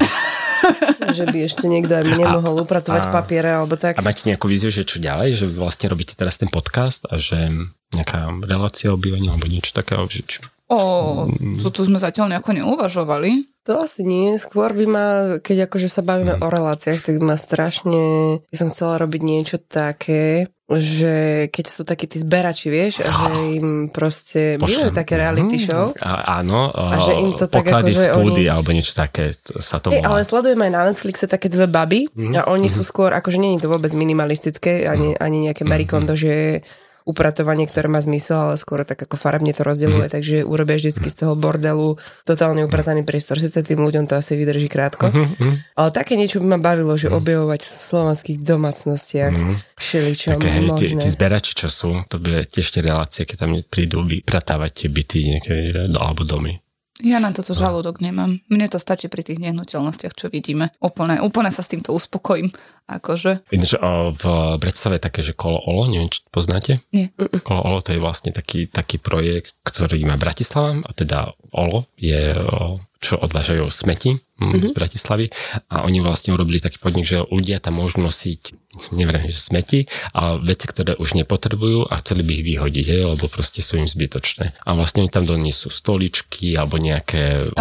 že 1.17 1.23
by 1.27 1.37
ešte 1.45 1.65
niekto 1.67 1.93
aj 1.95 2.05
mne 2.05 2.25
mohol 2.41 2.63
upratovať 2.63 3.09
a- 3.09 3.13
papiere 3.13 3.49
alebo 3.51 3.75
tak. 3.75 3.97
A 3.97 4.05
máte 4.05 4.27
nejakú 4.27 4.47
víziu, 4.47 4.69
že 4.69 4.87
čo 4.87 5.01
ďalej? 5.01 5.37
Že 5.37 5.45
vlastne 5.57 5.87
robíte 5.91 6.13
teraz 6.13 6.37
ten 6.37 6.49
podcast 6.49 7.03
a 7.09 7.17
že 7.17 7.51
nejaká 7.91 8.31
relácia 8.45 8.93
o 8.93 8.97
bývaní 8.97 9.27
alebo 9.27 9.47
niečo 9.49 9.75
takého? 9.75 10.07
Že, 10.07 10.21
či... 10.27 10.37
o, 10.71 11.27
tu 11.67 11.81
sme 11.83 11.99
zatiaľ 11.99 12.31
nejako 12.31 12.51
neuvažovali. 12.55 13.31
To 13.61 13.85
asi 13.85 14.01
nie, 14.01 14.39
skôr 14.39 14.73
by 14.73 14.85
ma, 14.87 15.07
keď 15.37 15.69
akože 15.69 15.85
sa 15.85 16.01
bavíme 16.01 16.33
Mhm. 16.33 16.41
o 16.41 16.47
reláciách, 16.49 17.03
tak 17.03 17.13
by 17.19 17.23
ma 17.23 17.37
strašne, 17.37 18.01
by 18.41 18.55
som 18.57 18.71
chcela 18.71 18.97
robiť 18.97 19.21
niečo 19.21 19.57
také, 19.59 20.49
že 20.71 21.45
keď 21.51 21.65
sú 21.67 21.83
takí 21.83 22.07
tí 22.07 22.15
zberači, 22.17 22.71
vieš, 22.71 23.03
a 23.03 23.11
že 23.11 23.27
im 23.59 23.91
proste, 23.91 24.55
bývajú 24.55 24.95
také 24.95 25.19
reality 25.19 25.59
Mhm. 25.59 25.63
show. 25.67 25.85
A, 25.99 26.39
áno, 26.39 26.71
A 26.71 26.95
že 26.97 27.11
im 27.13 27.35
to 27.35 27.45
tak 27.45 27.67
poklady 27.67 27.91
akože 27.91 28.01
z 28.01 28.15
púdy 28.15 28.41
oni- 28.41 28.49
alebo 28.49 28.69
niečo 28.71 28.95
také 28.95 29.35
sa 29.59 29.77
to 29.77 29.91
volá. 29.91 30.01
ale 30.07 30.23
sledujem 30.23 30.57
aj 30.57 30.71
na 30.71 30.81
Netflixe 30.87 31.27
také 31.27 31.45
dve 31.45 31.67
baby 31.67 32.07
Mhm. 32.09 32.33
a 32.39 32.49
oni 32.49 32.65
sú 32.65 32.81
skôr, 32.81 33.11
akože 33.11 33.35
nie 33.35 33.59
je 33.59 33.67
to 33.67 33.69
vôbec 33.69 33.91
minimalistické, 33.93 34.87
ani, 34.87 35.13
ani 35.19 35.51
nejaké 35.51 35.67
Mhm. 35.67 35.69
barikondo, 35.69 36.15
že 36.15 36.63
upratovanie, 37.03 37.65
ktoré 37.65 37.87
má 37.87 37.97
zmysel, 37.97 38.37
ale 38.43 38.55
skôr 38.55 38.81
tak 38.81 38.99
ako 38.99 39.15
farebne 39.15 39.51
to 39.51 39.61
rozdeľuje, 39.61 40.07
Mhm. 40.07 40.13
takže 40.13 40.35
urobia 40.43 40.75
vždycky 40.75 41.07
z 41.07 41.15
toho 41.17 41.33
bordelu 41.33 41.95
totálne 42.23 42.61
uprataný 42.61 43.01
priestor. 43.01 43.37
Sice 43.37 43.61
tým 43.61 43.79
ľuďom 43.79 44.05
to 44.05 44.15
asi 44.15 44.33
vydrží 44.33 44.67
krátko, 44.67 45.07
Mhm, 45.07 45.75
ale 45.75 45.89
také 45.89 46.13
niečo 46.13 46.37
by 46.37 46.47
ma 46.47 46.59
bavilo, 46.59 46.93
že 46.93 47.07
objavovať 47.07 47.59
v 47.59 47.69
slovanských 47.69 48.37
domácnostiach 48.39 49.33
všeličo 49.75 50.29
Také, 50.33 50.49
hej, 50.49 50.67
tí, 50.71 50.85
možné. 50.87 51.01
tí 51.01 51.09
zberači, 51.09 51.51
čo 51.53 51.67
sú, 51.67 51.89
to 52.05 52.17
bude 52.17 52.45
tiež 52.45 52.67
tie 52.69 52.81
relácie, 52.81 53.23
keď 53.23 53.37
tam 53.39 53.51
prídu 53.63 54.01
vypratávať 54.01 54.71
tie 54.75 54.89
byty 54.89 55.17
nejaké, 55.27 55.55
alebo 55.91 56.23
domy. 56.23 56.61
Ja 57.01 57.17
na 57.17 57.33
toto 57.33 57.57
žalúdok 57.57 57.99
nemám. 57.99 58.39
Mne 58.47 58.67
to 58.69 58.77
stačí 58.77 59.09
pri 59.09 59.25
tých 59.25 59.41
nehnuteľnostiach, 59.41 60.13
čo 60.13 60.29
vidíme. 60.29 60.69
Úplne, 60.77 61.21
úplne 61.25 61.49
sa 61.49 61.65
s 61.65 61.71
týmto 61.73 61.91
uspokojím. 61.91 62.53
Akože, 62.85 63.47
Ináč 63.55 63.77
v 64.19 64.23
je 64.59 65.01
také, 65.01 65.23
že 65.23 65.31
Kolo 65.31 65.63
Olo, 65.63 65.87
neviem, 65.87 66.11
či 66.11 66.21
poznáte? 66.27 66.83
nie. 66.91 67.09
Kolo 67.47 67.63
Olo 67.63 67.79
to 67.79 67.95
je 67.95 68.03
vlastne 68.03 68.35
taký, 68.35 68.67
taký 68.67 68.99
projekt, 68.99 69.55
ktorý 69.63 70.03
má 70.03 70.19
Bratislava, 70.19 70.77
a 70.83 70.91
teda 70.91 71.31
Olo 71.51 71.87
je, 71.99 72.35
o, 72.35 72.79
čo 73.01 73.19
odvážajú 73.19 73.67
smeti 73.67 74.15
mm-hmm. 74.15 74.65
z 74.65 74.71
Bratislavy 74.71 75.25
a 75.67 75.83
oni 75.83 75.99
vlastne 75.99 76.31
urobili 76.33 76.63
taký 76.63 76.79
podnik, 76.79 77.05
že 77.05 77.21
ľudia 77.27 77.59
tam 77.59 77.81
môžu 77.81 78.01
nosiť 78.01 78.61
neviem, 78.95 79.27
že 79.27 79.39
smeti, 79.39 79.79
ale 80.15 80.39
veci, 80.47 80.63
ktoré 80.63 80.95
už 80.95 81.19
nepotrebujú 81.19 81.91
a 81.91 81.99
chceli 81.99 82.23
by 82.23 82.31
ich 82.39 82.45
vyhodiť, 82.55 82.85
hej, 82.87 83.03
lebo 83.03 83.27
proste 83.27 83.59
sú 83.59 83.75
im 83.75 83.87
zbytočné. 83.87 84.55
A 84.63 84.69
vlastne 84.79 85.03
oni 85.03 85.11
tam 85.11 85.27
doniesú 85.27 85.67
stoličky 85.67 86.55
alebo 86.55 86.79
nejaké... 86.79 87.51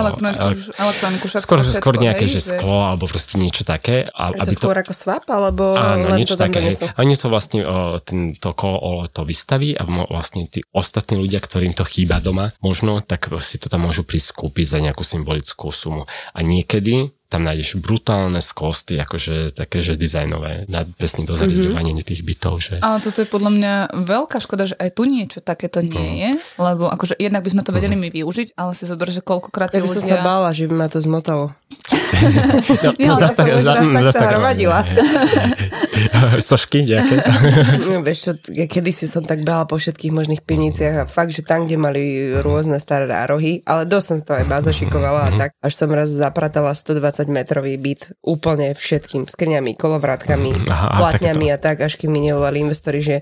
elektroniku, 0.78 1.26
všetko, 1.26 1.46
skôr, 1.50 1.58
všetko, 1.66 1.82
skôr 1.82 1.94
nejaké, 1.98 2.24
hej, 2.30 2.38
že 2.38 2.54
sklo 2.54 2.94
alebo 2.94 3.10
proste 3.10 3.42
niečo 3.42 3.66
také. 3.66 4.06
A, 4.14 4.30
Je 4.30 4.38
aby 4.38 4.54
to 4.54 4.70
skôr 4.70 4.78
ako 4.78 4.94
swap, 4.94 5.26
alebo 5.26 5.74
Áno, 5.74 6.14
len 6.14 6.22
niečo 6.22 6.38
to 6.38 6.46
také. 6.46 6.62
donesú? 6.62 6.86
A 6.86 6.98
oni 7.02 7.14
to 7.18 7.26
vlastne, 7.26 7.60
o, 7.66 7.98
ten, 7.98 8.38
to 8.38 8.54
kolo 8.54 8.78
o, 8.78 8.92
to 9.10 9.26
vystaví 9.26 9.74
a 9.74 9.82
vlastne 10.06 10.46
tí 10.46 10.62
ostatní 10.70 11.18
ľudia, 11.18 11.42
ktorým 11.42 11.74
to 11.74 11.82
chýba 11.82 12.22
doma, 12.22 12.54
možno, 12.62 13.02
tak 13.02 13.34
si 13.42 13.58
to 13.58 13.66
tam 13.66 13.79
môžu 13.80 14.04
prísť 14.04 14.36
kúpiť 14.36 14.66
za 14.68 14.78
nejakú 14.84 15.00
symbolickú 15.00 15.72
sumu. 15.72 16.04
A 16.36 16.38
niekedy 16.44 17.16
tam 17.30 17.46
nájdeš 17.46 17.78
brutálne 17.78 18.42
skosty, 18.42 18.98
akože 18.98 19.54
také, 19.54 19.78
že 19.78 19.94
dizajnové, 19.94 20.66
na 20.66 20.82
presne 20.82 21.22
to 21.22 21.38
zariadovanie 21.38 21.94
mm-hmm. 21.94 22.10
tých 22.10 22.26
bytov. 22.26 22.58
Že... 22.58 22.82
Ale 22.82 22.98
toto 22.98 23.22
je 23.22 23.28
podľa 23.30 23.50
mňa 23.54 23.72
veľká 24.02 24.42
škoda, 24.42 24.66
že 24.66 24.74
aj 24.74 24.90
tu 24.98 25.06
niečo 25.06 25.38
takéto 25.38 25.78
nie 25.78 25.94
No. 25.94 26.02
je, 26.02 26.30
lebo 26.58 26.84
akože 26.90 27.14
jednak 27.22 27.46
by 27.46 27.50
sme 27.54 27.62
to 27.62 27.70
vedeli 27.70 27.94
my 27.94 28.10
využiť, 28.10 28.58
ale 28.58 28.74
si 28.74 28.82
zober, 28.82 29.14
že 29.14 29.22
koľkokrát 29.22 29.70
Ja 29.70 29.78
by 29.78 29.90
som 29.94 30.02
sa 30.02 30.26
bála, 30.26 30.50
že 30.50 30.66
by 30.66 30.74
ma 30.74 30.88
to 30.90 30.98
zmotalo. 30.98 31.54
No, 31.54 32.90
Ja, 32.98 33.14
zas 33.14 33.38
tak 33.38 33.46
mm, 33.46 33.62
takto 33.62 34.10
zas 34.10 34.16
tak- 34.18 34.30
hromadila. 34.34 34.82
Sošky 36.42 36.82
nejaké? 36.82 37.22
No, 37.90 38.02
vieš 38.02 38.18
čo, 38.26 38.32
ja 38.54 38.66
kedysi 38.66 39.06
som 39.06 39.22
tak 39.22 39.42
behala 39.42 39.66
po 39.66 39.76
všetkých 39.78 40.12
možných 40.14 40.42
pivniciach 40.42 40.94
a 40.96 41.08
fakt, 41.08 41.34
že 41.34 41.42
tam, 41.42 41.64
kde 41.66 41.76
mali 41.78 42.02
rôzne 42.38 42.78
staré 42.78 43.06
nárohy, 43.06 43.62
ale 43.66 43.86
dosť 43.86 44.06
som 44.06 44.18
to 44.22 44.32
aj 44.36 44.44
bazošikovala 44.46 45.20
a 45.26 45.34
tak, 45.36 45.50
až 45.60 45.72
som 45.74 45.90
raz 45.90 46.10
zapratala 46.10 46.72
120 46.72 47.19
metrový 47.28 47.76
byt 47.76 48.16
úplne 48.24 48.72
všetkým, 48.72 49.28
skriňami, 49.28 49.76
kolovrátkami, 49.76 50.64
Aha, 50.64 50.72
aha, 50.72 50.98
platňami 51.02 51.52
a 51.52 51.58
tak, 51.60 51.84
až 51.84 52.00
kým 52.00 52.14
mi 52.14 52.24
nevolali 52.24 52.64
investori, 52.64 53.04
že 53.04 53.20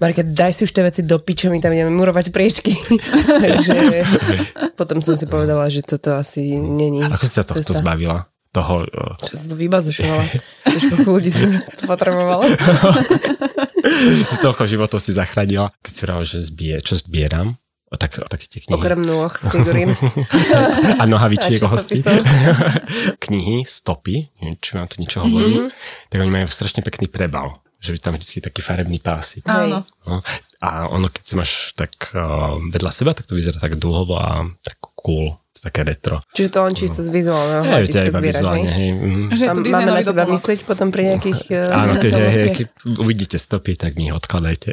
Marika, 0.00 0.24
daj 0.24 0.56
si 0.56 0.64
už 0.64 0.72
tie 0.72 0.80
veci 0.80 1.00
do 1.04 1.20
piče, 1.20 1.52
my 1.52 1.60
tam 1.60 1.76
ideme 1.76 1.92
murovať 1.92 2.32
priečky. 2.32 2.72
Takže 3.44 3.76
potom 4.72 5.04
som 5.04 5.12
si 5.12 5.28
povedala, 5.28 5.68
že 5.68 5.84
toto 5.84 6.16
asi 6.16 6.56
není 6.56 7.04
Ako 7.04 7.28
si 7.28 7.34
sa 7.36 7.44
tohto 7.44 7.74
cesta. 7.74 7.80
zbavila? 7.84 8.24
Toho, 8.50 8.82
o, 8.82 9.14
Čo 9.22 9.34
som 9.38 9.54
to 9.54 9.56
vybazošovala. 9.62 10.24
Vieš, 10.66 10.90
koľko 10.90 11.10
ľudí 11.14 11.30
to 11.30 11.84
potrebovalo. 11.86 12.42
toľko 14.44 14.66
životov 14.66 14.98
si 14.98 15.14
zachránila. 15.14 15.70
Keď 15.86 15.92
si 15.94 16.00
hovorila, 16.02 16.26
že 16.26 16.38
zbie, 16.42 16.74
čo 16.82 16.98
zbieram, 16.98 17.54
tak, 17.96 18.22
také 18.22 18.46
tie 18.46 18.60
knihy. 18.62 18.78
Okrem 18.78 19.02
nôh 19.02 19.30
z 19.30 19.50
figurín. 19.50 19.90
a 21.00 21.04
nohavičiek 21.06 21.58
časopisov. 21.58 22.22
knihy, 23.26 23.66
stopy, 23.66 24.30
neviem, 24.38 24.56
či 24.58 24.70
vám 24.74 24.86
to 24.86 24.96
niečo 24.98 25.18
hovorí, 25.22 25.50
Mhm. 25.50 25.68
tak 26.06 26.18
oni 26.20 26.30
majú 26.30 26.46
strašne 26.46 26.82
pekný 26.82 27.10
prebal. 27.10 27.58
Že 27.80 27.96
je 27.96 28.02
tam 28.04 28.14
vždy 28.14 28.44
taký 28.44 28.60
farebný 28.60 29.00
pásik. 29.00 29.42
Áno. 29.48 29.88
No, 30.04 30.20
a 30.60 30.68
ono, 30.86 31.08
keď 31.08 31.22
si 31.24 31.34
máš 31.34 31.52
tak 31.72 32.12
uh, 32.12 32.60
vedľa 32.60 32.92
seba, 32.92 33.16
tak 33.16 33.24
to 33.24 33.32
vyzerá 33.32 33.56
tak 33.56 33.80
dúhovo 33.80 34.20
a 34.20 34.44
tak 34.60 34.76
cool, 35.00 35.40
to 35.60 35.68
také 35.68 35.84
retro. 35.84 36.24
Čiže 36.32 36.48
to 36.48 36.58
on 36.58 36.72
čisto 36.72 36.98
z 36.98 37.12
vizuálneho 37.12 37.60
Hej, 37.60 37.70
hľadiska 37.70 38.00
iba 38.00 38.12
zbieraš, 38.16 38.40
vizuálne, 38.40 38.72
hej? 38.72 38.88
mm. 38.90 39.24
Že 39.30 39.44
to 39.46 39.60
máme 39.66 39.90
na 39.90 40.00
seba 40.00 40.24
myslieť 40.24 40.58
potom 40.64 40.88
pri 40.88 41.02
nejakých 41.06 41.40
uh, 41.52 41.68
Áno, 41.84 41.92
keď, 41.94 42.10
hej, 42.16 42.64
uvidíte 42.96 43.36
stopy, 43.36 43.76
tak 43.76 43.92
mi 43.94 44.08
ich 44.08 44.16
odkladajte. 44.16 44.72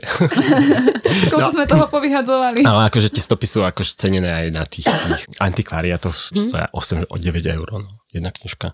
Koľko 1.31 1.43
No. 1.43 1.53
sme 1.53 1.65
toho 1.65 1.85
povyhadzovali. 1.85 2.63
Ale 2.63 2.87
akože 2.87 3.09
tie 3.09 3.19
stopy 3.19 3.45
sú 3.45 3.59
akože 3.61 3.91
cenené 3.93 4.31
aj 4.31 4.47
na 4.49 4.63
tých, 4.63 4.87
tých 4.87 5.23
antikvariátoch, 5.37 6.15
Mhm. 6.31 6.47
stoja 6.47 6.67
8 6.71 7.03
od 7.05 7.19
9 7.19 7.43
eur, 7.45 7.67
no, 7.77 7.91
jedna 8.07 8.31
knižka. 8.31 8.71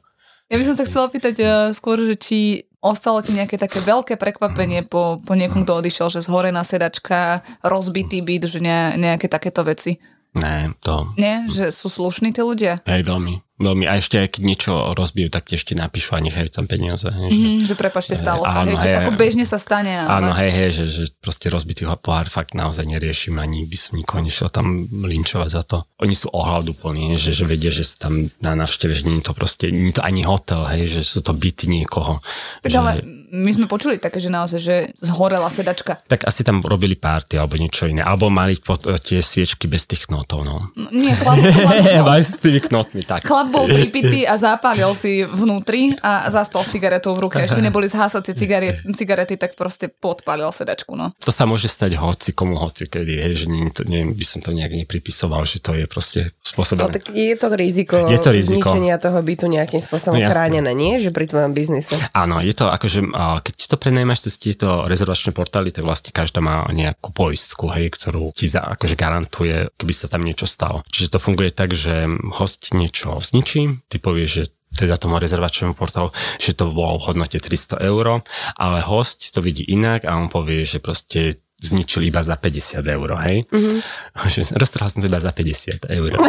Ja 0.48 0.56
by 0.56 0.64
som 0.64 0.76
sa 0.76 0.86
chcela 0.86 1.10
pýtať 1.10 1.36
uh, 1.40 1.50
skôr, 1.72 1.98
že 1.98 2.14
či 2.14 2.40
ostalo 2.78 3.24
ti 3.24 3.32
nejaké 3.32 3.56
také 3.56 3.80
veľké 3.80 4.20
prekvapenie 4.20 4.84
po, 4.84 5.18
po 5.18 5.34
niekom, 5.34 5.64
kto 5.64 5.80
odišiel, 5.80 6.12
že 6.12 6.20
zhorená 6.20 6.62
sedačka, 6.62 7.42
rozbitý 7.64 8.20
byt, 8.20 8.46
že 8.46 8.60
ne, 8.60 8.94
nejaké 8.94 9.26
takéto 9.26 9.64
veci. 9.64 9.98
Ne, 10.34 10.74
to, 10.82 11.14
Nie? 11.14 11.46
Že 11.46 11.70
sú 11.70 11.88
slušní 11.88 12.34
tí 12.34 12.42
ľudia? 12.42 12.82
hej, 12.84 13.06
veľmi, 13.06 13.38
veľmi. 13.62 13.86
A 13.86 14.02
ešte 14.02 14.18
keď 14.26 14.42
niečo 14.42 14.72
rozbijú, 14.92 15.30
tak 15.30 15.46
ešte 15.54 15.78
napíšu 15.78 16.18
a 16.18 16.26
nechajú 16.26 16.50
tam 16.50 16.66
peniaze. 16.66 17.06
Hej, 17.06 17.30
že, 17.30 17.38
Mm, 17.38 17.62
že 17.70 17.76
prepačte, 17.78 18.18
stalo 18.18 18.42
sa. 18.42 18.66
Áno, 18.66 18.74
Hej, 18.74 18.82
že 18.82 18.90
hej, 18.90 18.98
ako 18.98 19.12
hej. 19.14 19.20
bežne 19.22 19.46
sa 19.46 19.62
stane. 19.62 19.94
Ale... 19.94 20.10
Áno, 20.10 20.30
hej, 20.34 20.52
hej, 20.52 20.70
že, 20.74 20.86
že 20.90 21.04
proste 21.22 21.54
rozbitý 21.54 21.86
pohár 22.02 22.34
fakt 22.34 22.58
naozaj 22.58 22.82
neriešim, 22.82 23.38
ani 23.38 23.62
by 23.70 23.78
som 23.78 23.94
nikoho 23.94 24.26
nešiel 24.26 24.50
tam 24.50 24.90
linčovať 24.90 25.50
za 25.54 25.62
to. 25.62 25.78
Oni 26.02 26.18
sú 26.18 26.34
ohľaduplní, 26.34 27.14
že, 27.22 27.30
že 27.38 27.46
vedia, 27.46 27.70
že 27.70 27.86
sú 27.86 28.02
tam 28.02 28.14
na 28.42 28.58
návšteve, 28.58 28.90
že 28.90 29.06
nie 29.06 29.22
je 29.22 29.30
to 29.30 29.34
proste, 29.38 29.70
nie 29.70 29.94
je 29.94 30.02
to 30.02 30.04
ani 30.04 30.26
hotel, 30.26 30.66
hej, 30.66 30.90
že 30.90 31.02
sú 31.06 31.22
to 31.22 31.38
byty 31.38 31.70
niekoho. 31.70 32.26
Tak 32.66 32.74
že, 32.74 32.78
ale 32.82 32.92
my 33.34 33.50
sme 33.50 33.66
počuli 33.66 33.98
také, 33.98 34.22
že 34.22 34.30
naozaj, 34.30 34.60
že 34.62 34.76
zhorela 34.96 35.50
sedačka. 35.50 36.06
tak 36.06 36.22
asi 36.24 36.46
tam 36.46 36.62
robili 36.62 36.94
párty 36.94 37.34
alebo 37.34 37.58
niečo 37.58 37.84
iné. 37.84 38.00
Alebo 38.00 38.30
mali 38.30 38.56
po, 38.56 38.78
tie 38.78 39.20
sviečky 39.20 39.66
bez 39.66 39.84
tých 39.84 40.06
knotov, 40.06 40.46
no. 40.46 40.70
No, 40.72 40.88
Nie, 40.88 41.18
chlap, 41.18 41.42
chlap, 41.42 42.06
Mali 42.06 42.22
s 42.30 42.38
tými 42.38 42.62
knotmi, 42.62 43.02
tak. 43.02 43.26
chlap 43.26 43.50
bol 43.50 43.66
pripitý 43.66 44.22
a 44.24 44.38
zapálil 44.38 44.94
si 44.94 45.26
vnútri 45.26 45.98
a 45.98 46.30
zaspal 46.30 46.62
s 46.62 46.70
cigaretou 46.70 47.12
v 47.12 47.26
ruke. 47.26 47.42
Ešte 47.42 47.58
neboli 47.60 47.90
zhásacie 47.90 48.34
cigarety, 48.34 48.86
cigarety, 48.94 49.34
tak 49.34 49.58
proste 49.58 49.90
podpálil 49.90 50.46
sedačku. 50.48 50.94
No. 50.94 51.18
To 51.20 51.34
sa 51.34 51.44
môže 51.44 51.66
stať 51.66 51.98
hoci 51.98 52.32
komu, 52.32 52.54
hoci 52.56 52.86
kedy, 52.86 53.18
hej, 53.18 53.34
že 53.36 53.46
nie, 53.48 53.66
to, 53.68 53.82
nie, 53.84 54.06
by 54.06 54.24
som 54.24 54.40
to 54.40 54.54
nejak 54.54 54.78
nepripisoval, 54.78 55.42
že 55.44 55.58
to 55.58 55.74
je 55.74 55.86
proste 55.86 56.20
Ale 56.24 56.46
spôsobené. 56.46 56.92
tak 56.92 57.10
je 57.10 57.34
to 57.34 57.48
riziko, 57.50 57.96
Je 58.06 58.20
to 58.20 58.30
riziko. 58.30 58.70
zničenia 58.70 59.02
toho 59.02 59.18
bytu 59.20 59.46
nejakým 59.48 59.82
spôsobom 59.82 60.16
No 60.16 60.30
chránené, 60.30 60.70
nie? 60.72 61.00
Že 61.00 61.10
pri 61.10 61.26
tvojom 61.26 61.52
biznise. 61.52 61.98
Áno, 62.14 62.38
je 62.38 62.54
to 62.54 62.68
akože, 62.68 63.02
keď 63.44 63.56
to 63.70 63.76
prenajímaš 63.78 64.30
cez 64.30 64.36
tieto 64.40 64.88
rezervačné 64.90 65.36
portály, 65.36 65.70
tak 65.72 65.86
vlastne 65.88 66.12
každá 66.12 66.40
má 66.42 66.66
nejakú 66.70 67.14
poistku, 67.14 67.70
hej, 67.74 67.94
ktorú 67.94 68.34
ti 68.34 68.50
za, 68.50 68.64
akože 68.64 68.96
garantuje, 68.98 69.70
keby 69.78 69.94
sa 69.94 70.08
tam 70.10 70.26
niečo 70.26 70.50
stalo. 70.50 70.82
Čiže 70.90 71.18
to 71.18 71.24
funguje 71.24 71.52
tak, 71.54 71.72
že 71.76 72.08
host 72.36 72.74
niečo 72.74 73.22
zničí, 73.22 73.88
ty 73.88 73.98
povieš, 74.00 74.30
že 74.32 74.44
teda 74.74 74.98
tomu 74.98 75.22
rezervačnému 75.22 75.78
portálu, 75.78 76.10
že 76.42 76.58
to 76.58 76.74
bolo 76.74 76.98
v 76.98 77.14
hodnote 77.14 77.38
300 77.38 77.78
eur, 77.78 78.26
ale 78.58 78.80
host 78.82 79.22
to 79.30 79.40
vidí 79.46 79.62
inak 79.70 80.02
a 80.04 80.18
on 80.18 80.34
povie, 80.34 80.66
že 80.66 80.82
proste 80.82 81.43
zničil 81.64 82.04
iba 82.04 82.20
za 82.20 82.36
50 82.36 82.84
eur, 82.84 83.10
hej? 83.24 83.48
Mm-hmm. 83.48 83.78
Roztrhal 84.60 84.92
som 84.92 85.00
to 85.00 85.08
iba 85.08 85.24
za 85.24 85.32
50 85.32 85.88
eur. 85.88 86.12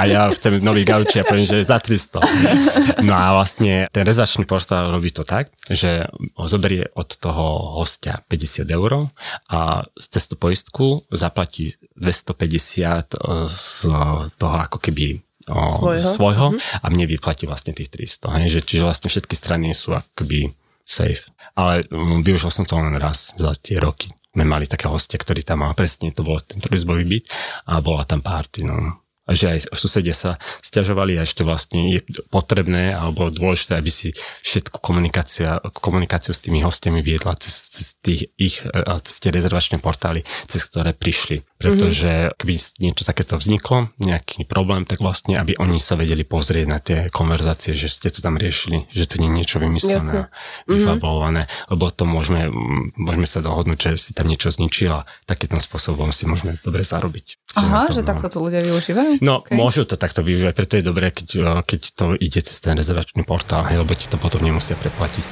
a 0.00 0.02
ja 0.04 0.28
chcem 0.28 0.60
nový 0.60 0.84
gauči 0.84 1.20
a 1.20 1.24
poviem, 1.24 1.48
že 1.48 1.64
za 1.64 1.80
300. 1.80 3.00
No 3.00 3.16
a 3.16 3.40
vlastne 3.40 3.88
ten 3.88 4.04
rezervačný 4.04 4.44
portál 4.44 4.92
robí 4.92 5.16
to 5.16 5.24
tak, 5.24 5.48
že 5.72 6.04
ho 6.36 6.44
zoberie 6.44 6.92
od 6.92 7.08
toho 7.16 7.80
hostia 7.80 8.20
50 8.28 8.68
eur 8.68 9.08
a 9.48 9.80
cez 9.96 10.28
tú 10.28 10.36
poistku 10.36 11.08
zaplatí 11.08 11.72
250 11.96 13.16
z 13.48 13.88
toho 14.36 14.56
ako 14.60 14.76
keby 14.76 15.24
o, 15.48 15.72
Svojho. 15.72 16.10
svojho 16.14 16.46
a 16.84 16.86
mne 16.92 17.08
vyplatí 17.08 17.48
vlastne 17.48 17.72
tých 17.72 17.88
300. 17.88 18.36
Hej? 18.40 18.46
Že, 18.54 18.60
čiže 18.68 18.82
vlastne 18.84 19.08
všetky 19.08 19.34
strany 19.34 19.72
sú 19.72 19.96
akoby 19.96 20.52
safe. 20.84 21.28
Ale 21.56 21.86
um, 21.90 22.22
využil 22.24 22.50
som 22.50 22.64
to 22.66 22.78
len 22.78 22.96
raz 22.96 23.34
za 23.34 23.54
tie 23.58 23.80
roky. 23.80 24.10
My 24.38 24.46
mali 24.46 24.70
také 24.70 24.86
hostia, 24.86 25.18
ktorí 25.18 25.42
tam 25.42 25.66
mal 25.66 25.74
presne, 25.74 26.14
to 26.14 26.22
bol 26.22 26.38
ten 26.38 26.62
trojizbový 26.62 27.02
byt 27.02 27.24
a 27.66 27.82
bola 27.82 28.06
tam 28.06 28.22
party. 28.22 28.62
No. 28.62 29.02
A 29.30 29.38
že 29.38 29.46
aj 29.46 29.70
susedia 29.70 30.10
sa 30.10 30.42
stiažovali 30.58 31.14
a 31.14 31.22
ešte 31.22 31.46
vlastne 31.46 31.94
je 31.94 32.00
potrebné 32.34 32.90
alebo 32.90 33.30
dôležité, 33.30 33.78
aby 33.78 33.86
si 33.86 34.10
všetku 34.42 34.82
komunikáciu, 34.82 35.62
komunikáciu 35.70 36.34
s 36.34 36.42
tými 36.42 36.66
hostiami 36.66 36.98
viedla 36.98 37.38
cez, 37.38 37.70
cez, 37.70 37.86
tých, 38.02 38.34
ich, 38.34 38.58
eh, 38.66 38.98
cez 39.06 39.22
tie 39.22 39.30
rezervačné 39.30 39.78
portály, 39.78 40.26
cez 40.50 40.66
ktoré 40.66 40.90
prišli. 40.90 41.46
Pretože 41.62 42.34
keby 42.40 42.54
niečo 42.82 43.06
takéto 43.06 43.38
vzniklo, 43.38 43.92
nejaký 44.00 44.48
problém, 44.48 44.88
tak 44.88 44.98
vlastne, 44.98 45.38
aby 45.38 45.54
oni 45.60 45.78
sa 45.78 45.94
vedeli 45.94 46.26
pozrieť 46.26 46.66
na 46.66 46.82
tie 46.82 46.98
konverzácie, 47.12 47.76
že 47.76 47.92
ste 47.92 48.08
to 48.08 48.24
tam 48.24 48.40
riešili, 48.40 48.88
že 48.90 49.06
to 49.06 49.20
nie 49.20 49.30
je 49.30 49.36
niečo 49.44 49.56
vymyslené, 49.60 50.32
vyfabulované, 50.64 51.46
lebo 51.68 51.92
to 51.92 52.08
môžeme, 52.08 52.48
môžeme 52.96 53.28
sa 53.28 53.44
dohodnúť, 53.44 53.94
že 53.94 54.10
si 54.10 54.12
tam 54.16 54.26
niečo 54.26 54.48
zničila. 54.48 55.04
Takýmto 55.28 55.60
spôsobom 55.60 56.10
si 56.10 56.24
môžeme 56.24 56.56
dobre 56.64 56.80
zarobiť. 56.80 57.36
Aha, 57.60 57.92
že 57.92 58.00
no. 58.02 58.08
takto 58.08 58.32
to 58.32 58.40
ľudia 58.40 58.64
využívajú? 58.64 59.19
No, 59.20 59.44
OK. 59.44 59.52
okay. 59.52 59.56
môžu 59.56 59.84
to 59.84 60.00
takto 60.00 60.24
využívať, 60.24 60.54
preto 60.56 60.74
je 60.80 60.84
dobré, 60.84 61.12
keď, 61.12 61.28
eh, 61.36 61.60
keď 61.60 61.80
to 61.92 62.04
ide 62.16 62.40
cez 62.40 62.56
ten 62.60 62.72
rezervačný 62.72 63.22
portál, 63.28 63.68
hej, 63.68 63.84
lebo 63.84 63.92
ti 63.92 64.08
to 64.08 64.16
potom 64.16 64.40
nemusia 64.40 64.74
preplatiť. 64.80 65.24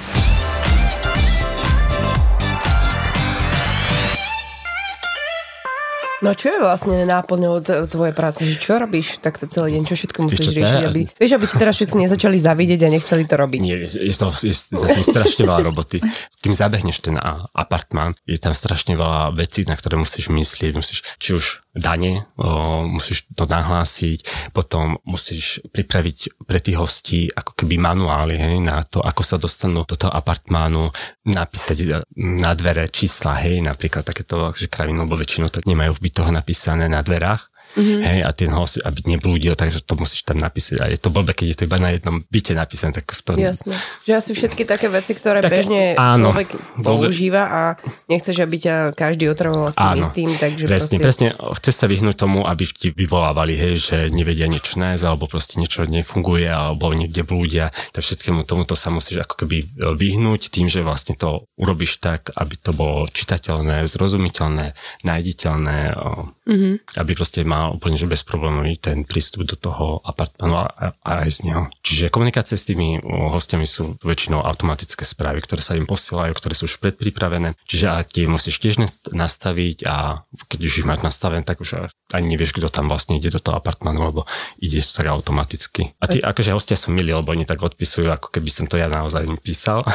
No 6.19 6.35
čo 6.35 6.51
je 6.51 6.59
vlastne 6.59 7.07
náplňou 7.07 7.63
tvojej 7.87 8.11
práce? 8.11 8.43
Že 8.43 8.57
čo 8.59 8.73
robíš 8.83 9.23
takto 9.23 9.47
celý 9.47 9.79
deň? 9.79 9.83
Čo 9.87 9.95
všetko 9.95 10.19
musíš 10.27 10.51
čo 10.51 10.59
riešiť? 10.59 10.83
Aby, 10.91 11.01
vieš, 11.15 11.33
aby 11.39 11.47
ti 11.47 11.55
teraz 11.55 11.79
všetci 11.79 11.95
nezačali 11.95 12.37
zavidieť 12.43 12.81
a 12.83 12.89
nechceli 12.91 13.23
to 13.23 13.39
robiť. 13.39 13.61
Nie, 13.63 13.87
je, 13.87 14.15
to, 14.19 14.35
je 14.35 14.51
za 14.51 14.89
tým 14.91 15.07
strašne 15.07 15.47
veľa 15.47 15.63
roboty. 15.71 16.03
Kým 16.43 16.55
zabehneš 16.59 17.07
ten 17.07 17.15
apartmán, 17.55 18.19
je 18.27 18.35
tam 18.43 18.51
strašne 18.51 18.99
veľa 18.99 19.31
vecí, 19.39 19.63
na 19.63 19.79
ktoré 19.79 19.95
musíš 19.95 20.27
myslieť. 20.27 20.75
Musíš, 20.75 21.07
či 21.23 21.39
už 21.39 21.63
dane, 21.79 22.27
o, 22.37 22.85
musíš 22.85 23.25
to 23.33 23.47
nahlásiť, 23.47 24.51
potom 24.53 24.99
musíš 25.07 25.63
pripraviť 25.71 26.45
pre 26.45 26.59
tých 26.59 26.77
hostí 26.77 27.21
ako 27.31 27.55
keby 27.55 27.79
manuály 27.79 28.37
hej, 28.37 28.59
na 28.61 28.83
to, 28.85 28.99
ako 28.99 29.23
sa 29.23 29.39
dostanú 29.39 29.87
do 29.87 29.95
toho 29.95 30.11
apartmánu, 30.11 30.91
napísať 31.25 32.05
na 32.19 32.53
dvere 32.53 32.91
čísla, 32.91 33.39
hej, 33.41 33.63
napríklad 33.63 34.03
takéto, 34.03 34.53
že 34.59 34.67
kraviny, 34.67 34.99
lebo 35.07 35.17
väčšinou 35.17 35.49
tak 35.49 35.65
nemajú 35.65 35.97
v 35.97 36.11
bytoch 36.11 36.29
napísané 36.35 36.91
na 36.91 37.01
dverách. 37.01 37.49
Mm-hmm. 37.79 38.01
Hej, 38.03 38.19
a 38.21 38.31
ten 38.33 38.51
host, 38.51 38.83
aby 38.83 38.99
neblúdil, 39.07 39.55
takže 39.55 39.81
to 39.81 39.95
musíš 39.95 40.23
tam 40.23 40.37
napísať. 40.37 40.77
A 40.79 40.91
je 40.91 40.99
to 40.99 41.09
blbé, 41.09 41.31
keď 41.31 41.47
je 41.49 41.57
to 41.57 41.65
iba 41.65 41.79
na 41.79 41.95
jednom 41.95 42.27
byte 42.27 42.51
napísané, 42.53 42.91
tak 42.93 43.07
v 43.09 43.23
tom... 43.23 43.35
Jasné. 43.39 43.79
Že 44.03 44.13
asi 44.13 44.31
všetky 44.35 44.63
také 44.65 44.87
veci, 44.89 45.15
ktoré 45.15 45.39
Také- 45.39 45.63
bežne 45.63 45.95
áno. 45.95 46.35
človek 46.35 46.49
používa 46.83 47.43
a 47.47 47.61
nechceš, 48.07 48.43
aby 48.43 48.57
ťa 48.59 48.75
každý 48.93 49.31
otravoval 49.31 49.71
s 49.71 49.77
tým 49.77 49.87
Áno, 49.89 50.03
istým, 50.03 50.29
takže 50.35 50.65
presne, 50.67 50.97
proste... 50.99 51.05
presne. 51.05 51.29
Chce 51.55 51.71
sa 51.71 51.87
vyhnúť 51.87 52.17
tomu, 52.19 52.43
aby 52.43 52.65
ti 52.67 52.89
vyvolávali, 52.91 53.55
hej, 53.55 53.75
že 53.79 53.97
nevedia 54.09 54.51
nič 54.51 54.75
nájsť, 54.75 55.05
alebo 55.05 55.31
proste 55.31 55.57
niečo 55.57 55.87
nefunguje, 55.87 56.51
alebo 56.51 56.91
niekde 56.91 57.23
blúdia. 57.23 57.71
Tak 57.93 58.03
všetkému 58.03 58.43
tomuto 58.43 58.75
sa 58.75 58.91
musíš 58.91 59.23
ako 59.23 59.47
keby 59.47 59.71
vyhnúť 59.95 60.51
tým, 60.51 60.67
že 60.67 60.83
vlastne 60.83 61.15
to 61.15 61.47
urobíš 61.55 62.01
tak, 62.01 62.33
aby 62.35 62.57
to 62.57 62.73
bolo 62.73 63.07
čitateľné, 63.07 63.85
zrozumiteľné, 63.87 64.73
nájditeľné, 65.05 65.79
o, 65.95 66.33
Mhm. 66.49 66.97
aby 66.97 67.13
proste 67.13 67.45
mal 67.45 67.68
úplne 67.75 67.99
že 67.99 68.09
bezproblémový 68.09 68.79
ten 68.79 69.03
prístup 69.03 69.45
do 69.45 69.57
toho 69.59 70.01
apartmanu 70.05 70.65
a, 70.65 70.67
a, 70.71 70.87
aj 71.25 71.31
z 71.31 71.41
neho. 71.51 71.63
Čiže 71.83 72.13
komunikácie 72.13 72.57
s 72.57 72.69
tými 72.69 73.01
hostiami 73.05 73.67
sú 73.67 73.97
väčšinou 74.01 74.43
automatické 74.43 75.03
správy, 75.03 75.43
ktoré 75.45 75.61
sa 75.61 75.77
im 75.77 75.85
posielajú, 75.85 76.33
ktoré 76.37 76.55
sú 76.55 76.71
už 76.71 76.81
predpripravené. 76.81 77.59
Čiže 77.69 77.87
a 77.89 77.97
tie 78.05 78.25
musíš 78.29 78.61
tiež 78.63 78.81
nas- 78.81 79.01
nastaviť 79.09 79.85
a 79.89 80.25
keď 80.49 80.61
už 80.65 80.73
ich 80.85 80.89
máš 80.89 81.05
nastavené, 81.05 81.43
tak 81.43 81.61
už 81.61 81.91
ani 82.13 82.37
nevieš, 82.37 82.57
kto 82.57 82.73
tam 82.73 82.89
vlastne 82.89 83.21
ide 83.21 83.29
do 83.29 83.41
toho 83.41 83.61
apartmanu, 83.61 84.09
lebo 84.09 84.21
ide 84.61 84.81
to 84.81 84.93
tak 84.97 85.13
automaticky. 85.13 85.93
A 86.01 86.09
tí 86.09 86.19
akože 86.25 86.57
hostia 86.57 86.77
sú 86.77 86.93
milí, 86.93 87.13
lebo 87.13 87.33
oni 87.33 87.45
tak 87.45 87.61
odpisujú, 87.61 88.09
ako 88.09 88.33
keby 88.33 88.49
som 88.49 88.65
to 88.65 88.81
ja 88.81 88.89
naozaj 88.89 89.25
im 89.29 89.37
písal. 89.37 89.85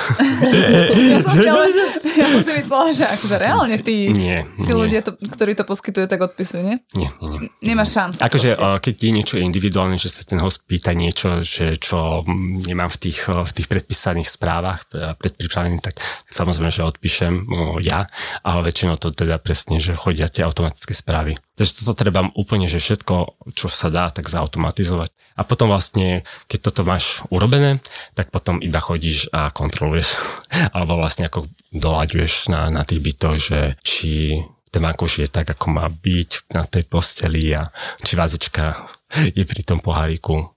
Ja 0.94 1.20
som, 1.20 1.36
ja 2.20 2.26
som 2.30 2.42
si 2.46 2.52
myslela, 2.54 2.94
že 2.94 3.06
akože 3.10 3.36
reálne 3.42 3.78
tí, 3.82 4.14
Nie, 4.14 4.46
tí 4.46 4.72
nie. 4.72 4.78
ľudia, 4.78 5.02
to, 5.02 5.18
ktorí 5.18 5.58
to 5.58 5.66
poskytujú, 5.66 6.06
tak 6.06 6.22
odpisujú, 6.22 6.62
nie? 6.62 6.78
Nie, 6.94 7.10
nie, 7.22 7.30
nie. 7.38 7.50
Nemáš 7.74 7.98
šancu. 7.98 8.18
Akože, 8.22 8.50
uh, 8.58 8.78
keď 8.78 8.96
je 8.98 9.12
niečo 9.12 9.36
individuálne, 9.42 9.98
že 9.98 10.14
sa 10.14 10.22
ten 10.22 10.38
host 10.38 10.62
pýta 10.64 10.94
niečo, 10.94 11.42
že 11.42 11.82
čo 11.82 12.22
nemám 12.70 12.94
v 12.94 12.98
tých, 13.10 13.26
uh, 13.30 13.42
v 13.42 13.52
tých 13.52 13.68
predpísaných 13.68 14.30
správach 14.30 14.86
uh, 14.94 15.18
predpripravených, 15.18 15.82
tak 15.82 15.98
samozrejme, 16.30 16.70
že 16.70 16.86
odpíšem 16.86 17.34
ja, 17.82 18.06
ale 18.46 18.60
väčšinou 18.70 18.96
to 19.02 19.12
teda 19.12 19.42
presne, 19.42 19.82
že 19.82 19.98
chodia 19.98 20.30
tie 20.30 20.46
automatické 20.46 20.94
správy. 20.94 21.36
Takže 21.54 21.86
toto 21.86 21.94
treba 21.94 22.34
úplne, 22.34 22.66
že 22.66 22.82
všetko, 22.82 23.46
čo 23.54 23.70
sa 23.70 23.94
dá, 23.94 24.10
tak 24.10 24.26
zautomatizovať. 24.26 25.14
A 25.38 25.46
potom 25.46 25.70
vlastne, 25.70 26.26
keď 26.50 26.60
toto 26.70 26.82
máš 26.82 27.22
urobené, 27.30 27.78
tak 28.18 28.34
potom 28.34 28.58
iba 28.58 28.82
chodíš 28.82 29.30
a 29.30 29.54
kontroluješ. 29.54 30.18
Alebo 30.76 30.98
vlastne 30.98 31.30
ako 31.30 31.46
doľaďuješ 31.70 32.50
na, 32.50 32.74
na 32.74 32.82
tých 32.82 33.06
bytoch, 33.06 33.38
že 33.38 33.60
či 33.86 34.42
ten 34.74 34.82
vankúš 34.82 35.22
je 35.22 35.30
tak, 35.30 35.54
ako 35.54 35.70
má 35.70 35.86
byť 35.86 36.50
na 36.58 36.66
tej 36.66 36.90
posteli 36.90 37.54
a 37.54 37.62
či 38.02 38.18
vázička 38.18 38.74
je 39.38 39.44
pri 39.46 39.62
tom 39.62 39.78
poháriku 39.78 40.50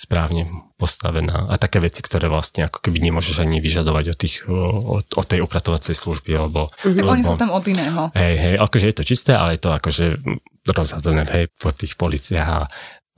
správne 0.00 0.48
postavená 0.80 1.52
a 1.52 1.60
také 1.60 1.76
veci, 1.76 2.00
ktoré 2.00 2.32
vlastne 2.32 2.64
ako 2.64 2.80
keby 2.80 3.04
nemôžeš 3.04 3.44
ani 3.44 3.60
vyžadovať 3.60 4.04
od, 4.08 4.16
tých, 4.16 4.36
od, 4.48 5.04
od 5.04 5.26
tej 5.28 5.44
upratovacej 5.44 5.92
služby, 5.92 6.40
lebo... 6.40 6.72
tak 6.72 6.96
lebo 6.96 7.12
oni 7.12 7.20
sú 7.20 7.36
tam 7.36 7.52
od 7.52 7.60
iného. 7.68 8.08
Hej, 8.16 8.34
hej, 8.40 8.54
akože 8.56 8.86
je 8.88 8.96
to 8.96 9.04
čisté, 9.04 9.36
ale 9.36 9.60
je 9.60 9.68
to 9.68 9.76
akože 9.76 10.16
rozhádzané, 10.64 11.28
hej, 11.28 11.44
po 11.60 11.68
tých 11.68 12.00
policiách 12.00 12.48
a 12.48 12.60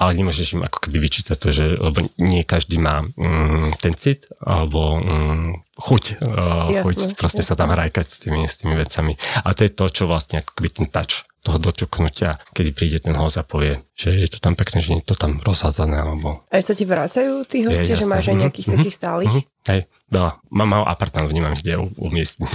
ale 0.02 0.18
nemôžeš 0.18 0.58
im 0.58 0.66
ako 0.66 0.82
keby 0.82 0.98
vyčítať 0.98 1.36
to, 1.38 1.54
že, 1.54 1.78
lebo 1.78 2.10
nie 2.18 2.42
každý 2.42 2.82
má 2.82 3.06
mm, 3.06 3.78
ten 3.78 3.94
cit, 3.94 4.26
alebo 4.42 4.98
mm, 4.98 5.78
chuť, 5.78 6.04
uh, 6.26 6.66
chuť 6.82 7.14
proste 7.14 7.46
sa 7.46 7.54
tam 7.54 7.70
hrajkať 7.70 8.06
s 8.10 8.18
tými, 8.18 8.42
s 8.42 8.58
tými 8.58 8.74
vecami. 8.74 9.14
A 9.46 9.54
to 9.54 9.62
je 9.62 9.70
to, 9.70 9.86
čo 9.86 10.10
vlastne 10.10 10.42
ako 10.42 10.58
keby 10.58 10.68
ten 10.74 10.86
touch 10.90 11.22
toho 11.42 11.58
doťuknutia, 11.58 12.38
kedy 12.54 12.70
príde 12.70 12.98
ten 13.02 13.18
host 13.18 13.34
a 13.34 13.42
povie, 13.42 13.82
že 13.98 14.14
je 14.14 14.30
to 14.30 14.38
tam 14.38 14.54
pekné, 14.54 14.78
že 14.78 14.94
nie 14.94 15.02
je 15.02 15.10
to 15.10 15.18
tam 15.18 15.42
rozhádzané, 15.42 15.98
alebo... 15.98 16.46
Aj 16.54 16.62
sa 16.62 16.70
ti 16.70 16.86
vracajú 16.86 17.42
tí 17.50 17.66
hostia, 17.66 17.98
že 17.98 18.06
máš 18.06 18.30
aj 18.30 18.36
Mhm, 18.38 18.42
nejakých 18.46 18.68
takých 18.78 18.94
stálych? 18.94 19.34
Mhm, 19.34 19.42
hej, 19.66 19.80
veľa. 20.06 20.30
Mám 20.54 20.68
malý 20.70 20.84
apartmán, 20.86 21.26
nemám 21.34 21.58
kde 21.58 21.82
umiestniť. 21.98 22.52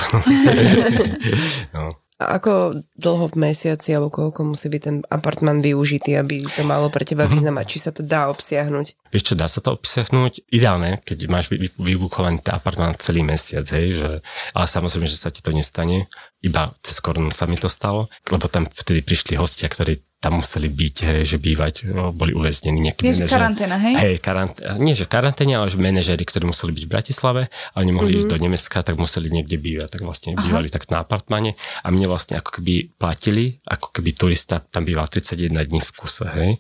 no. 1.75 1.99
A 2.17 2.41
ako 2.41 2.81
dlho 2.97 3.29
v 3.29 3.35
mesiaci, 3.37 3.93
alebo 3.93 4.09
koľko 4.09 4.41
musí 4.41 4.73
byť 4.73 4.81
ten 4.81 4.97
apartman 5.05 5.61
využitý, 5.61 6.17
aby 6.17 6.41
to 6.41 6.65
malo 6.65 6.89
pre 6.89 7.05
Mhm. 7.05 7.09
teba 7.13 7.29
význam 7.29 7.61
a 7.61 7.67
či 7.69 7.77
sa 7.77 7.93
to 7.93 8.01
dá 8.01 8.25
obsiahnuť? 8.33 9.13
Vieš 9.13 9.23
čo, 9.23 9.33
dá 9.37 9.45
sa 9.45 9.61
to 9.61 9.77
obsiahnuť? 9.77 10.49
Ideálne, 10.49 10.97
keď 11.05 11.29
máš 11.29 11.53
vy- 11.53 11.69
vy- 11.69 11.77
vybukovaný 11.77 12.41
ten 12.41 12.57
apartmán 12.57 12.97
celý 12.97 13.21
mesiac, 13.21 13.69
hej, 13.69 14.01
že, 14.01 14.09
ale 14.57 14.65
samozrejme, 14.65 15.05
že 15.05 15.21
sa 15.21 15.29
ti 15.29 15.45
to 15.45 15.53
nestane. 15.53 16.09
Iba 16.41 16.73
cez 16.81 16.97
korunu 17.01 17.29
sa 17.29 17.45
mi 17.45 17.57
to 17.57 17.69
stalo, 17.69 18.09
lebo 18.33 18.49
tam 18.49 18.65
vtedy 18.65 19.05
prišli 19.05 19.37
hostia, 19.37 19.69
ktorí 19.69 20.01
tam 20.17 20.33
museli 20.35 20.65
byť, 20.65 20.95
hej, 21.03 21.21
že 21.23 21.37
bývať, 21.37 21.75
o, 21.85 22.09
boli 22.09 22.31
uväznení 22.31 22.81
nejaký 22.81 23.01
Je, 23.03 23.13
že 23.13 23.17
manažer. 23.21 23.31
karanténa, 23.31 23.77
hej? 23.77 23.93
Hej, 23.93 24.15
karant- 24.17 24.57
nie 24.77 24.91
že 24.91 25.05
karanténe, 25.05 25.53
ale 25.53 25.67
že 25.67 25.77
manažery, 25.77 26.23
ktorí 26.23 26.43
museli 26.43 26.73
byť 26.73 26.83
v 26.83 26.91
Bratislave, 26.91 27.41
ale 27.71 27.83
nemohli 27.83 28.09
Mhm. 28.09 28.17
mm-hmm. 28.17 28.19
ísť 28.19 28.31
do 28.31 28.37
Nemecka, 28.39 28.77
tak 28.81 28.95
museli 28.95 29.27
niekde 29.29 29.55
bývať, 29.55 29.89
tak 29.89 30.01
vlastne 30.01 30.33
Aha. 30.33 30.41
bývali 30.41 30.67
tak 30.67 30.89
na 30.89 30.99
apartmane 30.99 31.53
a 31.79 31.87
mne 31.87 32.07
vlastne 32.07 32.35
ako 32.35 32.49
keby 32.51 32.73
platili, 32.93 33.61
ako 33.63 33.93
keby 33.93 34.09
turista 34.11 34.57
tam 34.59 34.83
býval 34.83 35.05
31 35.05 35.37
dní 35.63 35.79
v 35.79 35.91
kuse, 35.91 36.25
hej. 36.27 36.51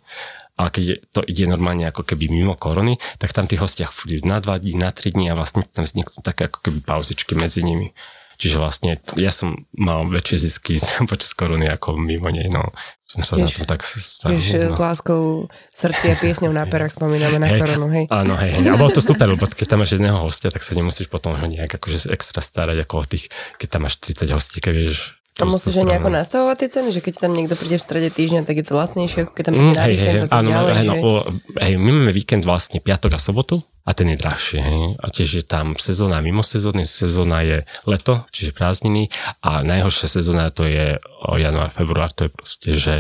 Ale 0.55 0.69
keď 0.69 0.83
to 1.11 1.21
ide 1.23 1.45
normálne 1.45 1.85
ako 1.85 2.01
keby 2.03 2.27
mimo 2.27 2.53
korony, 2.53 2.97
tak 3.15 3.29
tam 3.29 3.45
tí 3.45 3.53
hostia 3.55 3.85
chodí 3.85 4.21
na 4.21 4.37
2 4.37 4.57
dní, 4.59 4.73
na 4.75 4.89
3 4.89 5.11
dní 5.11 5.29
a 5.29 5.35
vlastne 5.35 5.61
tam 5.63 5.81
vzniknú 5.81 6.21
také 6.21 6.45
ako 6.45 6.61
keby 6.61 6.81
pauzičky 6.81 7.33
medzi 7.33 7.61
nimi. 7.61 7.93
Čiže 8.37 8.61
vlastne 8.61 9.01
ja 9.17 9.33
som 9.33 9.65
mal 9.73 10.05
väčšie 10.05 10.37
zisky 10.45 10.77
počas 11.11 11.33
korony 11.33 11.65
ako 11.67 11.97
mimo 11.97 12.29
nej, 12.29 12.47
no. 12.47 12.69
Som 13.07 13.23
sa 13.23 13.39
na 13.39 13.47
Tiež- 13.47 13.63
tom 13.63 13.71
tak... 13.71 13.81
sa- 13.87 14.27
Vieš, 14.27 14.67
no. 14.67 14.75
s 14.75 14.79
láskou 14.83 15.21
v 15.47 15.75
srdci 15.75 16.11
a 16.11 16.15
piesňou 16.19 16.51
na 16.51 16.67
perách 16.67 16.91
spomíname 16.91 17.39
na 17.39 17.55
koronu, 17.55 17.87
hej? 17.87 18.05
Áno, 18.11 18.35
hej, 18.35 18.51
hej. 18.59 18.67
A 18.67 18.75
bolo 18.75 18.91
to 18.91 18.99
super, 18.99 19.31
lebo 19.31 19.47
keď 19.47 19.63
tam 19.63 19.79
máš 19.79 19.95
jedného 19.95 20.19
hostia, 20.19 20.51
tak 20.51 20.59
sa 20.59 20.75
nemusíš 20.75 21.07
potom 21.07 21.33
ho 21.33 21.45
nejak 21.47 21.71
akože 21.71 22.11
extra 22.11 22.43
starať 22.43 22.83
ako 22.83 22.93
o 22.99 23.05
tých, 23.07 23.31
keď 23.57 23.67
tam 23.71 23.87
máš 23.87 23.95
30 24.03 24.35
hostí, 24.35 24.59
keď 24.59 24.73
vieš. 24.75 25.16
A 25.37 25.45
musíš 25.45 25.75
aj 25.75 25.85
nejako 25.85 26.09
na 26.09 26.19
nastavovať 26.19 26.55
tie 26.57 26.69
ceny, 26.71 26.89
že 26.89 26.99
keď 26.99 27.13
tam 27.19 27.31
niekto 27.31 27.53
príde 27.53 27.75
v 27.75 27.83
strede 27.83 28.09
týždňa, 28.09 28.41
tak 28.41 28.55
je 28.55 28.65
to 28.65 28.73
lacnejšie, 28.73 29.19
ako 29.21 29.31
keď 29.31 29.43
tam 29.43 29.53
príde 29.53 29.67
Mm, 29.67 29.73
na 29.73 29.83
hej, 29.83 29.91
víkend 29.91 30.17
hej, 30.17 30.29
áno, 30.31 30.49
ďalej. 30.49 30.73
hej, 30.73 30.83
no, 30.83 30.93
že... 30.93 30.99
o, 30.99 31.11
hej, 31.59 31.73
my 31.75 31.89
máme 31.91 32.11
víkend 32.11 32.43
vlastne 32.43 32.77
piatok 32.79 33.11
a 33.11 33.19
sobotu 33.19 33.55
a 33.81 33.91
ten 33.91 34.07
je 34.07 34.17
drahšie. 34.17 34.59
Hej. 34.59 34.79
A 34.97 35.05
tiež 35.07 35.29
je 35.31 35.43
tam 35.43 35.73
sezóna 35.75 36.17
mimo 36.19 36.41
sezóny, 36.41 36.83
sezóna 36.83 37.39
je 37.41 37.57
leto, 37.83 38.25
čiže 38.29 38.51
prázdniny 38.51 39.13
a 39.39 39.61
najhoršia 39.61 40.09
sezóna 40.11 40.49
to 40.49 40.63
je 40.63 40.97
o 41.21 41.35
január, 41.35 41.69
február, 41.69 42.09
to 42.09 42.25
je 42.25 42.31
proste, 42.31 42.69
že 42.73 42.95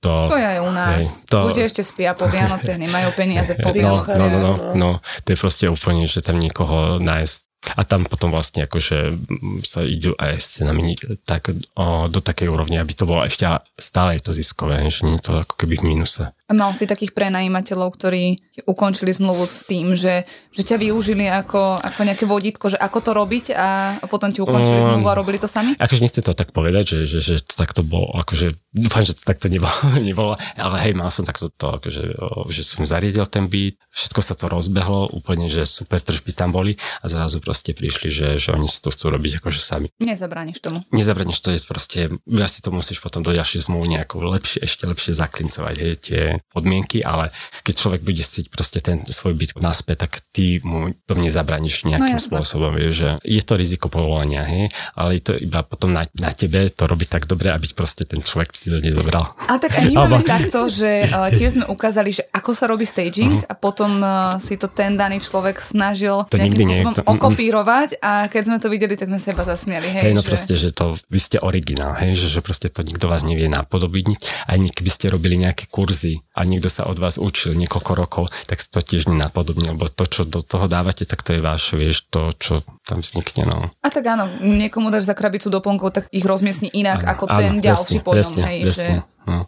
to... 0.00 0.26
To 0.26 0.34
je 0.34 0.46
aj 0.48 0.60
u 0.60 0.72
nás. 0.72 0.96
Hej, 0.96 1.04
to- 1.28 1.44
Ľudia 1.46 1.64
ešte 1.66 1.82
spia 1.82 2.12
po 2.12 2.24
Vianociach, 2.24 2.76
nemajú 2.76 3.12
peniaze 3.12 3.52
po 3.54 3.68
No, 3.70 3.76
Vianociach. 4.00 4.16
no, 4.16 4.26
no, 4.26 4.40
no, 4.40 4.52
no, 4.74 4.90
to 5.22 5.28
je 5.28 5.38
proste 5.38 5.64
úplne, 5.66 6.04
že 6.04 6.20
tam 6.20 6.36
niekoho 6.36 6.96
nájsť. 6.98 7.38
A 7.60 7.84
tam 7.84 8.08
potom 8.08 8.32
vlastne 8.32 8.64
akože 8.64 9.12
mm, 9.12 9.68
sa 9.68 9.84
idú 9.84 10.16
aj 10.16 10.32
s 10.40 10.46
cenami 10.60 10.96
tak, 11.28 11.52
o, 11.76 12.08
do 12.08 12.24
takej 12.24 12.48
úrovne, 12.48 12.80
aby 12.80 12.96
to 12.96 13.04
bolo 13.04 13.20
ešte 13.20 13.44
stále 13.76 14.16
je 14.16 14.22
to 14.24 14.32
ziskové, 14.32 14.88
že 14.88 15.04
nie 15.04 15.20
je 15.20 15.24
to 15.28 15.32
ako 15.44 15.54
keby 15.60 15.76
v 15.76 15.86
mínuse. 15.92 16.32
A 16.50 16.52
mal 16.52 16.74
si 16.74 16.90
takých 16.90 17.14
prenajímateľov, 17.14 17.94
ktorí 17.94 18.42
ukončili 18.66 19.14
zmluvu 19.14 19.46
s 19.46 19.62
tým, 19.62 19.94
že, 19.94 20.26
že 20.50 20.62
ťa 20.66 20.82
využili 20.82 21.30
ako, 21.30 21.78
ako 21.78 22.00
nejaké 22.02 22.26
vodítko, 22.26 22.74
že 22.74 22.78
ako 22.78 22.98
to 22.98 23.10
robiť 23.14 23.44
a 23.54 23.68
potom 24.10 24.34
ti 24.34 24.42
ukončili 24.42 24.80
Um, 24.80 24.86
zmluvu 24.86 25.08
a 25.12 25.14
robili 25.14 25.38
to 25.38 25.48
sami? 25.48 25.76
Akože 25.76 26.00
nechcem 26.02 26.24
to 26.24 26.32
tak 26.32 26.50
povedať, 26.50 26.96
že, 26.96 26.98
že, 27.06 27.18
že 27.20 27.34
to 27.44 27.54
takto 27.54 27.84
bolo, 27.84 28.16
akože 28.18 28.56
dúfam, 28.72 29.04
že 29.04 29.14
to 29.14 29.22
takto 29.22 29.46
nebolo, 29.46 29.76
nebolo 30.08 30.34
ale 30.56 30.76
hej, 30.82 30.92
mal 30.96 31.12
som 31.12 31.22
takto 31.22 31.52
to, 31.52 31.78
akože, 31.78 32.02
že 32.50 32.62
som 32.66 32.82
zariadil 32.82 33.24
ten 33.28 33.46
byt, 33.46 33.78
všetko 33.92 34.20
sa 34.24 34.34
to 34.34 34.50
rozbehlo, 34.50 35.10
úplne, 35.12 35.46
že 35.46 35.68
super 35.68 36.00
tržby 36.00 36.32
tam 36.34 36.50
boli 36.50 36.76
a 37.02 37.06
zrazu 37.06 37.38
proste 37.38 37.76
prišli, 37.76 38.08
že, 38.10 38.28
že 38.40 38.50
oni 38.56 38.66
si 38.66 38.80
to 38.82 38.90
chcú 38.90 39.12
robiť 39.12 39.42
akože 39.42 39.60
sami. 39.60 39.88
Nezabrániš 40.00 40.58
tomu. 40.64 40.82
Nezabraniš 40.90 41.38
to 41.44 41.54
je 41.54 41.60
proste, 41.62 42.00
ja 42.26 42.48
si 42.48 42.60
to 42.64 42.74
musíš 42.74 42.98
potom 42.98 43.22
do 43.22 43.30
ďalšej 43.30 43.68
zmluvy 43.70 44.00
nejako 44.00 44.32
lepšie, 44.34 44.64
ešte 44.64 44.88
lepšie 44.88 45.12
zaklincovať, 45.14 45.74
hej, 45.76 45.94
tie 46.00 46.22
podmienky, 46.48 47.04
ale 47.04 47.30
keď 47.62 47.74
človek 47.76 48.00
bude 48.00 48.22
chcieť 48.22 48.46
proste 48.48 48.80
ten 48.80 49.04
svoj 49.04 49.36
byt 49.36 49.56
naspäť, 49.60 50.08
tak 50.08 50.24
ty 50.32 50.58
mu 50.64 50.92
to 51.06 51.14
nezabraníš 51.14 51.84
nejakým 51.84 52.16
No 52.16 52.22
spôsobom, 52.22 52.74
vieš, 52.74 52.92
že 52.96 53.10
je 53.26 53.42
to 53.44 53.54
riziko 53.58 53.86
povolania, 53.92 54.42
hej, 54.46 54.72
ale 54.96 55.20
je 55.20 55.22
to 55.22 55.32
iba 55.36 55.60
potom 55.66 55.92
na, 55.92 56.06
na 56.18 56.30
tebe 56.32 56.68
to 56.72 56.84
robiť 56.88 57.08
tak 57.08 57.22
dobre, 57.28 57.52
aby 57.52 57.66
proste 57.74 58.06
ten 58.08 58.22
človek 58.24 58.54
si 58.56 58.72
to 58.72 58.78
nezobral. 58.80 59.34
A 59.46 59.58
tak 59.60 59.76
aj 59.76 59.84
my 59.90 59.94
máme 60.06 60.22
takto, 60.24 60.70
že 60.70 61.06
uh, 61.10 61.28
tiež 61.30 61.60
sme 61.60 61.66
ukázali, 61.68 62.10
že 62.14 62.22
ako 62.30 62.50
sa 62.56 62.64
robí 62.70 62.86
staging 62.86 63.42
a 63.46 63.54
potom 63.58 63.98
uh, 64.00 64.38
si 64.38 64.56
to 64.56 64.70
ten 64.70 64.94
daný 64.94 65.20
človek 65.20 65.58
snažil 65.60 66.24
To 66.30 66.36
nejakým 66.38 66.70
spôsobom 66.70 66.94
to- 66.96 67.04
mm, 67.04 67.10
mm. 67.10 67.14
okopírovať 67.18 67.88
a 68.00 68.26
keď 68.30 68.42
sme 68.46 68.58
to 68.62 68.68
videli, 68.70 68.94
tak 68.94 69.10
sme 69.10 69.20
sa 69.20 69.28
iba 69.34 69.44
zasmiali. 69.44 69.88
Hej, 69.90 70.02
Hej, 70.10 70.14
no 70.16 70.22
že... 70.22 70.28
proste, 70.28 70.54
že 70.56 70.70
to, 70.70 70.96
vy 71.10 71.20
ste 71.20 71.36
originál, 71.42 71.94
hej, 72.00 72.16
že, 72.16 72.26
že 72.28 72.40
proste 72.40 72.68
to 72.70 72.86
nikto 72.86 73.10
vás 73.10 73.26
nevie 73.26 73.50
napodobiť. 73.50 74.06
Ani 74.46 74.70
keby 74.70 74.90
ste 74.90 75.06
robili 75.10 75.40
nejaké 75.40 75.66
kurzy 75.70 76.22
a 76.40 76.48
niekto 76.48 76.72
sa 76.72 76.88
od 76.88 76.96
vás 76.96 77.20
učil 77.20 77.52
niekoľko 77.52 77.92
rokov, 77.92 78.24
tak 78.48 78.64
to 78.64 78.80
tiež 78.80 79.12
nenapodobní, 79.12 79.76
lebo 79.76 79.92
to, 79.92 80.08
čo 80.08 80.24
do 80.24 80.40
toho 80.40 80.64
dávate, 80.64 81.04
tak 81.04 81.20
to 81.20 81.36
je 81.36 81.44
vaše, 81.44 81.76
vieš, 81.76 82.08
to, 82.08 82.32
čo 82.40 82.64
tam 82.88 83.04
vznikne, 83.04 83.44
no. 83.44 83.68
A 83.84 83.88
tak 83.92 84.08
áno, 84.08 84.40
niekomu 84.40 84.88
dáš 84.88 85.04
za 85.04 85.12
krabicu 85.12 85.52
doplnkov, 85.52 85.92
tak 85.92 86.04
ich 86.08 86.24
rozmiestni 86.24 86.72
inak 86.72 87.04
Áno, 87.04 87.12
ako 87.12 87.24
áno, 87.28 87.36
ten 87.36 87.52
ďalší 87.60 88.00
presne, 88.00 88.06
po 88.08 88.12
ňom. 88.16 88.16
presne, 88.16 88.42
hej, 88.48 88.60
presne. 88.64 88.88
že 89.04 89.10
no. 89.28 89.38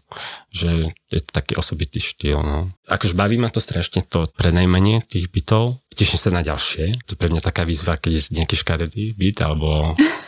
Že 0.53 0.71
je 1.09 1.21
to 1.25 1.31
taký 1.33 1.53
osobitý 1.57 1.99
štýl, 1.99 2.39
no. 2.45 2.69
Akože 2.87 3.17
baví 3.17 3.41
ma 3.41 3.49
to 3.49 3.59
strašne 3.59 4.05
to 4.05 4.29
prenajmenie 4.37 5.01
tých 5.09 5.33
bytov. 5.33 5.81
Teším 5.97 6.21
sa 6.21 6.31
na 6.31 6.45
ďalšie. 6.45 7.09
To 7.09 7.11
je 7.17 7.19
pre 7.19 7.33
mňa 7.33 7.41
taká 7.41 7.65
výzva, 7.65 7.97
keď 7.97 8.13
je 8.21 8.23
nejaký 8.37 8.57
škaredý 8.61 9.17
byt, 9.17 9.41
alebo 9.41 9.97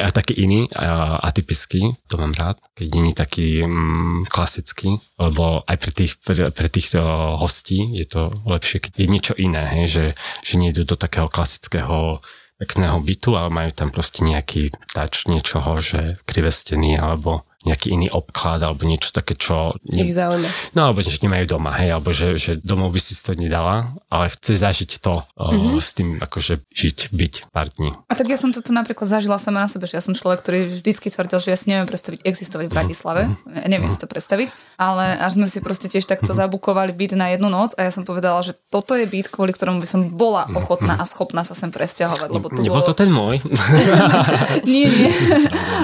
a 0.00 0.08
taký 0.10 0.34
iný, 0.44 0.66
a, 0.72 1.20
atypický, 1.20 1.94
to 2.08 2.14
mám 2.16 2.32
rád. 2.32 2.60
Keď 2.74 2.88
taký 3.14 3.64
mm, 3.64 4.30
klasický, 4.30 4.98
lebo 5.20 5.62
aj 5.64 5.76
pre 5.76 5.92
tých, 5.92 6.12
pre, 6.20 6.50
pre 6.50 6.68
tých 6.68 6.96
uh, 6.96 7.36
hostí 7.38 7.96
je 7.96 8.06
to 8.08 8.32
lepšie, 8.48 8.88
keď 8.88 8.92
je 8.96 9.06
niečo 9.06 9.34
iné, 9.36 9.62
hej, 9.80 9.86
že, 9.88 10.06
že 10.42 10.54
nie 10.56 10.72
idú 10.72 10.84
do 10.84 10.96
takého 10.96 11.28
klasického 11.28 12.24
pekného 12.54 12.96
bytu, 13.02 13.34
ale 13.34 13.50
majú 13.50 13.70
tam 13.74 13.90
proste 13.90 14.22
nejaký 14.22 14.70
tač 14.94 15.26
niečoho, 15.26 15.82
že 15.82 16.22
krivé 16.24 16.54
steny 16.54 16.96
alebo 16.96 17.44
nejaký 17.64 17.96
iný 17.96 18.12
obklad 18.12 18.60
alebo 18.60 18.84
niečo 18.84 19.08
také, 19.08 19.32
čo... 19.34 19.72
Ich 19.88 20.12
zaujíma. 20.12 20.76
No 20.76 20.92
alebo 20.92 21.00
že 21.00 21.16
nemajú 21.16 21.56
doma, 21.56 21.72
hej, 21.80 21.96
alebo 21.96 22.12
že, 22.12 22.36
že 22.36 22.60
domov 22.60 22.92
by 22.92 23.00
si 23.00 23.16
to 23.16 23.32
nedala, 23.32 23.96
ale 24.12 24.28
chce 24.36 24.60
zažiť 24.60 25.00
to 25.00 25.24
mm-hmm. 25.24 25.80
s 25.80 25.90
tým 25.96 26.08
akože 26.20 26.60
žiť, 26.68 26.98
byť 27.16 27.34
pár 27.48 27.72
dní. 27.72 27.96
A 28.08 28.12
tak 28.12 28.28
ja 28.28 28.36
som 28.36 28.52
toto 28.52 28.70
napríklad 28.76 29.08
zažila 29.08 29.40
sama 29.40 29.64
na 29.64 29.68
sebe, 29.72 29.88
že 29.88 29.96
ja 29.96 30.04
som 30.04 30.12
človek, 30.12 30.44
ktorý 30.44 30.58
vždycky 30.68 31.08
tvrdil, 31.08 31.40
že 31.40 31.48
ja 31.50 31.58
si 31.58 31.72
neviem 31.72 31.88
predstaviť 31.88 32.20
existovať 32.22 32.68
v 32.68 32.70
mhm. 32.70 32.76
Bratislave, 32.76 33.22
mm-hmm. 33.24 33.64
neviem 33.64 33.88
mm-hmm. 33.88 33.96
si 33.96 34.04
to 34.04 34.12
predstaviť, 34.12 34.48
ale 34.76 35.04
až 35.24 35.40
sme 35.40 35.48
si 35.48 35.58
proste 35.64 35.88
tiež 35.88 36.04
takto 36.04 36.36
mm-hmm. 36.36 36.44
zabukovali 36.44 36.92
byt 36.92 37.16
na 37.16 37.32
jednu 37.32 37.48
noc 37.48 37.72
a 37.80 37.88
ja 37.88 37.92
som 37.92 38.04
povedala, 38.04 38.44
že 38.44 38.52
toto 38.68 38.92
je 38.92 39.08
byt, 39.08 39.32
kvôli 39.32 39.56
ktorom 39.56 39.80
by 39.80 39.88
som 39.88 40.12
bola 40.12 40.44
mhm. 40.46 40.60
ochotná 40.60 40.94
a 41.00 41.04
schopná 41.08 41.48
sa 41.48 41.56
sem 41.56 41.72
presťahovať, 41.72 42.28
lebo 42.28 42.52
to 42.52 42.60
Nebol 42.60 42.84
bolo... 42.84 42.88
to 42.92 42.94
ten 42.94 43.08
môj? 43.08 43.40
nie, 44.68 44.84
nie. 44.84 45.10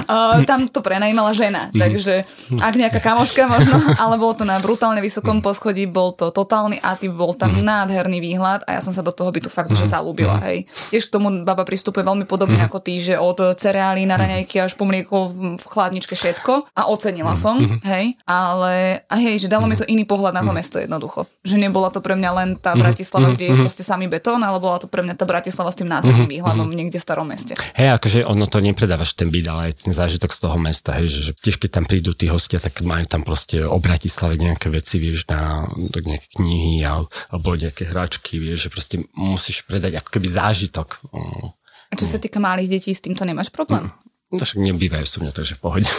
uh, 0.05 0.39
tam 0.49 0.69
to 0.69 0.85
prenajímala 0.85 1.33
žena 1.33 1.70
Mhm. 1.70 1.70
Takže 1.73 2.23
ak 2.53 2.73
nejaká 2.73 2.99
kamoška 2.99 3.45
možno, 3.45 3.73
ale 4.03 4.15
bolo 4.15 4.33
to 4.33 4.43
na 4.43 4.57
brutálne 4.57 4.99
vysokom 4.99 5.33
Mhm. 5.33 5.43
poschodí, 5.43 5.83
bol 5.85 6.11
to 6.11 6.29
totálny 6.29 6.77
atyp, 6.77 7.11
bol 7.11 7.31
tam 7.31 7.51
Mhm. 7.51 7.61
nádherný 7.61 8.19
výhľad 8.19 8.63
a 8.63 8.75
ja 8.75 8.81
som 8.81 8.89
sa 8.89 8.99
do 8.99 9.09
toho 9.09 9.29
bytu 9.29 9.47
fakt, 9.47 9.71
že 9.71 9.85
zalúbila, 9.85 10.37
hej. 10.41 10.63
Tiež 10.89 11.07
k 11.07 11.13
tomu 11.13 11.41
baba 11.41 11.61
pristupuje 11.61 12.01
veľmi 12.01 12.23
podobne 12.23 12.59
ako 12.59 12.77
ty, 12.77 12.99
že 12.99 13.15
od 13.15 13.37
cereálí 13.55 14.03
na 14.03 14.15
raňajky 14.15 14.59
až 14.59 14.73
po 14.73 14.83
mlieko 14.83 15.15
v- 15.27 15.57
v 15.57 15.65
chladničke 15.65 16.13
všetko 16.13 16.69
a 16.69 16.81
ocenila 16.87 17.33
som, 17.33 17.57
hej. 17.81 18.17
Ale 18.25 18.73
a 19.03 19.15
hej, 19.17 19.37
že 19.37 19.47
dalo 19.47 19.65
mi 19.65 19.73
to 19.73 19.85
iný 19.85 20.03
pohľad 20.03 20.33
na 20.33 20.41
to 20.41 20.51
mesto 20.51 20.75
jednoducho. 20.75 21.29
Že 21.41 21.55
nebola 21.61 21.87
to 21.87 21.99
pre 21.99 22.13
mňa 22.13 22.31
len 22.33 22.49
tá 22.55 22.73
Bratislava, 22.73 23.29
kde 23.29 23.45
je 23.45 23.55
proste 23.55 23.81
samý 23.81 24.07
betón, 24.07 24.41
ale 24.41 24.57
bola 24.57 24.77
to 24.77 24.85
pre 24.85 24.99
mňa 24.99 25.13
tá 25.13 25.23
Bratislava 25.23 25.69
s 25.69 25.77
tým 25.77 25.87
nádherným 25.87 26.27
výhľadom 26.27 26.67
niekde 26.67 26.97
v 26.97 27.03
starom 27.03 27.27
meste. 27.27 27.53
Hej, 27.73 27.93
akože 27.93 28.19
ono 28.23 28.45
to 28.45 28.57
nepredávaš 28.57 29.13
ten 29.13 29.29
byt, 29.29 29.45
ale 29.45 29.61
aj 29.69 29.85
ten 29.85 29.93
zážitok 29.93 30.29
z 30.29 30.39
toho 30.39 30.57
mesta, 30.57 30.93
hej, 30.93 31.07
že, 31.07 31.21
že 31.21 31.31
tiež 31.35 31.60
keď 31.61 31.69
tam 31.69 31.85
prídu 31.85 32.17
tí 32.17 32.25
hostia, 32.25 32.57
tak 32.57 32.81
majú 32.81 33.05
tam 33.05 33.21
proste 33.21 33.61
o 33.61 33.77
Bratislave 33.77 34.41
nejaké 34.41 34.73
veci, 34.73 34.97
vieš, 34.97 35.29
na 35.29 35.69
do 35.69 36.01
nejaké 36.01 36.41
knihy 36.41 36.81
al- 36.81 37.09
alebo 37.29 37.53
nejaké 37.53 37.85
hračky, 37.85 38.41
vieš, 38.41 38.65
že 38.65 38.69
proste 38.73 38.95
musíš 39.13 39.61
predať 39.69 40.01
ako 40.01 40.09
keby 40.17 40.27
zážitok. 40.27 40.97
Mm. 41.13 41.53
A 41.91 41.93
čo 41.93 42.09
sa 42.09 42.17
týka 42.17 42.41
malých 42.41 42.81
detí, 42.81 42.89
s 42.89 43.05
týmto 43.05 43.21
nemáš 43.21 43.53
problém? 43.53 43.93
No 44.31 44.47
však 44.47 44.63
nebývajú 44.63 45.03
so 45.03 45.19
mňa, 45.19 45.35
takže 45.35 45.59
v 45.59 45.61
pohode. 45.61 45.89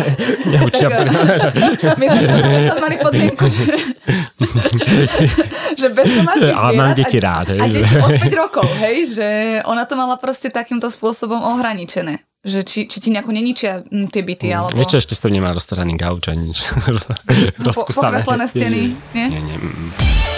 Neučia. 0.56 0.88
Tak, 0.88 1.04
My 2.00 2.06
sme 2.08 2.60
tam 2.72 2.80
mali 2.80 2.96
podmienku, 2.96 3.44
že, 3.44 3.64
že 5.84 5.86
bez 5.92 6.06
domácich 6.08 6.56
Ale 6.56 6.72
mám 6.80 6.96
zvierat 6.96 6.96
deti 6.96 7.18
a, 7.20 7.24
rád, 7.28 7.46
hej. 7.52 7.60
a 7.60 7.64
deti 7.68 7.94
od 8.00 8.12
5 8.24 8.40
rokov, 8.40 8.66
hej, 8.80 8.96
že 9.12 9.28
ona 9.68 9.84
to 9.84 10.00
mala 10.00 10.16
proste 10.16 10.48
takýmto 10.48 10.88
spôsobom 10.88 11.36
ohraničené. 11.44 12.24
Že 12.44 12.60
či, 12.68 12.80
či 12.84 12.96
ti 13.00 13.08
nejako 13.08 13.32
neničia 13.32 13.80
mm, 13.88 14.12
tie 14.12 14.20
byty, 14.20 14.52
alebo 14.52 14.76
Vieš 14.76 14.88
čo, 14.92 14.98
ešte 15.00 15.16
som 15.16 15.32
nemal 15.32 15.56
rozstaraný 15.56 15.96
gauč 15.96 16.28
ani 16.28 16.52
nič. 16.52 16.60
po, 16.76 17.72
Rozkusané. 17.72 18.20
pokreslené 18.20 18.46
steny, 18.52 18.80
nie? 19.16 19.26
Nie, 19.32 19.40
nie. 19.40 19.56
mm. 19.56 20.33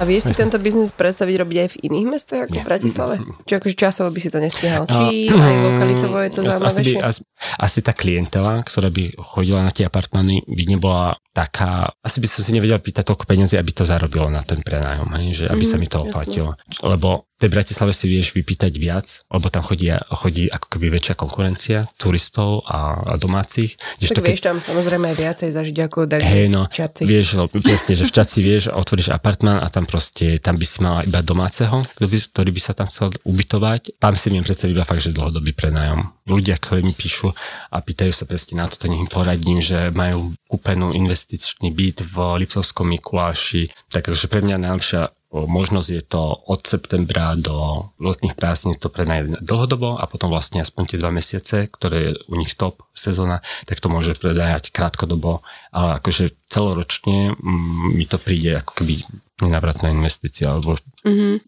A 0.00 0.08
vieš 0.08 0.32
si 0.32 0.34
tento 0.34 0.56
biznis 0.56 0.96
predstaviť 0.96 1.34
robiť 1.44 1.56
aj 1.60 1.68
v 1.68 1.76
iných 1.92 2.06
mestách 2.08 2.40
ako 2.48 2.56
v 2.56 2.66
Bratislave? 2.66 3.14
Či 3.44 3.52
akože 3.60 3.76
časovo 3.76 4.08
by 4.08 4.20
si 4.24 4.28
to 4.32 4.40
nestihal? 4.40 4.88
Či 4.88 5.28
aj 5.28 5.54
lokalitovo 5.60 6.16
je 6.24 6.30
to 6.32 6.40
Asi, 6.48 6.80
by, 6.80 6.92
asi, 7.04 7.20
asi 7.60 7.78
tá 7.84 7.92
klientela, 7.92 8.64
ktorá 8.64 8.88
by 8.88 9.12
chodila 9.20 9.60
na 9.60 9.72
tie 9.72 9.84
apartmány, 9.84 10.40
by 10.48 10.62
nebola 10.64 11.20
taká... 11.36 11.92
Asi 12.00 12.18
by 12.18 12.28
som 12.32 12.40
si 12.40 12.50
nevedel 12.56 12.80
pýtať 12.80 13.04
toľko 13.06 13.28
peniazy, 13.28 13.60
aby 13.60 13.70
to 13.76 13.84
zarobilo 13.84 14.32
na 14.32 14.40
ten 14.40 14.64
prenájom, 14.64 15.08
hej? 15.20 15.26
že 15.36 15.44
aby 15.52 15.64
sa 15.68 15.76
mi 15.76 15.86
to 15.86 16.00
Mhm, 16.00 16.08
oplatilo. 16.08 16.50
Lebo 16.80 17.29
tej 17.40 17.48
Bratislave 17.48 17.96
si 17.96 18.04
vieš 18.04 18.36
vypýtať 18.36 18.72
viac, 18.76 19.24
lebo 19.32 19.48
tam 19.48 19.64
chodí, 19.64 19.88
chodí 20.12 20.52
ako 20.52 20.66
keby 20.76 20.92
väčšia 20.92 21.16
konkurencia 21.16 21.88
turistov 21.96 22.68
a, 22.68 23.00
a 23.00 23.14
domácich. 23.16 23.80
Tak 23.80 23.96
Kdežto 23.96 24.20
vieš 24.20 24.42
tam 24.44 24.56
samozrejme 24.60 25.08
aj 25.08 25.16
viacej 25.16 25.48
zažiť 25.56 25.76
ako 25.88 25.98
dať 26.04 26.20
Hej, 26.20 26.46
no, 26.52 26.68
čaci. 26.68 27.08
vieš, 27.08 27.40
lebo 27.40 27.48
presne, 27.64 27.96
že 27.96 28.04
v 28.04 28.12
Čaci 28.12 28.38
vieš, 28.44 28.68
otvoríš 28.68 29.08
apartmán 29.08 29.64
a 29.64 29.72
tam 29.72 29.88
proste, 29.88 30.36
tam 30.36 30.60
by 30.60 30.66
si 30.68 30.78
mala 30.84 31.00
iba 31.08 31.24
domáceho, 31.24 31.88
by, 31.96 32.18
ktorý 32.36 32.50
by 32.52 32.60
sa 32.60 32.72
tam 32.76 32.84
chcel 32.84 33.08
ubytovať. 33.24 33.96
Tam 33.96 34.12
si 34.20 34.28
viem 34.28 34.44
predstaviť 34.44 34.72
iba 34.76 34.84
fakt, 34.84 35.00
že 35.00 35.16
dlhodobý 35.16 35.56
prenájom. 35.56 36.12
Ľudia, 36.28 36.60
ktorí 36.60 36.84
mi 36.84 36.92
píšu 36.92 37.32
a 37.72 37.76
pýtajú 37.80 38.12
sa 38.12 38.28
presne 38.28 38.60
na 38.60 38.68
to, 38.68 38.76
to 38.76 38.92
nech 38.92 39.00
im 39.00 39.08
poradím, 39.08 39.64
že 39.64 39.88
majú 39.96 40.36
kúpenú 40.44 40.92
investičný 40.92 41.72
byt 41.72 42.04
v 42.04 42.16
Liptovskom 42.44 42.90
Mikuláši, 42.92 43.72
takže 43.88 44.28
pre 44.28 44.44
mňa 44.44 44.60
najlepšia 44.60 45.02
možnosť 45.30 45.88
je 45.94 46.02
to 46.02 46.22
od 46.50 46.66
septembra 46.66 47.38
do 47.38 47.86
letných 48.02 48.34
prázdnin 48.34 48.74
to 48.74 48.90
prenajať 48.90 49.38
dlhodobo 49.38 49.94
a 49.94 50.04
potom 50.10 50.26
vlastne 50.26 50.58
aspoň 50.58 50.82
tie 50.90 50.98
dva 50.98 51.14
mesiace, 51.14 51.70
ktoré 51.70 51.96
je 52.02 52.12
u 52.26 52.34
nich 52.34 52.58
top 52.58 52.82
sezóna, 52.90 53.38
tak 53.70 53.78
to 53.78 53.86
môže 53.86 54.18
predajať 54.18 54.74
krátkodobo, 54.74 55.46
ale 55.70 55.96
akože 55.96 56.24
celoročne 56.46 57.32
mm, 57.32 57.94
mi 57.94 58.04
to 58.04 58.16
príde 58.16 58.56
ako 58.56 58.72
keby 58.76 59.02
nenavratná 59.40 59.88
investícia, 59.88 60.52
alebo, 60.52 60.76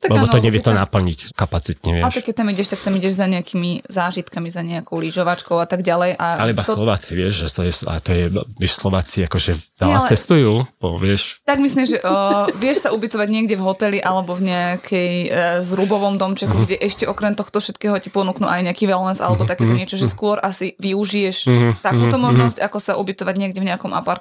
Tak 0.01 0.09
lebo 0.09 0.25
áno, 0.25 0.33
to 0.33 0.41
nevie 0.41 0.57
to 0.59 0.73
tam- 0.73 0.81
naplniť 0.81 1.37
kapacitne, 1.37 2.01
A 2.01 2.09
vieš. 2.09 2.15
tak 2.15 2.25
keď 2.25 2.35
tam 2.35 2.49
ideš, 2.49 2.69
tak 2.71 2.81
tam 2.81 2.97
ideš 2.97 3.13
za 3.13 3.27
nejakými 3.27 3.85
zážitkami, 3.85 4.49
za 4.49 4.63
nejakou 4.63 4.97
lyžovačkou 4.97 5.61
a 5.61 5.69
tak 5.69 5.85
ďalej. 5.85 6.17
A 6.17 6.41
Ale 6.41 6.57
iba 6.57 6.65
to, 6.65 6.73
Slováci, 6.73 7.13
vieš, 7.13 7.45
že 7.45 7.49
to 7.51 7.61
je, 7.63 7.73
a 7.85 8.01
to 8.01 8.11
je, 8.11 8.25
vieš, 8.57 8.73
Slováci 8.75 9.19
akože 9.23 9.53
veľa 9.77 9.93
ale- 9.95 10.09
cestujú, 10.09 10.65
po, 10.75 10.97
vieš, 10.97 11.45
Tak 11.45 11.61
myslím, 11.61 11.85
že 11.85 12.01
o, 12.01 12.17
vieš 12.57 12.81
sa 12.81 12.91
ubytovať 12.91 13.29
niekde 13.29 13.55
v 13.55 13.63
hoteli 13.63 13.99
alebo 14.01 14.33
v 14.33 14.43
nejakej 14.47 15.13
e, 15.21 15.29
zrubovom 15.61 16.17
domčeku, 16.17 16.49
Mhm. 16.55 16.65
kde 16.65 16.77
ešte 16.81 17.05
okrem 17.05 17.35
tohto 17.35 17.61
všetkého 17.61 17.93
ti 17.99 18.09
ponúknú 18.09 18.49
aj 18.49 18.65
nejaký 18.65 18.89
wellness 18.89 19.21
alebo 19.21 19.45
Mhm. 19.45 19.51
takéto 19.51 19.75
niečo, 19.75 19.97
že 19.97 20.09
skôr 20.09 20.41
asi 20.41 20.73
využiješ 20.79 21.45
takúto 21.79 22.17
možnosť, 22.17 22.57
ako 22.59 22.79
sa 22.79 22.97
ubytovať 22.97 23.37
niekde 23.37 23.61
v 23.61 23.69
nejakom 23.69 23.93
apartmáne, 23.93 24.12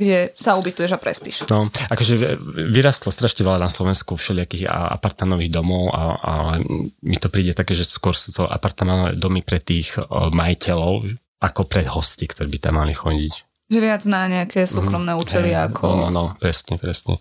kde 0.00 0.32
sa 0.32 0.56
ubytuješ 0.56 0.96
a 0.96 0.98
prespíš. 0.98 1.44
No, 1.52 1.68
akože 1.68 2.40
vyrastlo 2.72 3.12
strašne 3.12 3.44
veľa 3.44 3.60
na 3.60 3.68
Slovensku 3.68 4.16
všelijakých 4.16 4.64
a- 4.64 4.96
apartmánových 4.96 5.52
domov, 5.52 5.92
a, 5.92 6.16
ale 6.16 6.52
mi 7.04 7.20
to 7.20 7.28
príde 7.28 7.52
také, 7.52 7.76
že 7.76 7.84
skôr 7.84 8.16
sú 8.16 8.32
to 8.32 8.48
apartmánové 8.48 9.20
domy 9.20 9.44
pre 9.44 9.60
tých 9.60 10.00
majiteľov, 10.10 11.04
ako 11.44 11.60
pre 11.68 11.84
hosti, 11.84 12.24
ktorí 12.24 12.48
by 12.48 12.58
tam 12.60 12.80
mali 12.80 12.96
chodiť. 12.96 13.34
Že 13.70 13.78
viac 13.78 14.02
na 14.08 14.26
nejaké 14.26 14.64
súkromné 14.64 15.12
účely 15.14 15.52
Eh, 15.52 15.68
ako... 15.68 15.84
No, 15.84 16.08
no, 16.08 16.24
presne, 16.40 16.80
presne. 16.80 17.20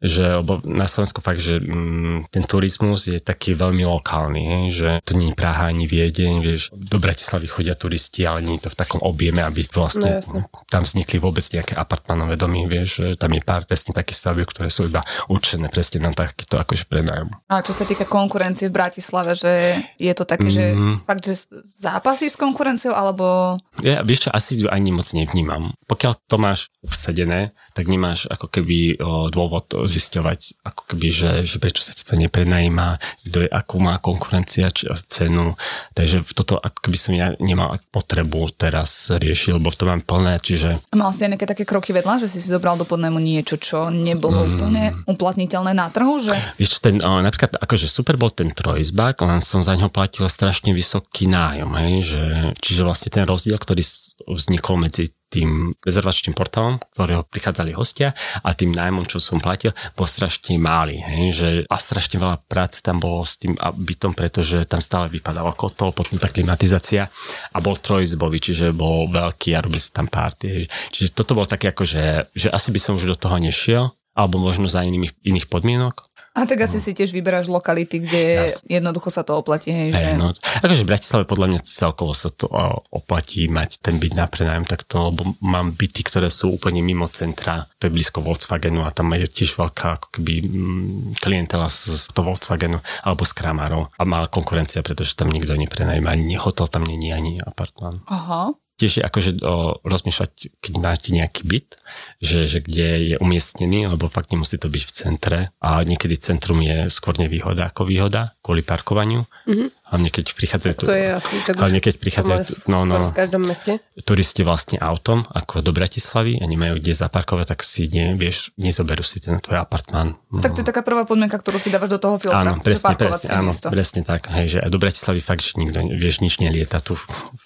Že, 0.00 0.40
lebo 0.40 0.52
na 0.64 0.84
Slovensku 0.84 1.20
fakt, 1.20 1.38
že 1.38 1.60
mm, 1.60 2.32
ten 2.32 2.40
turizmus 2.42 3.04
je 3.04 3.20
taký 3.20 3.52
veľmi 3.52 3.84
lokálny, 3.84 4.40
hej, 4.40 4.64
že 4.72 4.88
to 5.04 5.12
nie 5.12 5.28
je 5.28 5.36
Praha 5.36 5.68
ani 5.68 5.84
Viedeň, 5.84 6.40
vieš, 6.40 6.72
do 6.72 6.96
Bratislavy 6.96 7.44
chodia 7.44 7.72
turisti, 7.72 8.24
ale 8.24 8.40
nie 8.40 8.56
je 8.56 8.64
to 8.64 8.72
v 8.72 8.78
takom 8.78 9.00
objeme, 9.00 9.40
aby 9.40 9.60
No, 9.66 9.84
vlastne 9.84 10.10
jasné. 10.16 10.40
tam 10.66 10.82
vznikli 10.82 11.16
vôbec 11.16 11.44
nejaké 11.44 11.76
apartmanové 11.76 12.34
domy, 12.34 12.64
vieš, 12.64 13.14
tam 13.14 13.30
je 13.30 13.40
pár 13.40 13.62
presne 13.64 13.92
takých 13.92 14.16
stavby, 14.18 14.42
ktoré 14.46 14.68
sú 14.68 14.86
iba 14.86 15.00
určené 15.26 15.68
presne 15.68 16.00
na 16.00 16.10
takýto 16.10 16.56
akože 16.56 16.84
prenájom. 16.86 17.28
A 17.46 17.60
čo 17.60 17.70
sa 17.70 17.84
týka 17.84 18.02
konkurencie 18.02 18.66
v 18.66 18.74
Bratislave, 18.74 19.36
že 19.36 19.52
je 19.94 20.12
to 20.12 20.24
také, 20.24 20.48
že 20.48 20.64
Mhm. 20.70 21.04
fakt, 21.04 21.22
že 21.22 21.44
zápasíš 21.76 22.34
s 22.34 22.40
konkurenciou, 22.40 22.92
alebo 22.92 23.60
Ja, 23.80 24.00
vieš 24.00 24.26
čo, 24.26 24.30
asi 24.30 24.56
ju 24.56 24.66
ani 24.66 24.90
moc 24.90 25.04
nevnímam. 25.10 25.76
Pokiaľ 25.84 26.12
to 26.24 26.36
máš 26.36 26.68
obsadené, 26.80 27.52
tak 27.72 27.86
nemáš 27.86 28.26
ako 28.26 28.46
keby 28.50 28.98
dôvod 29.30 29.70
zisťovať, 29.86 30.62
ako 30.66 30.82
keby, 30.94 31.08
že, 31.08 31.30
že 31.46 31.56
prečo 31.62 31.80
sa 31.80 31.94
to 31.94 32.18
neprenajíma, 32.18 32.98
kto 33.26 33.46
je, 33.46 33.48
akú 33.48 33.78
má 33.78 33.96
konkurencia, 34.02 34.68
či 34.74 34.90
cenu. 35.08 35.54
Takže 35.94 36.26
toto 36.34 36.58
ako 36.58 36.90
keby 36.90 36.98
som 36.98 37.12
ja 37.14 37.32
nemal 37.38 37.78
potrebu 37.90 38.52
teraz 38.54 39.08
riešiť, 39.08 39.56
lebo 39.56 39.70
to 39.70 39.86
mám 39.86 40.02
plné, 40.02 40.38
čiže 40.42 40.82
mal 40.92 41.14
si 41.14 41.24
aj 41.24 41.36
nejaké 41.36 41.46
také 41.46 41.64
kroky 41.64 41.94
vedľa, 41.94 42.26
že 42.26 42.28
si 42.28 42.38
si 42.42 42.48
zobral 42.50 42.76
do 42.76 42.84
podnajmu 42.84 43.18
niečo, 43.22 43.56
čo 43.56 43.88
nebolo 43.88 44.40
Mm. 44.40 44.56
úplne 44.56 44.84
uplatniteľné 45.04 45.72
na 45.76 45.92
trhu, 45.92 46.16
že 46.22 46.32
Vieš, 46.56 46.80
ten, 46.80 46.96
o, 46.98 47.20
napríklad 47.20 47.60
akože 47.60 47.86
super 47.86 48.16
bol 48.16 48.32
ten 48.32 48.50
trojizbak, 48.50 49.20
len 49.20 49.44
som 49.44 49.60
za 49.60 49.76
ňo 49.76 49.92
platil 49.92 50.24
strašne 50.26 50.72
vysoký 50.72 51.28
nájom, 51.28 51.70
hej, 51.76 51.94
že, 52.02 52.22
čiže 52.58 52.82
vlastne 52.82 53.10
ten 53.12 53.24
rozdiel, 53.28 53.60
ktorý 53.60 53.84
vznikol 54.26 54.76
medzi 54.80 55.12
tým 55.30 55.78
rezervačným 55.86 56.34
portálom, 56.34 56.82
ktorého 56.90 57.22
prichádzali 57.22 57.70
hostia 57.78 58.10
a 58.42 58.50
tým 58.50 58.74
nájmom, 58.74 59.06
čo 59.06 59.22
som 59.22 59.38
platil, 59.38 59.70
bol 59.94 60.10
strašne 60.10 60.58
malý. 60.58 60.98
Že, 61.30 61.70
a 61.70 61.76
strašne 61.78 62.18
veľa 62.18 62.42
práce 62.50 62.82
tam 62.82 62.98
bolo 62.98 63.22
s 63.22 63.38
tým 63.38 63.54
bytom, 63.54 64.18
pretože 64.18 64.66
tam 64.66 64.82
stále 64.82 65.06
vypadalo 65.06 65.54
kotol, 65.54 65.94
potom 65.94 66.18
tá 66.18 66.26
klimatizácia 66.26 67.06
a 67.54 67.58
bol 67.62 67.78
trojizbový, 67.78 68.42
čiže 68.42 68.74
bol 68.74 69.06
veľký 69.06 69.54
a 69.54 69.62
robili 69.62 69.78
sa 69.78 70.02
tam 70.02 70.10
párty. 70.10 70.66
Čiže 70.90 71.14
toto 71.14 71.38
bolo 71.38 71.46
také 71.46 71.70
ako, 71.70 71.86
že, 71.86 72.26
že 72.34 72.50
asi 72.50 72.74
by 72.74 72.80
som 72.82 72.98
už 72.98 73.14
do 73.14 73.16
toho 73.16 73.38
nešiel, 73.38 73.94
alebo 74.10 74.42
možno 74.42 74.66
za 74.66 74.82
inými, 74.82 75.14
iných 75.22 75.46
podmienok, 75.46 76.09
a 76.30 76.46
tak 76.46 76.62
asi 76.62 76.78
si 76.78 76.94
tiež 76.94 77.10
vyberáš 77.10 77.50
lokality, 77.50 78.06
kde 78.06 78.22
Jasne. 78.54 78.62
jednoducho 78.70 79.10
sa 79.10 79.26
to 79.26 79.34
oplatí, 79.42 79.74
hej, 79.74 79.90
že... 79.90 80.14
no, 80.14 80.30
akože 80.62 80.86
v 80.86 80.90
Bratislave 80.94 81.24
podľa 81.26 81.46
mňa 81.50 81.60
celkovo 81.66 82.14
sa 82.14 82.30
to 82.30 82.46
oplatí 82.94 83.50
mať 83.50 83.82
ten 83.82 83.98
byt 83.98 84.14
na 84.14 84.30
prenájom 84.30 84.62
takto, 84.62 85.10
lebo 85.10 85.34
mám 85.42 85.74
byty, 85.74 86.06
ktoré 86.06 86.30
sú 86.30 86.54
úplne 86.54 86.86
mimo 86.86 87.10
centra, 87.10 87.66
to 87.82 87.90
je 87.90 87.94
blízko 87.94 88.22
Volkswagenu 88.22 88.86
a 88.86 88.94
tam 88.94 89.10
je 89.18 89.26
tiež 89.26 89.58
veľká 89.58 89.98
ako 89.98 90.06
keby 90.14 90.32
mm, 90.46 91.18
klientela 91.18 91.66
z, 91.66 91.98
z 91.98 92.14
toho 92.14 92.30
Volkswagenu 92.30 92.78
alebo 93.02 93.26
z 93.26 93.32
Kramárov. 93.34 93.90
A 93.98 94.02
má 94.06 94.22
konkurencia, 94.30 94.86
pretože 94.86 95.18
tam 95.18 95.34
nikto 95.34 95.58
neprenajíma, 95.58 96.14
ani 96.14 96.38
hotel 96.38 96.70
tam 96.70 96.86
není, 96.86 97.10
ani 97.10 97.42
apartmán. 97.42 98.06
Aha 98.06 98.54
tiež 98.80 99.04
akože 99.04 99.44
o, 99.44 99.76
rozmýšľať, 99.84 100.56
keď 100.64 100.72
máte 100.80 101.12
nejaký 101.12 101.44
byt, 101.44 101.76
že, 102.24 102.48
že 102.48 102.64
kde 102.64 102.88
je 103.12 103.16
umiestnený, 103.20 103.92
lebo 103.92 104.08
fakt 104.08 104.32
nemusí 104.32 104.56
to 104.56 104.72
byť 104.72 104.82
v 104.88 104.92
centre 104.96 105.38
a 105.60 105.84
niekedy 105.84 106.16
centrum 106.16 106.64
je 106.64 106.88
skôr 106.88 107.12
nevýhoda 107.20 107.68
ako 107.68 107.84
výhoda 107.84 108.32
kvôli 108.40 108.64
parkovaniu. 108.64 109.28
Mm-hmm. 109.44 109.68
Hlavne 109.90 110.06
keď 110.14 110.38
prichádzajú... 110.38 110.86
To 110.86 110.94
je 110.94 111.08
asi, 111.18 111.34
tak 111.42 111.58
hlavne 111.58 111.82
keď 111.82 111.94
prichádzajú... 111.98 112.70
No, 112.70 112.86
no, 112.86 113.02
v 113.02 113.10
každom 113.10 113.42
meste. 113.42 113.82
Turisti 114.06 114.46
vlastne 114.46 114.78
autom, 114.78 115.26
ako 115.26 115.66
do 115.66 115.74
Bratislavy 115.74 116.38
a 116.38 116.46
nemajú 116.46 116.78
kde 116.78 116.94
zaparkovať, 116.94 117.46
tak 117.50 117.66
si 117.66 117.90
ne, 117.90 118.14
vieš, 118.14 118.54
nezoberú 118.54 119.02
si 119.02 119.18
ten 119.18 119.34
tvoj 119.42 119.66
apartmán. 119.66 120.14
No. 120.30 120.38
Tak 120.38 120.54
to 120.54 120.62
je 120.62 120.66
taká 120.70 120.86
prvá 120.86 121.02
podmienka, 121.02 121.34
ktorú 121.42 121.58
si 121.58 121.74
dávaš 121.74 121.98
do 121.98 121.98
toho 121.98 122.22
filtra. 122.22 122.38
Áno, 122.38 122.62
presne, 122.62 122.94
presne, 122.94 123.26
áno, 123.34 123.50
presne 123.50 124.00
tak. 124.06 124.30
Hej, 124.30 124.46
že 124.54 124.58
do 124.70 124.78
Bratislavy 124.78 125.20
fakt, 125.26 125.42
že 125.42 125.58
nikto, 125.58 125.82
vieš, 125.90 126.22
nič 126.22 126.38
nelieta. 126.38 126.78
Tu 126.78 126.94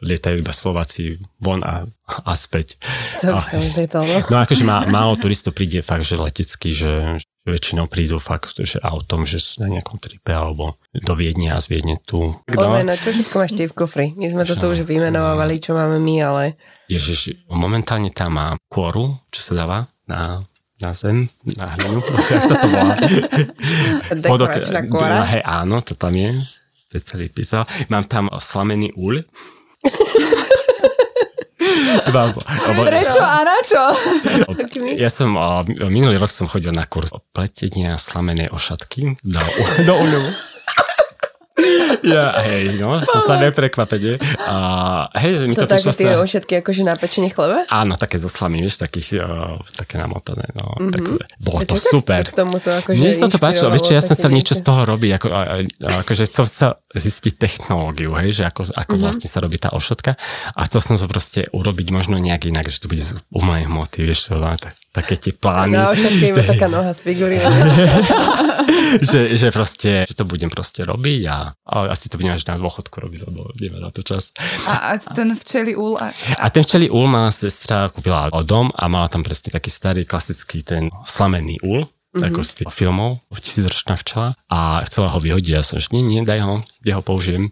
lietajú 0.05 0.45
iba 0.45 0.53
Slováci 0.53 1.25
von 1.41 1.65
a, 1.65 1.89
a 2.05 2.33
späť. 2.37 2.77
To 3.25 3.41
by 3.41 3.41
som 3.41 3.61
no. 4.05 4.21
no 4.29 4.37
akože 4.45 4.69
má, 4.69 4.85
málo 4.85 5.17
turistov 5.17 5.57
príde 5.57 5.81
fakt, 5.81 6.05
že 6.05 6.21
letecky, 6.21 6.77
že, 6.77 7.25
väčšinou 7.45 7.87
prídu 7.87 8.17
fakt, 8.17 8.57
že 8.57 8.81
autom, 8.81 9.29
že 9.29 9.37
sú 9.37 9.61
na 9.61 9.69
nejakom 9.69 10.01
tripe 10.01 10.33
alebo 10.33 10.81
do 10.97 11.13
Viedne 11.13 11.53
a 11.53 11.61
z 11.61 11.77
Viedne 11.77 12.01
tu. 12.01 12.33
Ozaj, 12.49 12.83
no 12.89 12.97
čo 12.97 13.13
všetko 13.13 13.35
máš 13.37 13.53
ty 13.53 13.69
v 13.69 13.75
kofri? 13.77 14.07
My 14.17 14.33
sme 14.33 14.43
to 14.49 14.57
tu 14.57 14.67
už 14.73 14.89
vymenovali, 14.89 15.61
čo 15.61 15.77
máme 15.77 16.01
my, 16.01 16.17
ale... 16.25 16.45
Ježiš, 16.89 17.45
momentálne 17.53 18.09
tam 18.13 18.41
má 18.41 18.49
kôru, 18.69 19.21
čo 19.29 19.41
sa 19.41 19.53
dáva 19.61 19.79
na 20.09 20.45
na 20.83 20.91
zem, 20.91 21.31
na 21.55 21.71
hlinu, 21.79 22.03
jak 22.35 22.45
sa 22.45 22.57
to 22.59 22.67
volá. 22.67 22.95
Dekoračná 24.11 24.81
kôra? 24.91 25.23
Hej, 25.33 25.43
áno, 25.47 25.81
to 25.81 25.95
tam 25.95 26.13
je. 26.13 26.35
To 26.91 26.99
je 26.99 27.03
celý 27.07 27.27
písal. 27.31 27.65
Mám 27.89 28.11
tam 28.11 28.27
slamený 28.37 28.91
úľ. 28.99 29.23
Prečo 32.89 33.23
a 33.23 33.39
na 33.45 33.59
čo? 33.65 33.83
Ja 34.97 35.11
som, 35.13 35.37
minulý 35.89 36.17
rok 36.17 36.31
som 36.33 36.49
chodil 36.49 36.73
na 36.73 36.87
kurz 36.89 37.13
pletenia 37.35 37.97
slamenej 38.01 38.51
ošatky 38.53 39.19
do, 39.23 39.43
do 39.85 39.95
uľu. 39.95 40.54
Ja, 42.05 42.37
hej, 42.45 42.77
no, 42.77 43.01
som 43.01 43.21
sa 43.25 43.41
neprekvapenie. 43.41 44.21
A 44.45 44.57
hej, 45.19 45.45
mi 45.49 45.57
to, 45.57 45.65
to 45.65 45.77
také 45.77 45.91
tie 45.95 46.13
sa... 46.13 46.21
ošetky 46.21 46.53
akože 46.61 46.83
na 46.85 46.95
pečenie 46.99 47.33
chleba? 47.33 47.65
Áno, 47.73 47.97
také 47.97 48.21
so 48.21 48.29
slamy, 48.29 48.61
vieš, 48.61 48.81
takých, 48.81 49.25
uh, 49.25 49.57
také 49.75 49.97
namotané, 49.97 50.49
no. 50.53 50.77
Mm-hmm. 50.77 50.93
Tak, 50.93 51.05
bolo 51.41 51.61
to 51.65 51.77
super. 51.81 52.23
K 52.27 52.35
tomu 52.37 52.61
to 52.61 52.71
akože 52.73 52.99
Mne 53.01 53.13
sa 53.17 53.27
to 53.33 53.39
páčilo, 53.41 53.73
vieš, 53.73 53.91
ja 53.91 54.05
som 54.05 54.15
chcel 54.17 54.33
niečo 54.33 54.55
z 54.55 54.63
toho 54.63 54.85
robiť, 54.85 55.11
ako, 55.17 55.27
akože 56.05 56.25
chcel 56.29 56.45
sa 56.47 56.67
zistiť 56.95 57.35
technológiu, 57.41 58.15
hej, 58.21 58.43
že 58.43 58.45
ako, 58.47 58.71
ako 58.71 58.77
mm-hmm. 58.77 59.03
vlastne 59.03 59.29
sa 59.29 59.39
robí 59.43 59.57
tá 59.59 59.75
ošetka 59.75 60.15
a 60.55 60.61
chcel 60.69 60.81
som 60.81 60.95
to 61.01 61.07
proste 61.11 61.49
urobiť 61.51 61.89
možno 61.91 62.21
nejak 62.21 62.47
inak, 62.47 62.71
že 62.71 62.79
to 62.79 62.87
bude 62.87 63.03
z 63.03 63.19
umelej 63.35 63.67
hmoty, 63.67 64.07
vieš, 64.07 64.31
to, 64.31 64.39
tak, 64.39 64.79
také 64.95 65.19
tie 65.19 65.35
plány. 65.35 65.75
Na 65.75 65.91
ošetke 65.91 66.25
iba 66.31 66.43
taká 66.55 66.71
noha 66.71 66.95
z 66.95 67.01
figúry. 67.03 67.43
že, 69.11 69.37
že 69.37 69.49
proste, 69.51 70.05
že 70.09 70.15
to 70.15 70.25
budem 70.29 70.49
proste 70.49 70.85
robiť 70.85 71.21
a, 71.29 71.39
a 71.55 71.75
asi 71.93 72.09
to 72.09 72.17
budem 72.17 72.37
až 72.37 72.47
na 72.49 72.59
dôchodku 72.59 72.97
robiť, 72.97 73.21
lebo 73.29 73.51
nemá 73.59 73.79
na 73.79 73.91
to 73.91 74.05
čas. 74.05 74.35
A, 74.67 74.95
a 74.95 74.99
ten 74.99 75.33
včeli 75.35 75.77
úl? 75.77 75.97
A, 76.01 76.13
a 76.39 76.47
ten 76.51 76.63
včeli 76.63 76.89
úl 76.89 77.07
má 77.07 77.29
sestra 77.31 77.89
kúpila 77.91 78.31
dom 78.45 78.71
a 78.75 78.85
mala 78.87 79.09
tam 79.09 79.25
presne 79.25 79.55
taký 79.55 79.73
starý 79.73 80.03
klasický 80.05 80.63
ten 80.63 80.93
slamený 81.09 81.61
úl, 81.65 81.89
mm-hmm. 82.15 82.27
ako 82.31 82.41
z 82.47 82.53
tých 82.63 82.71
filmov, 82.71 83.11
tisícročná 83.35 83.99
včela 83.99 84.39
a 84.47 84.81
chcela 84.87 85.11
ho 85.11 85.19
vyhodiť. 85.19 85.51
Ja 85.51 85.63
som, 85.67 85.83
že 85.83 85.91
nie, 85.91 86.07
nie, 86.07 86.23
daj 86.23 86.41
ho, 86.47 86.55
ja 86.87 87.01
ho 87.01 87.03
použijem. 87.03 87.51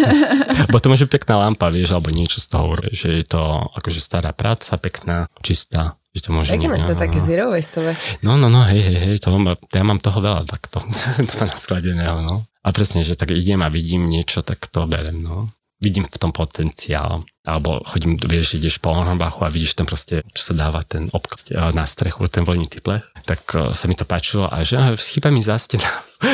Bo 0.72 0.78
to 0.78 0.92
môže 0.92 1.08
pekná 1.08 1.40
lampa, 1.40 1.72
vieš, 1.72 1.96
alebo 1.96 2.12
niečo 2.12 2.38
z 2.42 2.46
toho, 2.52 2.76
že 2.92 3.24
je 3.24 3.24
to 3.24 3.40
akože 3.72 4.00
stará 4.04 4.36
práca, 4.36 4.76
pekná, 4.76 5.32
čistá. 5.40 5.96
Že 6.16 6.20
to 6.24 6.30
môže 6.32 6.48
Pekné, 6.56 6.80
to 6.88 6.96
je 6.96 7.00
také 7.04 7.20
zero 7.20 7.52
wasteové. 7.52 7.92
No, 8.24 8.40
no, 8.40 8.48
no, 8.48 8.64
hej, 8.64 8.80
hej, 8.80 8.96
hej, 9.04 9.16
to 9.20 9.28
ja 9.52 9.84
mám 9.84 10.00
toho 10.00 10.24
veľa 10.24 10.48
takto, 10.48 10.80
to 11.28 11.34
mám 11.36 11.52
skladeného, 11.52 12.24
no. 12.24 12.48
A 12.64 12.72
presne, 12.72 13.04
že 13.04 13.20
tak 13.20 13.36
idem 13.36 13.60
a 13.60 13.68
vidím 13.68 14.08
niečo, 14.08 14.40
tak 14.40 14.64
to 14.72 14.88
berem, 14.88 15.20
no. 15.20 15.52
Vidím 15.76 16.08
v 16.08 16.16
tom 16.16 16.32
potenciál. 16.32 17.28
Alebo 17.44 17.84
chodím, 17.84 18.16
vieš, 18.16 18.56
ideš 18.56 18.80
po 18.80 18.96
Hornbachu 18.96 19.44
a 19.44 19.52
vidíš 19.52 19.76
tam 19.76 19.84
proste, 19.84 20.24
čo 20.32 20.50
sa 20.50 20.52
dáva 20.56 20.80
ten 20.80 21.12
obklad 21.12 21.52
na 21.76 21.84
strechu, 21.84 22.24
ten 22.32 22.48
voľný 22.48 22.64
plech. 22.80 23.04
Tak 23.28 23.42
uh, 23.52 23.60
sa 23.76 23.84
mi 23.84 23.92
to 23.92 24.08
páčilo 24.08 24.48
a 24.48 24.64
že 24.64 24.80
chýba 25.04 25.28
mi 25.28 25.44
zástena 25.44 25.84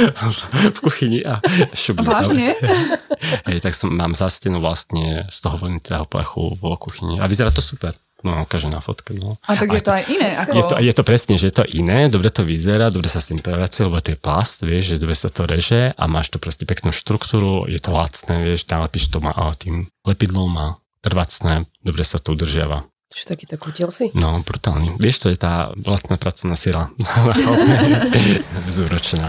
v 0.73 0.79
kuchyni 0.79 1.27
a 1.27 1.43
šubi. 1.75 2.07
Vážne? 2.07 2.55
Hej, 3.51 3.67
tak 3.67 3.75
som, 3.75 3.91
mám 3.91 4.15
zástenu 4.15 4.63
vlastne 4.63 5.27
z 5.27 5.39
toho 5.43 5.59
voľnitého 5.59 6.07
plechu 6.07 6.55
vo 6.63 6.79
kuchyni 6.79 7.19
a 7.19 7.27
vyzerá 7.27 7.51
to 7.51 7.61
super. 7.61 7.99
No, 8.23 8.47
ukáže 8.47 8.71
na 8.71 8.79
fotke. 8.79 9.15
No. 9.19 9.39
A 9.47 9.59
tak 9.59 9.75
je 9.75 9.83
to 9.83 9.93
aj 9.93 10.03
iné. 10.07 10.31
Ako... 10.39 10.55
Je, 10.55 10.63
to, 10.63 10.75
je 10.79 10.93
to 10.95 11.03
presne, 11.03 11.35
že 11.39 11.51
je 11.51 11.55
to 11.59 11.65
iné, 11.67 12.07
dobre 12.07 12.31
to 12.31 12.47
vyzerá, 12.47 12.89
dobre 12.89 13.11
sa 13.11 13.19
s 13.19 13.35
tým 13.35 13.43
pracuje, 13.43 13.91
lebo 13.91 13.99
to 13.99 14.15
je 14.15 14.19
plast, 14.19 14.63
vieš, 14.63 14.97
že 14.97 15.03
dobre 15.03 15.17
sa 15.19 15.29
to 15.29 15.43
reže 15.45 15.91
a 15.91 16.05
máš 16.07 16.31
to 16.31 16.39
proste 16.39 16.63
peknú 16.63 16.95
štruktúru, 16.95 17.67
je 17.67 17.83
to 17.83 17.91
lacné, 17.91 18.35
vieš, 18.43 18.67
nalepíš 18.71 19.11
to 19.11 19.19
má 19.19 19.35
tým 19.59 19.91
lepidlom 20.07 20.53
a 20.59 20.67
trvacné, 21.03 21.67
dobre 21.83 22.07
sa 22.07 22.23
to 22.23 22.39
udržiava. 22.39 22.87
Čo 23.13 23.37
takýto 23.37 23.61
kutiel 23.61 23.93
si? 23.93 24.09
No, 24.17 24.41
brutálny. 24.41 24.97
Vieš, 24.97 25.29
to 25.29 25.29
je 25.29 25.37
tá 25.37 25.69
vlastná 25.77 26.17
pracovná 26.17 26.57
sila. 26.57 26.89
Zúročená. 28.73 29.29